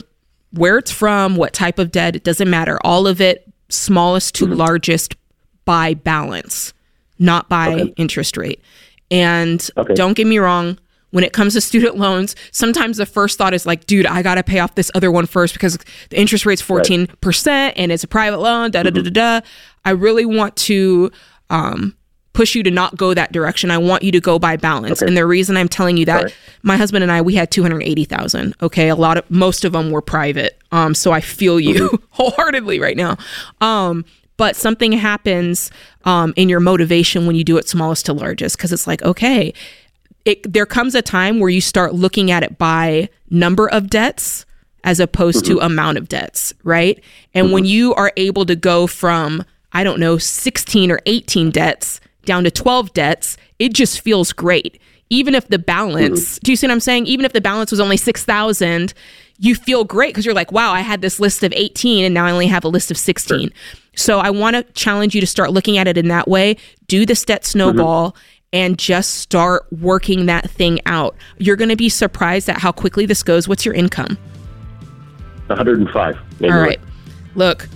where 0.53 0.79
it's 0.79 0.90
from, 0.90 1.37
what 1.37 1.53
type 1.53 1.79
of 1.79 1.90
debt, 1.90 2.16
it 2.16 2.25
doesn't 2.25 2.49
matter. 2.49 2.79
All 2.83 3.07
of 3.07 3.20
it 3.20 3.46
smallest 3.68 4.35
to 4.37 4.46
mm-hmm. 4.46 4.55
largest 4.55 5.16
by 5.64 5.94
balance, 5.94 6.72
not 7.18 7.49
by 7.49 7.75
okay. 7.75 7.94
interest 7.96 8.37
rate. 8.37 8.62
And 9.11 9.68
okay. 9.77 9.94
don't 9.94 10.14
get 10.14 10.27
me 10.27 10.38
wrong, 10.38 10.79
when 11.11 11.25
it 11.25 11.33
comes 11.33 11.55
to 11.55 11.61
student 11.61 11.97
loans, 11.99 12.37
sometimes 12.51 12.97
the 12.97 13.07
first 13.07 13.38
thought 13.38 13.55
is 13.55 13.66
like, 13.66 13.87
dude, 13.87 14.07
I 14.07 14.23
got 14.23 14.37
to 14.37 14.42
pay 14.42 14.59
off 14.59 14.75
this 14.75 14.90
other 14.95 15.11
one 15.11 15.27
first 15.27 15.55
because 15.55 15.79
the 16.11 16.21
interest 16.21 16.47
rate's 16.47 16.62
14% 16.62 17.47
right. 17.47 17.73
and 17.77 17.92
it's 17.92 18.05
a 18.05 18.09
private 18.09 18.38
loan, 18.38 18.71
da 18.71 18.83
da 18.83 18.90
da 18.90 19.03
da 19.03 19.11
da. 19.11 19.47
I 19.85 19.90
really 19.90 20.27
want 20.27 20.57
to 20.57 21.11
um, 21.49 21.97
push 22.37 22.55
you 22.55 22.62
to 22.62 22.71
not 22.71 22.97
go 22.97 23.14
that 23.14 23.33
direction. 23.33 23.71
I 23.71 23.79
want 23.79 24.03
you 24.03 24.12
to 24.12 24.21
go 24.21 24.38
by 24.38 24.57
balance. 24.57 25.01
Okay. 25.01 25.09
And 25.09 25.16
the 25.16 25.25
reason 25.25 25.57
I'm 25.57 25.69
telling 25.69 25.97
you 25.97 26.05
that, 26.05 26.35
my 26.62 26.77
husband 26.77 27.03
and 27.03 27.11
I, 27.11 27.23
we 27.23 27.35
had 27.35 27.51
280,000. 27.51 28.55
Okay. 28.61 28.88
A 28.88 28.95
lot 28.95 29.16
of, 29.16 29.31
most 29.31 29.64
of 29.64 29.73
them 29.73 29.90
were 29.90 30.03
private. 30.03 30.61
Um, 30.71 30.95
so 30.95 31.12
I 31.12 31.21
feel 31.21 31.59
you 31.59 31.88
mm-hmm. 31.88 32.05
wholeheartedly 32.11 32.79
right 32.79 32.97
now. 32.97 33.16
Um, 33.61 34.05
but 34.37 34.55
something 34.55 34.92
happens 34.92 35.71
um, 36.05 36.35
in 36.37 36.51
your 36.51 36.61
motivation 36.61 37.27
when 37.27 37.37
you 37.37 37.45
do 37.45 37.57
it 37.57 37.69
smallest 37.69 38.05
to 38.07 38.12
largest 38.12 38.59
because 38.59 38.71
it's 38.71 38.87
like, 38.87 39.03
okay, 39.03 39.55
it, 40.27 40.53
there 40.53 40.67
comes 40.67 40.95
a 40.95 41.01
time 41.01 41.39
where 41.39 41.49
you 41.49 41.61
start 41.61 41.95
looking 41.95 42.31
at 42.31 42.43
it 42.43 42.59
by 42.59 43.09
number 43.31 43.71
of 43.71 43.89
debts 43.89 44.45
as 44.85 45.01
opposed 45.01 45.45
mm-hmm. 45.45 45.59
to 45.59 45.65
amount 45.65 45.99
of 45.99 46.09
debts, 46.09 46.53
right? 46.65 47.03
And 47.33 47.47
mm-hmm. 47.47 47.55
when 47.55 47.65
you 47.65 47.95
are 47.95 48.12
able 48.17 48.45
to 48.47 48.57
go 48.57 48.87
from, 48.89 49.45
I 49.73 49.85
don't 49.85 50.01
know, 50.01 50.19
16 50.19 50.91
or 50.91 51.01
18 51.07 51.51
debts 51.51 52.01
down 52.25 52.45
to 52.45 52.51
12 52.51 52.93
debts, 52.93 53.37
it 53.61 53.73
just 53.73 54.01
feels 54.01 54.33
great. 54.33 54.81
Even 55.11 55.37
if 55.37 55.47
the 55.49 55.61
balance, 55.61 56.35
mm-hmm. 56.35 56.45
do 56.45 56.53
you 56.53 56.57
see 56.57 56.67
what 56.67 56.73
I'm 56.73 56.81
saying? 56.81 57.07
Even 57.07 57.25
if 57.25 57.33
the 57.33 57.41
balance 57.41 57.71
was 57.71 57.79
only 57.79 57.97
6,000, 57.97 58.93
you 59.39 59.55
feel 59.55 59.85
great 59.85 60.09
because 60.09 60.25
you're 60.25 60.35
like, 60.35 60.51
wow, 60.51 60.73
I 60.73 60.81
had 60.81 61.03
this 61.03 61.21
list 61.21 61.45
of 61.45 61.53
18 61.55 62.05
and 62.05 62.15
now 62.15 62.27
I 62.27 62.33
only 62.33 62.49
have 62.49 62.65
a 62.65 62.69
list 62.69 62.91
of 62.91 62.99
16. 62.99 63.39
Sure. 63.39 63.51
So 63.95 64.19
I 64.19 64.31
want 64.31 64.57
to 64.57 64.65
challenge 64.73 65.15
you 65.15 65.21
to 65.21 65.27
start 65.27 65.53
looking 65.53 65.79
at 65.79 65.87
it 65.87 65.97
in 65.97 66.09
that 66.09 66.27
way. 66.27 66.57
Do 66.89 67.07
the 67.07 67.15
debt 67.15 67.45
snowball 67.45 68.11
mm-hmm 68.11 68.19
and 68.57 68.79
just 68.79 69.16
start 69.16 69.66
working 69.71 70.25
that 70.25 70.51
thing 70.51 70.81
out. 70.87 71.14
You're 71.37 71.57
going 71.57 71.69
to 71.69 71.77
be 71.77 71.90
surprised 71.90 72.49
at 72.49 72.57
how 72.57 72.73
quickly 72.73 73.05
this 73.05 73.23
goes. 73.23 73.47
What's 73.47 73.66
your 73.66 73.75
income? 73.75 74.16
105. 75.49 76.16
All 76.42 76.49
right. 76.49 76.81
Look, 77.35 77.69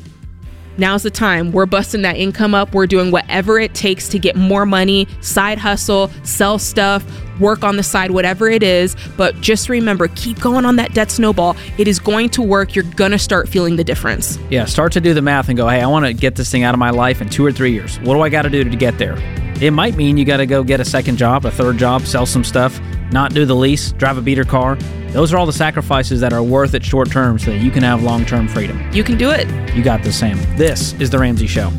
now's 0.79 1.03
the 1.03 1.11
time. 1.11 1.53
We're 1.53 1.67
busting 1.67 2.01
that 2.01 2.17
income 2.17 2.55
up. 2.55 2.73
We're 2.73 2.87
doing 2.87 3.11
whatever 3.11 3.61
it 3.61 3.75
takes 3.75 4.09
to 4.09 4.19
get 4.19 4.37
more 4.37 4.65
money, 4.65 5.07
side 5.21 5.59
hustle, 5.59 6.11
sell 6.23 6.59
stuff, 6.59 7.05
work 7.41 7.65
on 7.65 7.77
the 7.77 7.83
side, 7.83 8.11
whatever 8.11 8.49
it 8.49 8.63
is. 8.63 8.97
But 9.17 9.41
just 9.41 9.69
remember, 9.69 10.09
keep 10.09 10.41
going 10.41 10.65
on 10.65 10.77
that 10.77 10.95
debt 10.95 11.11
snowball. 11.11 11.57
It 11.79 11.89
is 11.89 11.99
going 11.99 12.29
to 12.31 12.43
work. 12.43 12.75
You're 12.75 12.85
going 12.85 13.13
to 13.13 13.19
start 13.19 13.49
feeling 13.49 13.77
the 13.77 13.85
difference. 13.85 14.39
Yeah, 14.51 14.65
start 14.67 14.93
to 14.93 15.01
do 15.01 15.15
the 15.15 15.23
math 15.23 15.49
and 15.49 15.57
go, 15.57 15.69
hey, 15.69 15.81
I 15.81 15.87
want 15.87 16.07
to 16.07 16.13
get 16.13 16.37
this 16.37 16.51
thing 16.51 16.63
out 16.63 16.75
of 16.75 16.79
my 16.79 16.91
life 16.91 17.21
in 17.21 17.29
two 17.29 17.45
or 17.45 17.53
three 17.53 17.73
years. 17.73 17.99
What 18.01 18.15
do 18.15 18.21
I 18.21 18.29
got 18.29 18.43
to 18.43 18.51
do 18.51 18.63
to 18.63 18.77
get 18.77 18.99
there? 18.99 19.17
It 19.61 19.73
might 19.73 19.95
mean 19.95 20.17
you 20.17 20.25
got 20.25 20.39
to 20.39 20.47
go 20.47 20.65
get 20.65 20.81
a 20.81 20.85
second 20.85 21.19
job, 21.19 21.45
a 21.45 21.51
third 21.51 21.77
job, 21.77 22.03
sell 22.07 22.25
some 22.25 22.45
stuff, 22.45 22.81
not 23.13 23.35
do 23.35 23.45
the 23.45 23.55
lease, 23.55 23.93
drive 23.93 24.17
a 24.17 24.23
beater 24.23 24.45
car. 24.45 24.77
Those 25.11 25.35
are 25.35 25.39
all 25.39 25.45
the 25.45 25.53
sacrifices 25.53 26.21
that 26.21 26.33
are 26.33 26.43
worth 26.43 26.73
it 26.75 26.85
short 26.85 27.11
term 27.11 27.39
so 27.39 27.51
that 27.51 27.59
you 27.59 27.71
can 27.71 27.83
have 27.83 28.03
long 28.03 28.25
term 28.25 28.49
freedom. 28.49 28.81
You 28.93 29.05
can 29.05 29.19
do 29.19 29.29
it. 29.31 29.49
You 29.75 29.83
got 29.83 30.03
this, 30.03 30.19
Sam. 30.19 30.39
This 30.57 30.95
is 30.95 31.11
The 31.11 31.19
Ramsey 31.19 31.47
Show. 31.47 31.71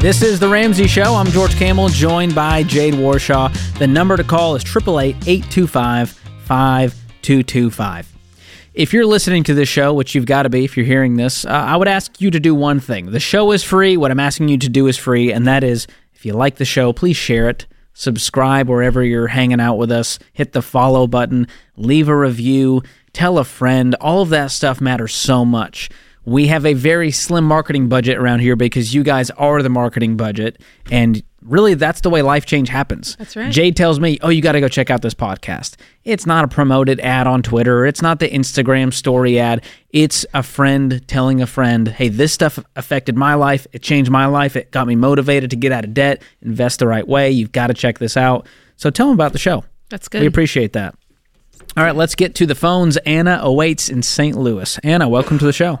This 0.00 0.22
is 0.22 0.40
The 0.40 0.48
Ramsey 0.48 0.86
Show. 0.86 1.14
I'm 1.14 1.26
George 1.26 1.54
Kamel, 1.56 1.90
joined 1.90 2.34
by 2.34 2.62
Jade 2.62 2.94
Warshaw. 2.94 3.52
The 3.78 3.86
number 3.86 4.16
to 4.16 4.24
call 4.24 4.56
is 4.56 4.64
888 4.64 5.28
825 5.28 6.10
5225 6.10 8.16
if 8.72 8.94
you're 8.94 9.04
listening 9.04 9.44
to 9.44 9.52
this 9.52 9.68
show, 9.68 9.92
which 9.92 10.14
you've 10.14 10.24
got 10.24 10.44
to 10.44 10.48
be 10.48 10.64
if 10.64 10.74
you're 10.74 10.86
hearing 10.86 11.16
this, 11.16 11.44
uh, 11.44 11.50
I 11.50 11.76
would 11.76 11.86
ask 11.86 12.18
you 12.18 12.30
to 12.30 12.40
do 12.40 12.54
one 12.54 12.80
thing. 12.80 13.10
The 13.10 13.20
show 13.20 13.52
is 13.52 13.62
free. 13.62 13.98
What 13.98 14.10
I'm 14.10 14.20
asking 14.20 14.48
you 14.48 14.56
to 14.56 14.70
do 14.70 14.86
is 14.86 14.96
free, 14.96 15.32
and 15.32 15.46
that 15.46 15.62
is 15.62 15.86
if 16.14 16.24
you 16.24 16.32
like 16.32 16.56
the 16.56 16.64
show, 16.64 16.94
please 16.94 17.16
share 17.16 17.50
it, 17.50 17.66
subscribe 17.92 18.70
wherever 18.70 19.02
you're 19.02 19.26
hanging 19.26 19.60
out 19.60 19.76
with 19.76 19.92
us, 19.92 20.18
hit 20.32 20.52
the 20.52 20.62
follow 20.62 21.06
button, 21.06 21.46
leave 21.76 22.08
a 22.08 22.16
review, 22.16 22.82
tell 23.12 23.36
a 23.36 23.44
friend. 23.44 23.94
All 24.00 24.22
of 24.22 24.30
that 24.30 24.50
stuff 24.50 24.80
matters 24.80 25.14
so 25.14 25.44
much. 25.44 25.90
We 26.30 26.46
have 26.46 26.64
a 26.64 26.74
very 26.74 27.10
slim 27.10 27.42
marketing 27.44 27.88
budget 27.88 28.16
around 28.16 28.38
here 28.38 28.54
because 28.54 28.94
you 28.94 29.02
guys 29.02 29.30
are 29.30 29.64
the 29.64 29.68
marketing 29.68 30.16
budget, 30.16 30.62
and 30.88 31.20
really 31.42 31.74
that's 31.74 32.02
the 32.02 32.08
way 32.08 32.22
life 32.22 32.46
change 32.46 32.68
happens. 32.68 33.16
That's 33.16 33.34
right. 33.34 33.50
Jade 33.50 33.76
tells 33.76 33.98
me, 33.98 34.16
"Oh, 34.22 34.28
you 34.28 34.40
got 34.40 34.52
to 34.52 34.60
go 34.60 34.68
check 34.68 34.90
out 34.90 35.02
this 35.02 35.12
podcast." 35.12 35.74
It's 36.04 36.26
not 36.26 36.44
a 36.44 36.46
promoted 36.46 37.00
ad 37.00 37.26
on 37.26 37.42
Twitter. 37.42 37.84
It's 37.84 38.00
not 38.00 38.20
the 38.20 38.28
Instagram 38.28 38.94
story 38.94 39.40
ad. 39.40 39.64
It's 39.90 40.24
a 40.32 40.44
friend 40.44 41.02
telling 41.08 41.42
a 41.42 41.48
friend, 41.48 41.88
"Hey, 41.88 42.06
this 42.06 42.32
stuff 42.32 42.60
affected 42.76 43.16
my 43.16 43.34
life. 43.34 43.66
It 43.72 43.82
changed 43.82 44.12
my 44.12 44.26
life. 44.26 44.54
It 44.54 44.70
got 44.70 44.86
me 44.86 44.94
motivated 44.94 45.50
to 45.50 45.56
get 45.56 45.72
out 45.72 45.84
of 45.84 45.94
debt, 45.94 46.22
invest 46.42 46.78
the 46.78 46.86
right 46.86 47.08
way. 47.08 47.32
You've 47.32 47.50
got 47.50 47.66
to 47.66 47.74
check 47.74 47.98
this 47.98 48.16
out." 48.16 48.46
So 48.76 48.88
tell 48.88 49.08
them 49.08 49.14
about 49.14 49.32
the 49.32 49.40
show. 49.40 49.64
That's 49.88 50.06
good. 50.06 50.20
We 50.20 50.28
appreciate 50.28 50.74
that. 50.74 50.94
All 51.76 51.82
right, 51.82 51.96
let's 51.96 52.14
get 52.14 52.36
to 52.36 52.46
the 52.46 52.54
phones. 52.54 52.98
Anna 52.98 53.40
awaits 53.42 53.88
in 53.88 54.02
St. 54.04 54.38
Louis. 54.38 54.78
Anna, 54.84 55.08
welcome 55.08 55.36
to 55.40 55.44
the 55.44 55.52
show. 55.52 55.80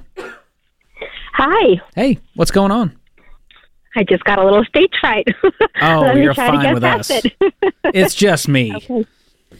Hi. 1.42 1.80
Hey, 1.94 2.18
what's 2.34 2.50
going 2.50 2.70
on? 2.70 2.94
I 3.96 4.04
just 4.04 4.22
got 4.24 4.38
a 4.38 4.44
little 4.44 4.62
stage 4.64 4.92
fright. 5.00 5.26
Oh, 5.82 6.12
you're 6.12 6.34
fine 6.34 6.74
with 6.74 6.84
us. 6.84 7.08
it. 7.10 7.34
It's 7.94 8.14
just 8.14 8.46
me. 8.46 8.74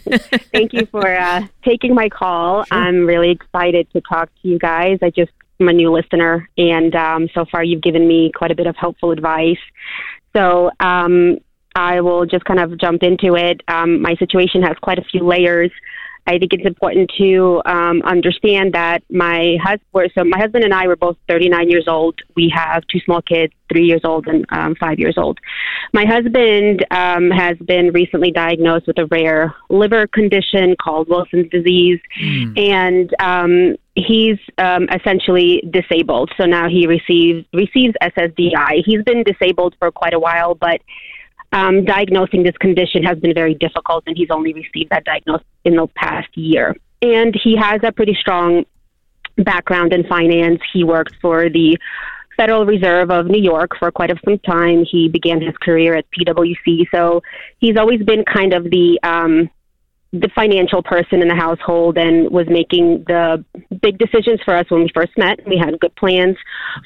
Okay. 0.07 0.19
Thank 0.53 0.73
you 0.73 0.87
for 0.87 1.05
uh, 1.05 1.47
taking 1.65 1.95
my 1.95 2.09
call. 2.09 2.65
I'm 2.71 3.07
really 3.07 3.31
excited 3.31 3.91
to 3.93 4.01
talk 4.01 4.31
to 4.41 4.49
you 4.49 4.59
guys. 4.59 4.99
I 5.03 5.11
just 5.11 5.33
am 5.59 5.69
a 5.69 5.73
new 5.73 5.93
listener, 5.93 6.49
and 6.57 6.95
um, 6.95 7.29
so 7.35 7.45
far 7.51 7.65
you've 7.65 7.83
given 7.83 8.07
me 8.07 8.31
quite 8.35 8.51
a 8.51 8.55
bit 8.55 8.67
of 8.67 8.77
helpful 8.77 9.11
advice. 9.11 9.59
So 10.35 10.71
um, 10.79 11.39
I 11.75 12.01
will 12.01 12.25
just 12.25 12.45
kind 12.45 12.61
of 12.61 12.79
jump 12.79 13.03
into 13.03 13.35
it. 13.35 13.63
Um, 13.69 14.01
my 14.01 14.15
situation 14.17 14.63
has 14.63 14.77
quite 14.81 14.99
a 14.99 15.05
few 15.05 15.27
layers. 15.27 15.73
I 16.27 16.39
think 16.39 16.53
it's 16.53 16.67
important 16.67 17.11
to 17.19 17.63
um, 17.65 18.03
understand 18.03 18.75
that 18.75 19.03
my 19.11 19.57
husband, 19.63 20.13
so 20.17 20.25
my 20.25 20.39
husband 20.39 20.65
and 20.65 20.75
I 20.75 20.87
were 20.87 20.97
both 20.97 21.17
39 21.29 21.69
years 21.69 21.85
old. 21.89 22.21
We 22.37 22.53
have 22.55 22.85
two 22.87 23.01
small 23.01 23.23
kids, 23.23 23.53
three 23.71 23.85
years 23.85 24.03
old 24.05 24.27
and 24.27 24.45
um, 24.51 24.75
five 24.77 24.99
years 24.99 25.17
old. 25.17 25.39
My 25.93 26.05
husband 26.05 26.85
um, 26.91 27.31
has 27.31 27.57
been 27.59 27.93
recently 27.93 28.31
diagnosed 28.31 28.87
with 28.87 28.99
a 28.99 29.07
rare 29.07 29.55
liver 29.69 30.07
condition 30.07 30.77
called 30.83 31.09
Wilson's 31.09 31.51
disease, 31.51 32.01
and 32.57 33.15
um, 33.21 33.77
he's 33.95 34.39
um, 34.59 34.89
essentially 34.95 35.63
disabled. 35.71 36.31
So 36.37 36.47
now 36.47 36.69
he 36.69 36.87
receives 36.87 37.47
receives 37.53 37.95
SSDI. 38.03 38.83
He's 38.85 39.03
been 39.05 39.25
disabled 39.25 39.75
for 39.79 39.91
quite 39.91 40.15
a 40.15 40.19
while, 40.21 40.55
but 40.55 40.81
um, 41.53 41.85
diagnosing 41.85 42.43
this 42.43 42.57
condition 42.59 43.03
has 43.03 43.19
been 43.19 43.35
very 43.35 43.55
difficult, 43.55 44.05
and 44.07 44.17
he's 44.17 44.31
only 44.31 44.53
received 44.53 44.91
that 44.91 45.05
diagnosis 45.05 45.47
in 45.65 45.77
the 45.77 45.87
past 45.95 46.29
year. 46.37 46.77
And 47.03 47.35
he 47.43 47.57
has 47.57 47.81
a 47.83 47.93
pretty 47.93 48.17
strong 48.21 48.65
background 49.37 49.93
in 49.93 50.05
finance. 50.05 50.61
He 50.73 50.85
worked 50.85 51.17
for 51.21 51.49
the 51.49 51.79
Federal 52.37 52.65
Reserve 52.65 53.11
of 53.11 53.27
New 53.27 53.43
York 53.43 53.73
for 53.79 53.91
quite 53.91 54.11
a 54.11 54.17
some 54.25 54.39
time. 54.39 54.85
He 54.91 55.09
began 55.09 55.41
his 55.41 55.57
career 55.59 55.95
at 55.95 56.07
PwC, 56.11 56.87
so 56.91 57.23
he's 57.59 57.77
always 57.77 58.03
been 58.03 58.25
kind 58.25 58.55
of 58.55 58.65
the 58.65 58.99
um, 59.03 59.51
the 60.13 60.29
financial 60.35 60.83
person 60.83 61.23
in 61.23 61.29
the 61.29 61.35
household 61.35 61.97
and 61.97 62.29
was 62.31 62.47
making 62.49 63.05
the 63.07 63.45
big 63.81 63.97
decisions 63.99 64.41
for 64.45 64.57
us 64.57 64.67
when 64.69 64.83
we 64.83 64.91
first 64.93 65.13
met. 65.17 65.39
We 65.47 65.57
had 65.57 65.79
good 65.79 65.95
plans 65.95 66.37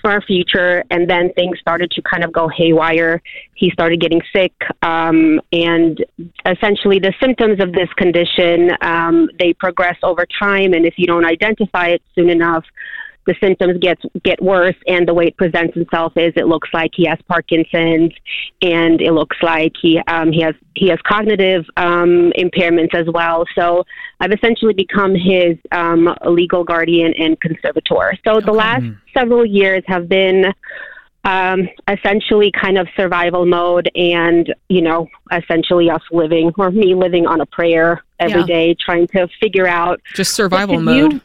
for 0.02 0.10
our 0.10 0.20
future, 0.20 0.84
and 0.90 1.08
then 1.08 1.32
things 1.32 1.58
started 1.58 1.90
to 1.92 2.02
kind 2.02 2.22
of 2.22 2.32
go 2.32 2.48
haywire. 2.48 3.22
He 3.54 3.70
started 3.70 4.00
getting 4.00 4.20
sick, 4.34 4.52
um, 4.82 5.40
and 5.52 6.04
essentially 6.44 6.98
the 6.98 7.14
symptoms 7.18 7.62
of 7.62 7.72
this 7.72 7.88
condition 7.96 8.72
um, 8.82 9.30
they 9.38 9.54
progress 9.54 9.96
over 10.02 10.26
time, 10.38 10.74
and 10.74 10.84
if 10.84 10.94
you 10.98 11.06
don't 11.06 11.24
identify 11.24 11.88
it 11.88 12.02
soon 12.14 12.28
enough, 12.28 12.64
the 13.26 13.34
symptoms 13.40 13.78
get 13.80 13.98
get 14.22 14.42
worse 14.42 14.76
and 14.86 15.08
the 15.08 15.14
way 15.14 15.26
it 15.26 15.36
presents 15.36 15.76
itself 15.76 16.12
is 16.16 16.32
it 16.36 16.46
looks 16.46 16.68
like 16.72 16.90
he 16.94 17.06
has 17.06 17.18
Parkinson's 17.28 18.12
and 18.62 19.00
it 19.00 19.12
looks 19.12 19.36
like 19.42 19.72
he 19.80 20.00
um, 20.08 20.32
he 20.32 20.40
has 20.42 20.54
he 20.74 20.88
has 20.88 20.98
cognitive 21.06 21.64
um, 21.76 22.32
impairments 22.38 22.94
as 22.94 23.06
well. 23.12 23.44
So 23.54 23.84
I've 24.20 24.32
essentially 24.32 24.74
become 24.74 25.14
his 25.14 25.56
um, 25.72 26.14
legal 26.26 26.64
guardian 26.64 27.14
and 27.18 27.40
conservator. 27.40 28.18
So 28.26 28.40
the 28.40 28.52
last 28.52 28.84
several 29.16 29.46
years 29.46 29.82
have 29.86 30.08
been 30.08 30.52
um, 31.24 31.68
essentially 31.88 32.52
kind 32.52 32.76
of 32.76 32.86
survival 32.96 33.46
mode 33.46 33.90
and, 33.94 34.54
you 34.68 34.82
know, 34.82 35.08
essentially 35.32 35.88
us 35.90 36.02
living 36.12 36.52
or 36.58 36.70
me 36.70 36.94
living 36.94 37.26
on 37.26 37.40
a 37.40 37.46
prayer 37.46 38.04
every 38.20 38.40
Yeah. 38.40 38.46
day, 38.46 38.76
trying 38.78 39.06
to 39.08 39.26
figure 39.40 39.66
out 39.66 40.00
Just 40.14 40.34
survival 40.34 40.80
mode. 40.80 41.20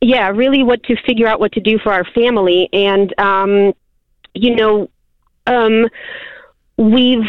Yeah, 0.00 0.28
really 0.30 0.62
what 0.62 0.82
to 0.84 0.96
figure 1.04 1.26
out 1.26 1.40
what 1.40 1.52
to 1.52 1.60
do 1.60 1.78
for 1.78 1.92
our 1.92 2.04
family. 2.04 2.68
And, 2.72 3.18
um, 3.18 3.72
you 4.34 4.56
know, 4.56 4.88
um, 5.46 5.88
we've, 6.76 7.26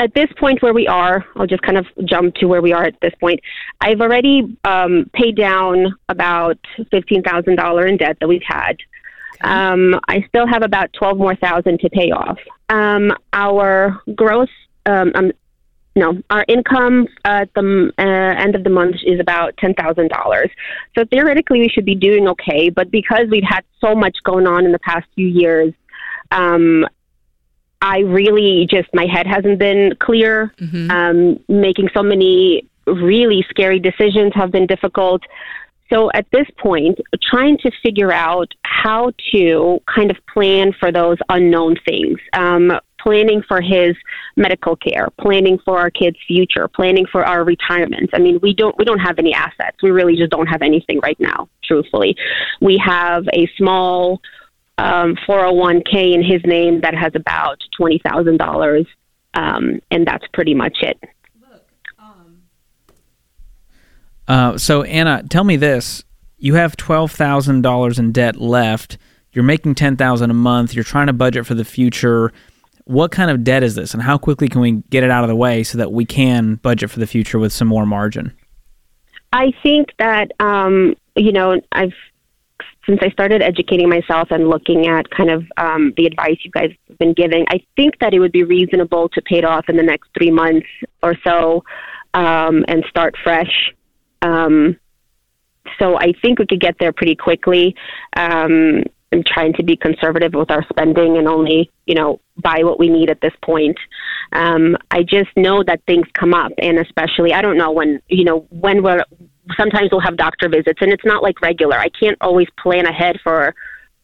at 0.00 0.14
this 0.14 0.28
point 0.38 0.62
where 0.62 0.74
we 0.74 0.88
are, 0.88 1.24
I'll 1.36 1.46
just 1.46 1.62
kind 1.62 1.78
of 1.78 1.86
jump 2.04 2.34
to 2.36 2.46
where 2.46 2.60
we 2.60 2.72
are 2.72 2.84
at 2.84 3.00
this 3.00 3.14
point. 3.20 3.40
I've 3.80 4.00
already 4.00 4.56
um, 4.64 5.08
paid 5.12 5.36
down 5.36 5.94
about 6.08 6.58
$15,000 6.92 7.88
in 7.88 7.96
debt 7.96 8.16
that 8.20 8.28
we've 8.28 8.42
had. 8.44 8.76
Um, 9.42 10.00
I 10.08 10.24
still 10.28 10.46
have 10.46 10.62
about 10.62 10.92
12 10.94 11.18
more 11.18 11.36
thousand 11.36 11.80
to 11.80 11.90
pay 11.90 12.10
off. 12.10 12.38
Um, 12.68 13.12
our 13.32 14.00
gross, 14.14 14.48
um, 14.86 15.12
um, 15.14 15.32
no, 15.96 16.20
our 16.30 16.44
income 16.48 17.06
at 17.24 17.52
the 17.54 17.92
uh, 17.98 18.02
end 18.02 18.56
of 18.56 18.64
the 18.64 18.70
month 18.70 18.96
is 19.04 19.20
about 19.20 19.56
ten 19.58 19.74
thousand 19.74 20.08
dollars. 20.08 20.50
So 20.96 21.04
theoretically, 21.04 21.60
we 21.60 21.68
should 21.68 21.84
be 21.84 21.94
doing 21.94 22.26
okay. 22.28 22.68
But 22.68 22.90
because 22.90 23.26
we've 23.30 23.44
had 23.44 23.64
so 23.80 23.94
much 23.94 24.16
going 24.24 24.46
on 24.46 24.64
in 24.64 24.72
the 24.72 24.78
past 24.80 25.06
few 25.14 25.28
years, 25.28 25.72
um, 26.32 26.86
I 27.80 28.00
really 28.00 28.66
just 28.68 28.88
my 28.92 29.06
head 29.06 29.26
hasn't 29.26 29.58
been 29.58 29.94
clear. 30.00 30.52
Mhm. 30.60 30.90
Um, 30.90 31.40
making 31.48 31.90
so 31.94 32.02
many 32.02 32.66
really 32.86 33.44
scary 33.48 33.78
decisions 33.78 34.32
have 34.34 34.50
been 34.50 34.66
difficult. 34.66 35.22
So 35.90 36.10
at 36.14 36.26
this 36.32 36.46
point, 36.58 36.98
trying 37.22 37.58
to 37.58 37.70
figure 37.82 38.10
out 38.10 38.52
how 38.64 39.12
to 39.32 39.80
kind 39.94 40.10
of 40.10 40.16
plan 40.26 40.72
for 40.72 40.90
those 40.90 41.18
unknown 41.28 41.76
things. 41.86 42.18
Um, 42.32 42.72
planning 43.04 43.42
for 43.46 43.60
his 43.60 43.94
medical 44.34 44.74
care, 44.74 45.08
planning 45.20 45.58
for 45.64 45.78
our 45.78 45.90
kids' 45.90 46.16
future, 46.26 46.66
planning 46.66 47.04
for 47.12 47.24
our 47.24 47.44
retirement. 47.44 48.10
I 48.14 48.18
mean, 48.18 48.40
we 48.42 48.54
don't 48.54 48.76
we 48.78 48.84
don't 48.84 48.98
have 48.98 49.18
any 49.18 49.34
assets. 49.34 49.76
We 49.82 49.90
really 49.90 50.16
just 50.16 50.30
don't 50.30 50.46
have 50.46 50.62
anything 50.62 50.98
right 51.00 51.20
now. 51.20 51.48
Truthfully, 51.62 52.16
we 52.60 52.78
have 52.84 53.28
a 53.32 53.46
small 53.58 54.22
um, 54.78 55.16
401k 55.28 56.14
in 56.14 56.24
his 56.24 56.42
name 56.44 56.80
that 56.80 56.94
has 56.94 57.12
about 57.14 57.62
twenty 57.76 58.00
thousand 58.08 58.38
dollars, 58.38 58.86
um, 59.34 59.80
and 59.90 60.06
that's 60.06 60.24
pretty 60.32 60.54
much 60.54 60.78
it. 60.80 60.98
Uh, 64.26 64.56
so, 64.56 64.82
Anna, 64.84 65.22
tell 65.28 65.44
me 65.44 65.56
this: 65.56 66.02
you 66.38 66.54
have 66.54 66.74
twelve 66.76 67.12
thousand 67.12 67.60
dollars 67.60 67.98
in 67.98 68.12
debt 68.12 68.36
left. 68.40 68.96
You're 69.32 69.44
making 69.44 69.74
ten 69.74 69.98
thousand 69.98 70.30
a 70.30 70.34
month. 70.34 70.74
You're 70.74 70.84
trying 70.84 71.08
to 71.08 71.12
budget 71.12 71.44
for 71.44 71.54
the 71.54 71.66
future. 71.66 72.32
What 72.84 73.10
kind 73.12 73.30
of 73.30 73.44
debt 73.44 73.62
is 73.62 73.74
this, 73.74 73.94
and 73.94 74.02
how 74.02 74.18
quickly 74.18 74.48
can 74.48 74.60
we 74.60 74.82
get 74.90 75.02
it 75.02 75.10
out 75.10 75.24
of 75.24 75.28
the 75.28 75.36
way 75.36 75.62
so 75.62 75.78
that 75.78 75.92
we 75.92 76.04
can 76.04 76.56
budget 76.56 76.90
for 76.90 77.00
the 77.00 77.06
future 77.06 77.38
with 77.38 77.52
some 77.52 77.68
more 77.68 77.86
margin? 77.86 78.34
I 79.32 79.52
think 79.62 79.88
that 79.98 80.32
um, 80.38 80.94
you 81.16 81.32
know 81.32 81.60
I've 81.72 81.94
since 82.86 83.00
I 83.02 83.10
started 83.10 83.42
educating 83.42 83.88
myself 83.88 84.28
and 84.30 84.48
looking 84.48 84.86
at 84.86 85.08
kind 85.10 85.30
of 85.30 85.44
um, 85.56 85.92
the 85.96 86.06
advice 86.06 86.36
you 86.42 86.50
guys 86.50 86.70
have 86.88 86.98
been 86.98 87.14
giving. 87.14 87.44
I 87.48 87.60
think 87.76 87.98
that 88.00 88.12
it 88.12 88.20
would 88.20 88.32
be 88.32 88.44
reasonable 88.44 89.08
to 89.10 89.22
pay 89.22 89.38
it 89.38 89.44
off 89.44 89.68
in 89.68 89.76
the 89.76 89.82
next 89.82 90.10
three 90.16 90.30
months 90.30 90.66
or 91.02 91.14
so 91.24 91.64
um, 92.12 92.64
and 92.68 92.84
start 92.88 93.14
fresh. 93.22 93.72
Um, 94.22 94.76
so 95.78 95.96
I 95.98 96.12
think 96.22 96.38
we 96.38 96.46
could 96.46 96.60
get 96.60 96.76
there 96.78 96.92
pretty 96.92 97.16
quickly. 97.16 97.74
Um, 98.16 98.84
I'm 99.12 99.22
trying 99.24 99.52
to 99.54 99.62
be 99.62 99.76
conservative 99.76 100.34
with 100.34 100.50
our 100.50 100.64
spending 100.68 101.16
and 101.16 101.28
only, 101.28 101.70
you 101.86 101.94
know, 101.94 102.20
buy 102.42 102.60
what 102.64 102.78
we 102.78 102.88
need 102.88 103.10
at 103.10 103.20
this 103.20 103.32
point. 103.44 103.76
Um, 104.32 104.76
I 104.90 105.02
just 105.02 105.30
know 105.36 105.62
that 105.64 105.82
things 105.86 106.06
come 106.14 106.34
up, 106.34 106.52
and 106.58 106.78
especially 106.78 107.32
I 107.32 107.40
don't 107.40 107.56
know 107.56 107.70
when, 107.70 108.00
you 108.08 108.24
know, 108.24 108.46
when 108.50 108.82
we're. 108.82 109.04
Sometimes 109.58 109.90
we'll 109.92 110.00
have 110.00 110.16
doctor 110.16 110.48
visits, 110.48 110.78
and 110.80 110.90
it's 110.90 111.04
not 111.04 111.22
like 111.22 111.42
regular. 111.42 111.76
I 111.76 111.90
can't 111.90 112.16
always 112.22 112.48
plan 112.58 112.86
ahead 112.86 113.20
for 113.22 113.54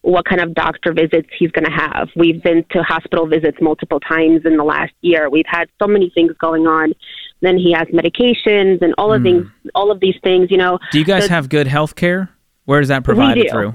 what 0.02 0.24
kind 0.24 0.40
of 0.40 0.54
doctor 0.54 0.92
visits 0.92 1.28
he's 1.38 1.50
going 1.50 1.64
to 1.64 1.70
have. 1.70 2.08
We've 2.16 2.42
been 2.42 2.64
to 2.70 2.82
hospital 2.82 3.26
visits 3.26 3.58
multiple 3.60 4.00
times 4.00 4.42
in 4.44 4.56
the 4.56 4.64
last 4.64 4.92
year. 5.02 5.28
We've 5.28 5.46
had 5.46 5.68
so 5.80 5.86
many 5.86 6.10
things 6.10 6.32
going 6.38 6.66
on. 6.66 6.92
Then 7.40 7.58
he 7.58 7.72
has 7.72 7.86
medications 7.88 8.82
and 8.82 8.94
all 8.98 9.12
of 9.12 9.22
things, 9.22 9.46
all 9.74 9.90
of 9.90 10.00
these 10.00 10.16
things. 10.22 10.50
You 10.50 10.58
know, 10.58 10.78
Do 10.92 10.98
you 10.98 11.04
guys 11.04 11.26
have 11.28 11.48
good 11.48 11.66
health 11.66 11.96
care? 11.96 12.30
Where 12.64 12.80
is 12.80 12.88
that 12.88 13.04
provided 13.04 13.50
through? 13.50 13.74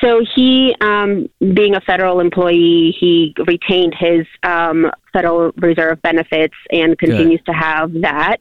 So 0.00 0.24
he, 0.34 0.74
um, 0.80 1.28
being 1.54 1.74
a 1.74 1.80
federal 1.80 2.20
employee, 2.20 2.96
he 2.98 3.34
retained 3.46 3.94
his 3.98 4.26
um, 4.42 4.90
Federal 5.12 5.52
Reserve 5.56 6.00
benefits 6.02 6.54
and 6.70 6.98
continues 6.98 7.40
to 7.46 7.52
have 7.52 7.92
that. 8.00 8.36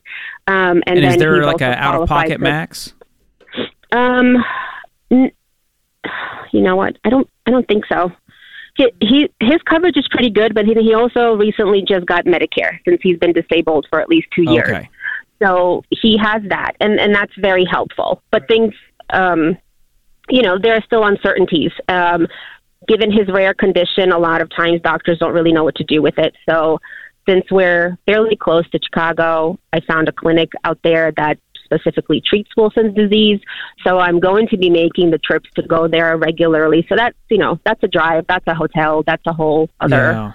Um, 0.48 0.82
and, 0.86 0.98
And, 0.98 0.98
then 1.04 1.12
is 1.14 1.18
there 1.18 1.44
like 1.44 1.62
an 1.62 1.74
out 1.74 2.02
of 2.02 2.08
pocket 2.08 2.38
for- 2.38 2.44
max? 2.44 2.94
Um, 3.92 4.44
n- 5.12 5.32
you 6.52 6.62
know 6.62 6.76
what? 6.76 6.98
I 7.04 7.10
don't. 7.10 7.30
I 7.46 7.52
don't 7.52 7.68
think 7.68 7.86
so. 7.88 8.12
He, 8.76 8.92
he 9.02 9.30
his 9.42 9.62
coverage 9.64 9.98
is 9.98 10.08
pretty 10.10 10.30
good, 10.30 10.54
but 10.54 10.66
he, 10.66 10.74
he 10.76 10.94
also 10.94 11.36
recently 11.36 11.82
just 11.82 12.06
got 12.06 12.26
Medicare 12.26 12.80
since 12.88 13.02
he's 13.02 13.18
been 13.18 13.34
disabled 13.34 13.88
for 13.90 14.00
at 14.00 14.08
least 14.08 14.28
two 14.34 14.44
years. 14.44 14.70
Okay. 14.70 14.90
So 15.42 15.84
he 15.90 16.18
has 16.18 16.42
that, 16.50 16.74
and 16.80 17.00
and 17.00 17.14
that's 17.14 17.34
very 17.38 17.66
helpful. 17.66 18.22
But 18.32 18.48
things, 18.48 18.74
um, 19.10 19.58
you 20.30 20.42
know, 20.42 20.58
there 20.62 20.76
are 20.76 20.84
still 20.84 21.06
uncertainties. 21.06 21.72
Um, 21.88 22.28
given 22.88 23.12
his 23.12 23.28
rare 23.28 23.54
condition, 23.54 24.12
a 24.12 24.18
lot 24.20 24.42
of 24.42 24.50
times 24.56 24.82
doctors 24.82 25.20
don't 25.20 25.34
really 25.34 25.52
know 25.52 25.64
what 25.64 25.76
to 25.76 25.84
do 25.84 26.02
with 26.02 26.18
it. 26.18 26.36
So 26.50 26.80
since 27.28 27.46
we're 27.52 27.98
fairly 28.06 28.36
close 28.36 28.68
to 28.72 28.80
Chicago, 28.84 29.60
I 29.74 29.82
found 29.82 30.08
a 30.08 30.12
clinic 30.12 30.50
out 30.64 30.80
there 30.84 31.12
that 31.18 31.38
specifically 31.64 32.22
treats 32.26 32.50
Wilson's 32.58 32.96
disease. 32.96 33.40
So 33.86 34.00
I'm 34.00 34.20
going 34.20 34.48
to 34.48 34.58
be 34.58 34.70
making 34.72 35.12
the 35.12 35.20
trips 35.20 35.50
to 35.56 35.62
go 35.62 35.88
there 35.88 36.18
regularly. 36.18 36.86
So 36.90 36.96
that's, 36.96 37.16
you 37.30 37.38
know, 37.38 37.60
that's 37.66 37.84
a 37.84 37.88
drive, 37.88 38.26
that's 38.28 38.48
a 38.48 38.56
hotel, 38.56 39.04
that's 39.06 39.22
a 39.28 39.34
whole 39.34 39.70
other 39.80 40.14
Yeah. 40.14 40.32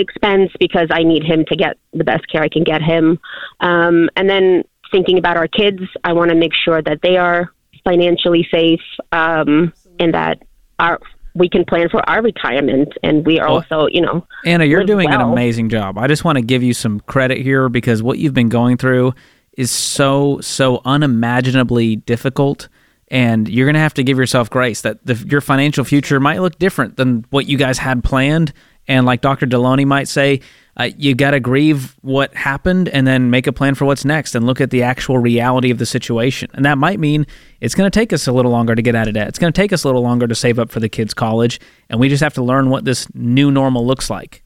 expense 0.00 0.50
because 0.58 0.88
I 0.90 1.02
need 1.02 1.22
him 1.22 1.44
to 1.46 1.56
get 1.56 1.76
the 1.92 2.04
best 2.04 2.26
care 2.32 2.42
I 2.42 2.48
can 2.48 2.64
get 2.64 2.80
him. 2.80 3.18
Um, 3.60 4.08
and 4.16 4.30
then 4.30 4.64
thinking 4.90 5.18
about 5.18 5.36
our 5.36 5.48
kids, 5.48 5.82
I 6.02 6.14
want 6.14 6.30
to 6.30 6.36
make 6.36 6.54
sure 6.54 6.80
that 6.80 7.02
they 7.02 7.18
are 7.18 7.50
financially 7.90 8.46
safe 8.52 8.80
um, 9.12 9.72
and 9.98 10.14
that 10.14 10.42
our 10.78 11.00
we 11.34 11.48
can 11.48 11.64
plan 11.64 11.88
for 11.88 12.08
our 12.10 12.22
retirement 12.22 12.92
and 13.04 13.24
we 13.24 13.38
are 13.38 13.46
Well, 13.46 13.64
also, 13.70 13.86
you 13.86 14.00
know, 14.00 14.26
Anna, 14.44 14.64
you're 14.64 14.84
doing 14.84 15.12
an 15.12 15.20
amazing 15.20 15.68
job. 15.68 15.96
I 15.96 16.08
just 16.08 16.24
want 16.24 16.36
to 16.36 16.42
give 16.42 16.62
you 16.62 16.74
some 16.74 16.98
credit 17.00 17.38
here 17.38 17.68
because 17.68 18.02
what 18.02 18.18
you've 18.18 18.34
been 18.34 18.48
going 18.48 18.76
through 18.76 19.14
is 19.56 19.70
so 19.70 20.40
so 20.40 20.80
unimaginably 20.84 21.96
difficult 21.96 22.68
and 23.08 23.48
you're 23.48 23.66
going 23.66 23.74
to 23.74 23.80
have 23.80 23.94
to 23.94 24.04
give 24.04 24.18
yourself 24.18 24.48
grace 24.50 24.82
that 24.82 25.04
the, 25.04 25.14
your 25.28 25.40
financial 25.40 25.84
future 25.84 26.20
might 26.20 26.40
look 26.40 26.58
different 26.58 26.96
than 26.96 27.24
what 27.30 27.46
you 27.46 27.56
guys 27.58 27.78
had 27.78 28.02
planned 28.04 28.52
and 28.88 29.06
like 29.06 29.20
Dr. 29.20 29.46
Delony 29.46 29.86
might 29.86 30.08
say, 30.08 30.40
uh, 30.76 30.90
you 30.96 31.14
got 31.14 31.32
to 31.32 31.40
grieve 31.40 31.96
what 32.02 32.34
happened 32.34 32.88
and 32.88 33.06
then 33.06 33.30
make 33.30 33.46
a 33.46 33.52
plan 33.52 33.74
for 33.74 33.84
what's 33.84 34.04
next 34.04 34.34
and 34.34 34.46
look 34.46 34.60
at 34.60 34.70
the 34.70 34.82
actual 34.82 35.18
reality 35.18 35.70
of 35.70 35.78
the 35.78 35.86
situation. 35.86 36.50
And 36.54 36.64
that 36.64 36.78
might 36.78 37.00
mean 37.00 37.26
it's 37.60 37.74
going 37.74 37.90
to 37.90 37.96
take 37.96 38.12
us 38.12 38.26
a 38.26 38.32
little 38.32 38.50
longer 38.50 38.74
to 38.74 38.82
get 38.82 38.94
out 38.94 39.08
of 39.08 39.14
debt. 39.14 39.28
It's 39.28 39.38
going 39.38 39.52
to 39.52 39.60
take 39.60 39.72
us 39.72 39.84
a 39.84 39.88
little 39.88 40.02
longer 40.02 40.26
to 40.26 40.34
save 40.34 40.58
up 40.58 40.70
for 40.70 40.80
the 40.80 40.88
kids' 40.88 41.14
college. 41.14 41.60
And 41.88 42.00
we 42.00 42.08
just 42.08 42.22
have 42.22 42.34
to 42.34 42.42
learn 42.42 42.70
what 42.70 42.84
this 42.84 43.06
new 43.14 43.50
normal 43.50 43.86
looks 43.86 44.08
like. 44.08 44.42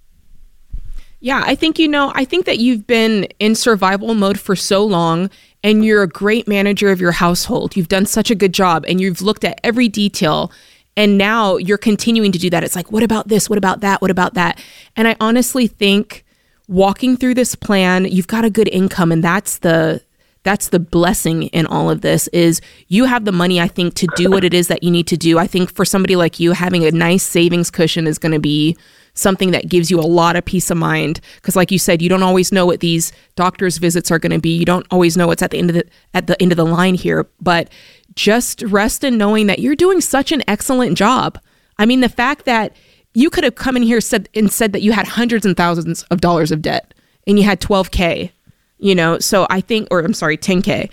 Yeah, 1.20 1.42
I 1.44 1.54
think 1.54 1.78
you 1.78 1.88
know, 1.88 2.12
I 2.14 2.26
think 2.26 2.44
that 2.44 2.58
you've 2.58 2.86
been 2.86 3.24
in 3.38 3.54
survival 3.54 4.14
mode 4.14 4.38
for 4.38 4.54
so 4.54 4.84
long 4.84 5.30
and 5.62 5.82
you're 5.82 6.02
a 6.02 6.08
great 6.08 6.46
manager 6.46 6.90
of 6.90 7.00
your 7.00 7.12
household. 7.12 7.76
You've 7.76 7.88
done 7.88 8.04
such 8.04 8.30
a 8.30 8.34
good 8.34 8.52
job 8.52 8.84
and 8.86 9.00
you've 9.00 9.22
looked 9.22 9.42
at 9.42 9.58
every 9.64 9.88
detail 9.88 10.52
and 10.96 11.18
now 11.18 11.56
you're 11.56 11.78
continuing 11.78 12.32
to 12.32 12.38
do 12.38 12.50
that. 12.50 12.62
It's 12.62 12.76
like, 12.76 12.92
what 12.92 13.02
about 13.02 13.28
this? 13.28 13.50
What 13.50 13.58
about 13.58 13.80
that? 13.80 14.00
What 14.00 14.10
about 14.10 14.34
that? 14.34 14.62
And 14.96 15.08
I 15.08 15.16
honestly 15.20 15.66
think 15.66 16.24
walking 16.68 17.16
through 17.16 17.34
this 17.34 17.54
plan, 17.54 18.04
you've 18.04 18.28
got 18.28 18.44
a 18.44 18.50
good 18.50 18.68
income 18.68 19.12
and 19.12 19.22
that's 19.22 19.58
the 19.58 20.02
that's 20.44 20.68
the 20.68 20.78
blessing 20.78 21.44
in 21.44 21.66
all 21.66 21.90
of 21.90 22.02
this 22.02 22.28
is 22.28 22.60
you 22.88 23.06
have 23.06 23.24
the 23.24 23.32
money 23.32 23.60
i 23.60 23.66
think 23.66 23.94
to 23.94 24.06
do 24.14 24.30
what 24.30 24.44
it 24.44 24.54
is 24.54 24.68
that 24.68 24.82
you 24.82 24.90
need 24.90 25.06
to 25.06 25.16
do 25.16 25.38
i 25.38 25.46
think 25.46 25.74
for 25.74 25.84
somebody 25.84 26.16
like 26.16 26.38
you 26.38 26.52
having 26.52 26.84
a 26.84 26.90
nice 26.90 27.22
savings 27.22 27.70
cushion 27.70 28.06
is 28.06 28.18
going 28.18 28.30
to 28.30 28.38
be 28.38 28.76
something 29.14 29.52
that 29.52 29.68
gives 29.68 29.90
you 29.90 29.98
a 29.98 30.02
lot 30.02 30.36
of 30.36 30.44
peace 30.44 30.70
of 30.70 30.76
mind 30.76 31.20
because 31.36 31.56
like 31.56 31.70
you 31.72 31.78
said 31.78 32.02
you 32.02 32.08
don't 32.08 32.22
always 32.22 32.52
know 32.52 32.66
what 32.66 32.80
these 32.80 33.12
doctors 33.36 33.78
visits 33.78 34.10
are 34.10 34.18
going 34.18 34.32
to 34.32 34.38
be 34.38 34.54
you 34.54 34.64
don't 34.64 34.86
always 34.90 35.16
know 35.16 35.26
what's 35.26 35.42
at 35.42 35.50
the 35.50 35.58
end 35.58 35.70
of 35.70 35.76
the 35.76 35.84
at 36.12 36.26
the 36.26 36.40
end 36.42 36.52
of 36.52 36.56
the 36.56 36.66
line 36.66 36.94
here 36.94 37.26
but 37.40 37.70
just 38.16 38.62
rest 38.62 39.04
in 39.04 39.18
knowing 39.18 39.46
that 39.46 39.58
you're 39.58 39.76
doing 39.76 40.00
such 40.00 40.32
an 40.32 40.42
excellent 40.46 40.96
job. 40.96 41.38
I 41.78 41.86
mean 41.86 42.00
the 42.00 42.08
fact 42.08 42.44
that 42.44 42.74
you 43.14 43.30
could 43.30 43.44
have 43.44 43.54
come 43.54 43.76
in 43.76 43.82
here 43.82 44.00
said 44.00 44.28
and 44.34 44.50
said 44.50 44.72
that 44.72 44.82
you 44.82 44.92
had 44.92 45.06
hundreds 45.06 45.46
and 45.46 45.56
thousands 45.56 46.02
of 46.04 46.20
dollars 46.20 46.50
of 46.50 46.62
debt 46.62 46.94
and 47.26 47.38
you 47.38 47.44
had 47.44 47.60
12k 47.60 48.30
you 48.78 48.94
know? 48.94 49.18
So 49.18 49.46
i 49.50 49.60
think 49.60 49.88
or 49.90 50.00
i'm 50.00 50.14
sorry 50.14 50.36
10k 50.36 50.90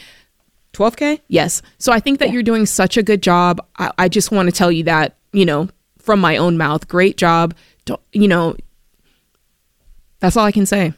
12k 0.74 1.20
yes. 1.28 1.62
So 1.78 1.92
i 1.92 2.00
think 2.00 2.20
that 2.20 2.32
you're 2.32 2.44
doing 2.44 2.66
such 2.66 2.98
a 2.98 3.04
good 3.04 3.22
job. 3.22 3.60
I, 3.78 3.92
I 3.98 4.10
just 4.10 4.32
want 4.32 4.48
to 4.48 4.56
tell 4.56 4.72
you 4.72 4.84
that 4.86 5.18
you 5.34 5.46
know 5.46 5.70
from 6.00 6.20
my 6.20 6.38
own 6.38 6.58
mouth 6.58 6.88
great 6.88 7.18
job. 7.18 7.54
Don't, 7.86 8.02
you 8.14 8.28
know 8.28 8.56
that's 10.20 10.38
all 10.38 10.46
i 10.46 10.52
can 10.52 10.66
say 10.66 10.94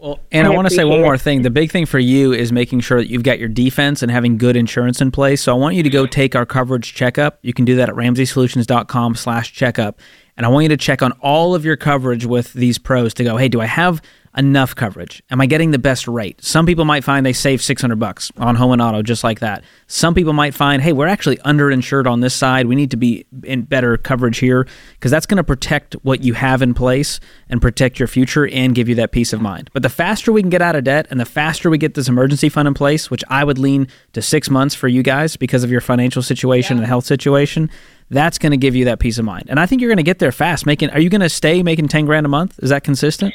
Well, 0.00 0.18
and 0.32 0.46
I, 0.46 0.52
I 0.52 0.54
want 0.54 0.68
to 0.68 0.74
say 0.74 0.84
one 0.84 1.00
more 1.00 1.14
it. 1.14 1.20
thing. 1.20 1.42
The 1.42 1.50
big 1.50 1.70
thing 1.70 1.86
for 1.86 1.98
you 1.98 2.32
is 2.32 2.52
making 2.52 2.80
sure 2.80 2.98
that 2.98 3.08
you've 3.08 3.22
got 3.22 3.38
your 3.38 3.48
defense 3.48 4.02
and 4.02 4.10
having 4.10 4.36
good 4.36 4.56
insurance 4.56 5.00
in 5.00 5.10
place. 5.10 5.42
So 5.42 5.54
I 5.54 5.58
want 5.58 5.76
you 5.76 5.82
to 5.82 5.90
go 5.90 6.06
take 6.06 6.34
our 6.34 6.44
coverage 6.44 6.94
checkup. 6.94 7.38
You 7.42 7.52
can 7.52 7.64
do 7.64 7.76
that 7.76 7.88
at 7.88 7.94
ramseysolutions.com 7.94 9.14
slash 9.14 9.52
checkup. 9.52 10.00
And 10.36 10.46
I 10.46 10.48
want 10.48 10.64
you 10.64 10.68
to 10.70 10.76
check 10.76 11.02
on 11.02 11.12
all 11.20 11.54
of 11.54 11.64
your 11.64 11.76
coverage 11.76 12.24
with 12.26 12.52
these 12.54 12.78
pros 12.78 13.14
to 13.14 13.24
go, 13.24 13.36
hey, 13.36 13.48
do 13.48 13.60
I 13.60 13.66
have 13.66 14.02
enough 14.36 14.74
coverage? 14.74 15.22
Am 15.30 15.40
I 15.40 15.46
getting 15.46 15.70
the 15.70 15.78
best 15.78 16.08
rate? 16.08 16.42
Some 16.42 16.66
people 16.66 16.84
might 16.84 17.04
find 17.04 17.24
they 17.24 17.32
save 17.32 17.62
600 17.62 17.98
bucks 17.98 18.32
on 18.38 18.54
home 18.54 18.72
and 18.72 18.80
auto 18.80 19.02
just 19.02 19.24
like 19.24 19.40
that. 19.40 19.62
Some 19.86 20.14
people 20.14 20.32
might 20.32 20.54
find, 20.54 20.80
hey, 20.80 20.92
we're 20.92 21.06
actually 21.06 21.36
underinsured 21.38 22.06
on 22.06 22.20
this 22.20 22.34
side. 22.34 22.66
We 22.66 22.74
need 22.74 22.90
to 22.92 22.96
be 22.96 23.26
in 23.44 23.62
better 23.62 23.96
coverage 23.96 24.38
here 24.38 24.66
because 24.94 25.10
that's 25.10 25.26
going 25.26 25.36
to 25.36 25.44
protect 25.44 25.94
what 26.02 26.22
you 26.22 26.34
have 26.34 26.62
in 26.62 26.72
place 26.74 27.20
and 27.48 27.60
protect 27.60 27.98
your 27.98 28.08
future 28.08 28.48
and 28.48 28.74
give 28.74 28.88
you 28.88 28.94
that 28.96 29.12
peace 29.12 29.32
of 29.32 29.40
mind. 29.40 29.70
But 29.72 29.82
the 29.82 29.90
faster 29.90 30.32
we 30.32 30.40
can 30.40 30.50
get 30.50 30.62
out 30.62 30.76
of 30.76 30.84
debt 30.84 31.06
and 31.10 31.20
the 31.20 31.26
faster 31.26 31.68
we 31.68 31.78
get 31.78 31.94
this 31.94 32.08
emergency 32.08 32.48
fund 32.48 32.66
in 32.66 32.74
place, 32.74 33.10
which 33.10 33.24
I 33.28 33.44
would 33.44 33.58
lean 33.58 33.88
to 34.14 34.22
six 34.22 34.48
months 34.48 34.74
for 34.74 34.88
you 34.88 35.02
guys 35.02 35.36
because 35.36 35.64
of 35.64 35.70
your 35.70 35.80
financial 35.80 36.22
situation 36.22 36.78
and 36.78 36.86
health 36.86 37.04
situation, 37.04 37.70
that's 38.10 38.38
going 38.38 38.52
to 38.52 38.56
give 38.56 38.76
you 38.76 38.84
that 38.86 38.98
peace 38.98 39.18
of 39.18 39.24
mind. 39.24 39.46
And 39.48 39.58
I 39.58 39.66
think 39.66 39.80
you're 39.80 39.88
going 39.88 39.96
to 39.96 40.02
get 40.02 40.18
there 40.18 40.32
fast. 40.32 40.66
Making, 40.66 40.90
are 40.90 41.00
you 41.00 41.10
going 41.10 41.22
to 41.22 41.28
stay 41.28 41.62
making 41.62 41.88
10 41.88 42.04
grand 42.06 42.26
a 42.26 42.28
month? 42.28 42.58
Is 42.62 42.70
that 42.70 42.84
consistent? 42.84 43.34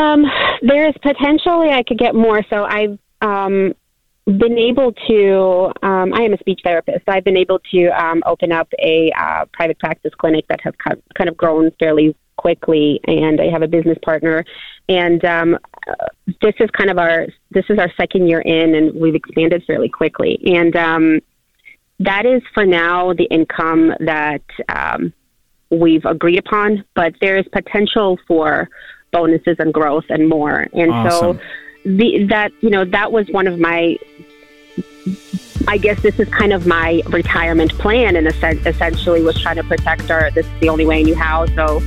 Um, 0.00 0.24
there 0.62 0.88
is 0.88 0.94
potentially 1.02 1.70
I 1.70 1.82
could 1.86 1.98
get 1.98 2.14
more. 2.14 2.42
So 2.50 2.64
I've 2.64 2.98
um, 3.20 3.74
been 4.26 4.58
able 4.58 4.92
to. 5.08 5.72
Um, 5.86 6.12
I 6.14 6.22
am 6.22 6.32
a 6.32 6.38
speech 6.38 6.60
therapist. 6.64 7.04
I've 7.08 7.24
been 7.24 7.36
able 7.36 7.60
to 7.72 7.86
um, 7.88 8.22
open 8.26 8.52
up 8.52 8.68
a 8.78 9.10
uh, 9.18 9.44
private 9.52 9.78
practice 9.78 10.12
clinic 10.18 10.46
that 10.48 10.60
has 10.62 10.74
kind 11.16 11.28
of 11.28 11.36
grown 11.36 11.70
fairly 11.78 12.16
quickly, 12.36 13.00
and 13.06 13.40
I 13.40 13.50
have 13.50 13.62
a 13.62 13.68
business 13.68 13.98
partner. 14.02 14.44
And 14.88 15.22
um, 15.24 15.58
this 16.40 16.54
is 16.58 16.70
kind 16.70 16.90
of 16.90 16.98
our 16.98 17.26
this 17.50 17.64
is 17.68 17.78
our 17.78 17.92
second 18.00 18.28
year 18.28 18.40
in, 18.40 18.74
and 18.74 18.98
we've 18.98 19.14
expanded 19.14 19.62
fairly 19.66 19.88
quickly. 19.88 20.38
And 20.46 20.74
um, 20.76 21.20
that 21.98 22.24
is 22.24 22.42
for 22.54 22.64
now 22.64 23.12
the 23.12 23.24
income 23.24 23.92
that 24.00 24.42
um, 24.74 25.12
we've 25.70 26.04
agreed 26.04 26.38
upon, 26.38 26.84
but 26.94 27.12
there 27.20 27.36
is 27.36 27.44
potential 27.52 28.18
for 28.26 28.68
bonuses 29.12 29.56
and 29.58 29.72
growth 29.72 30.04
and 30.08 30.28
more. 30.28 30.66
And 30.72 30.90
Awesome. 30.90 31.38
so 31.38 31.44
the 31.84 32.24
that 32.24 32.52
you 32.60 32.70
know 32.70 32.84
that 32.84 33.12
was 33.12 33.28
one 33.30 33.46
of 33.46 33.58
my 33.58 33.96
I 35.68 35.78
guess 35.78 36.00
this 36.02 36.18
is 36.18 36.28
kind 36.28 36.52
of 36.52 36.66
my 36.66 37.02
retirement 37.08 37.72
plan 37.78 38.16
and 38.16 38.26
essen- 38.26 38.60
essentially 38.66 39.22
was 39.22 39.40
trying 39.40 39.56
to 39.56 39.64
protect 39.64 40.10
our 40.10 40.30
this 40.32 40.46
is 40.46 40.60
the 40.60 40.68
only 40.68 40.86
way 40.86 41.00
I 41.00 41.02
knew 41.02 41.14
how 41.14 41.46
so 41.46 41.80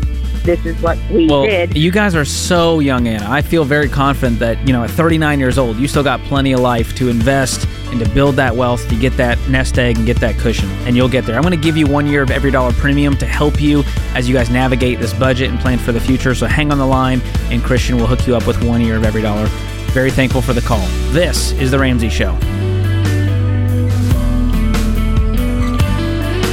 this 0.43 0.65
is 0.65 0.79
what 0.81 0.97
we 1.11 1.27
Well, 1.27 1.43
did. 1.45 1.75
you 1.77 1.91
guys 1.91 2.15
are 2.15 2.25
so 2.25 2.79
young, 2.79 3.07
Anna. 3.07 3.25
I 3.29 3.41
feel 3.41 3.63
very 3.65 3.87
confident 3.89 4.39
that, 4.39 4.65
you 4.67 4.73
know, 4.73 4.83
at 4.83 4.89
39 4.91 5.39
years 5.39 5.57
old, 5.57 5.77
you 5.77 5.87
still 5.87 6.03
got 6.03 6.19
plenty 6.23 6.51
of 6.53 6.59
life 6.59 6.95
to 6.97 7.09
invest 7.09 7.67
and 7.91 7.99
to 8.03 8.09
build 8.09 8.35
that 8.35 8.55
wealth, 8.55 8.87
to 8.89 8.95
get 8.95 9.15
that 9.17 9.37
nest 9.49 9.77
egg 9.77 9.97
and 9.97 10.05
get 10.05 10.17
that 10.17 10.37
cushion. 10.37 10.69
And 10.85 10.95
you'll 10.95 11.09
get 11.09 11.25
there. 11.25 11.35
I'm 11.35 11.41
going 11.43 11.51
to 11.51 11.63
give 11.63 11.77
you 11.77 11.87
one 11.87 12.07
year 12.07 12.23
of 12.23 12.29
EveryDollar 12.29 12.73
premium 12.73 13.15
to 13.17 13.25
help 13.25 13.61
you 13.61 13.83
as 14.15 14.27
you 14.27 14.33
guys 14.35 14.49
navigate 14.49 14.99
this 14.99 15.13
budget 15.13 15.49
and 15.49 15.59
plan 15.59 15.77
for 15.77 15.91
the 15.91 15.99
future. 16.01 16.33
So 16.35 16.45
hang 16.47 16.71
on 16.71 16.77
the 16.77 16.87
line, 16.87 17.21
and 17.51 17.63
Christian 17.63 17.97
will 17.97 18.07
hook 18.07 18.25
you 18.27 18.35
up 18.35 18.45
with 18.47 18.61
one 18.63 18.81
year 18.81 18.97
of 18.97 19.03
EveryDollar. 19.03 19.47
Very 19.91 20.11
thankful 20.11 20.41
for 20.41 20.53
the 20.53 20.61
call. 20.61 20.85
This 21.11 21.51
is 21.53 21.69
The 21.71 21.77
Ramsey 21.79 22.09
Show. 22.09 22.35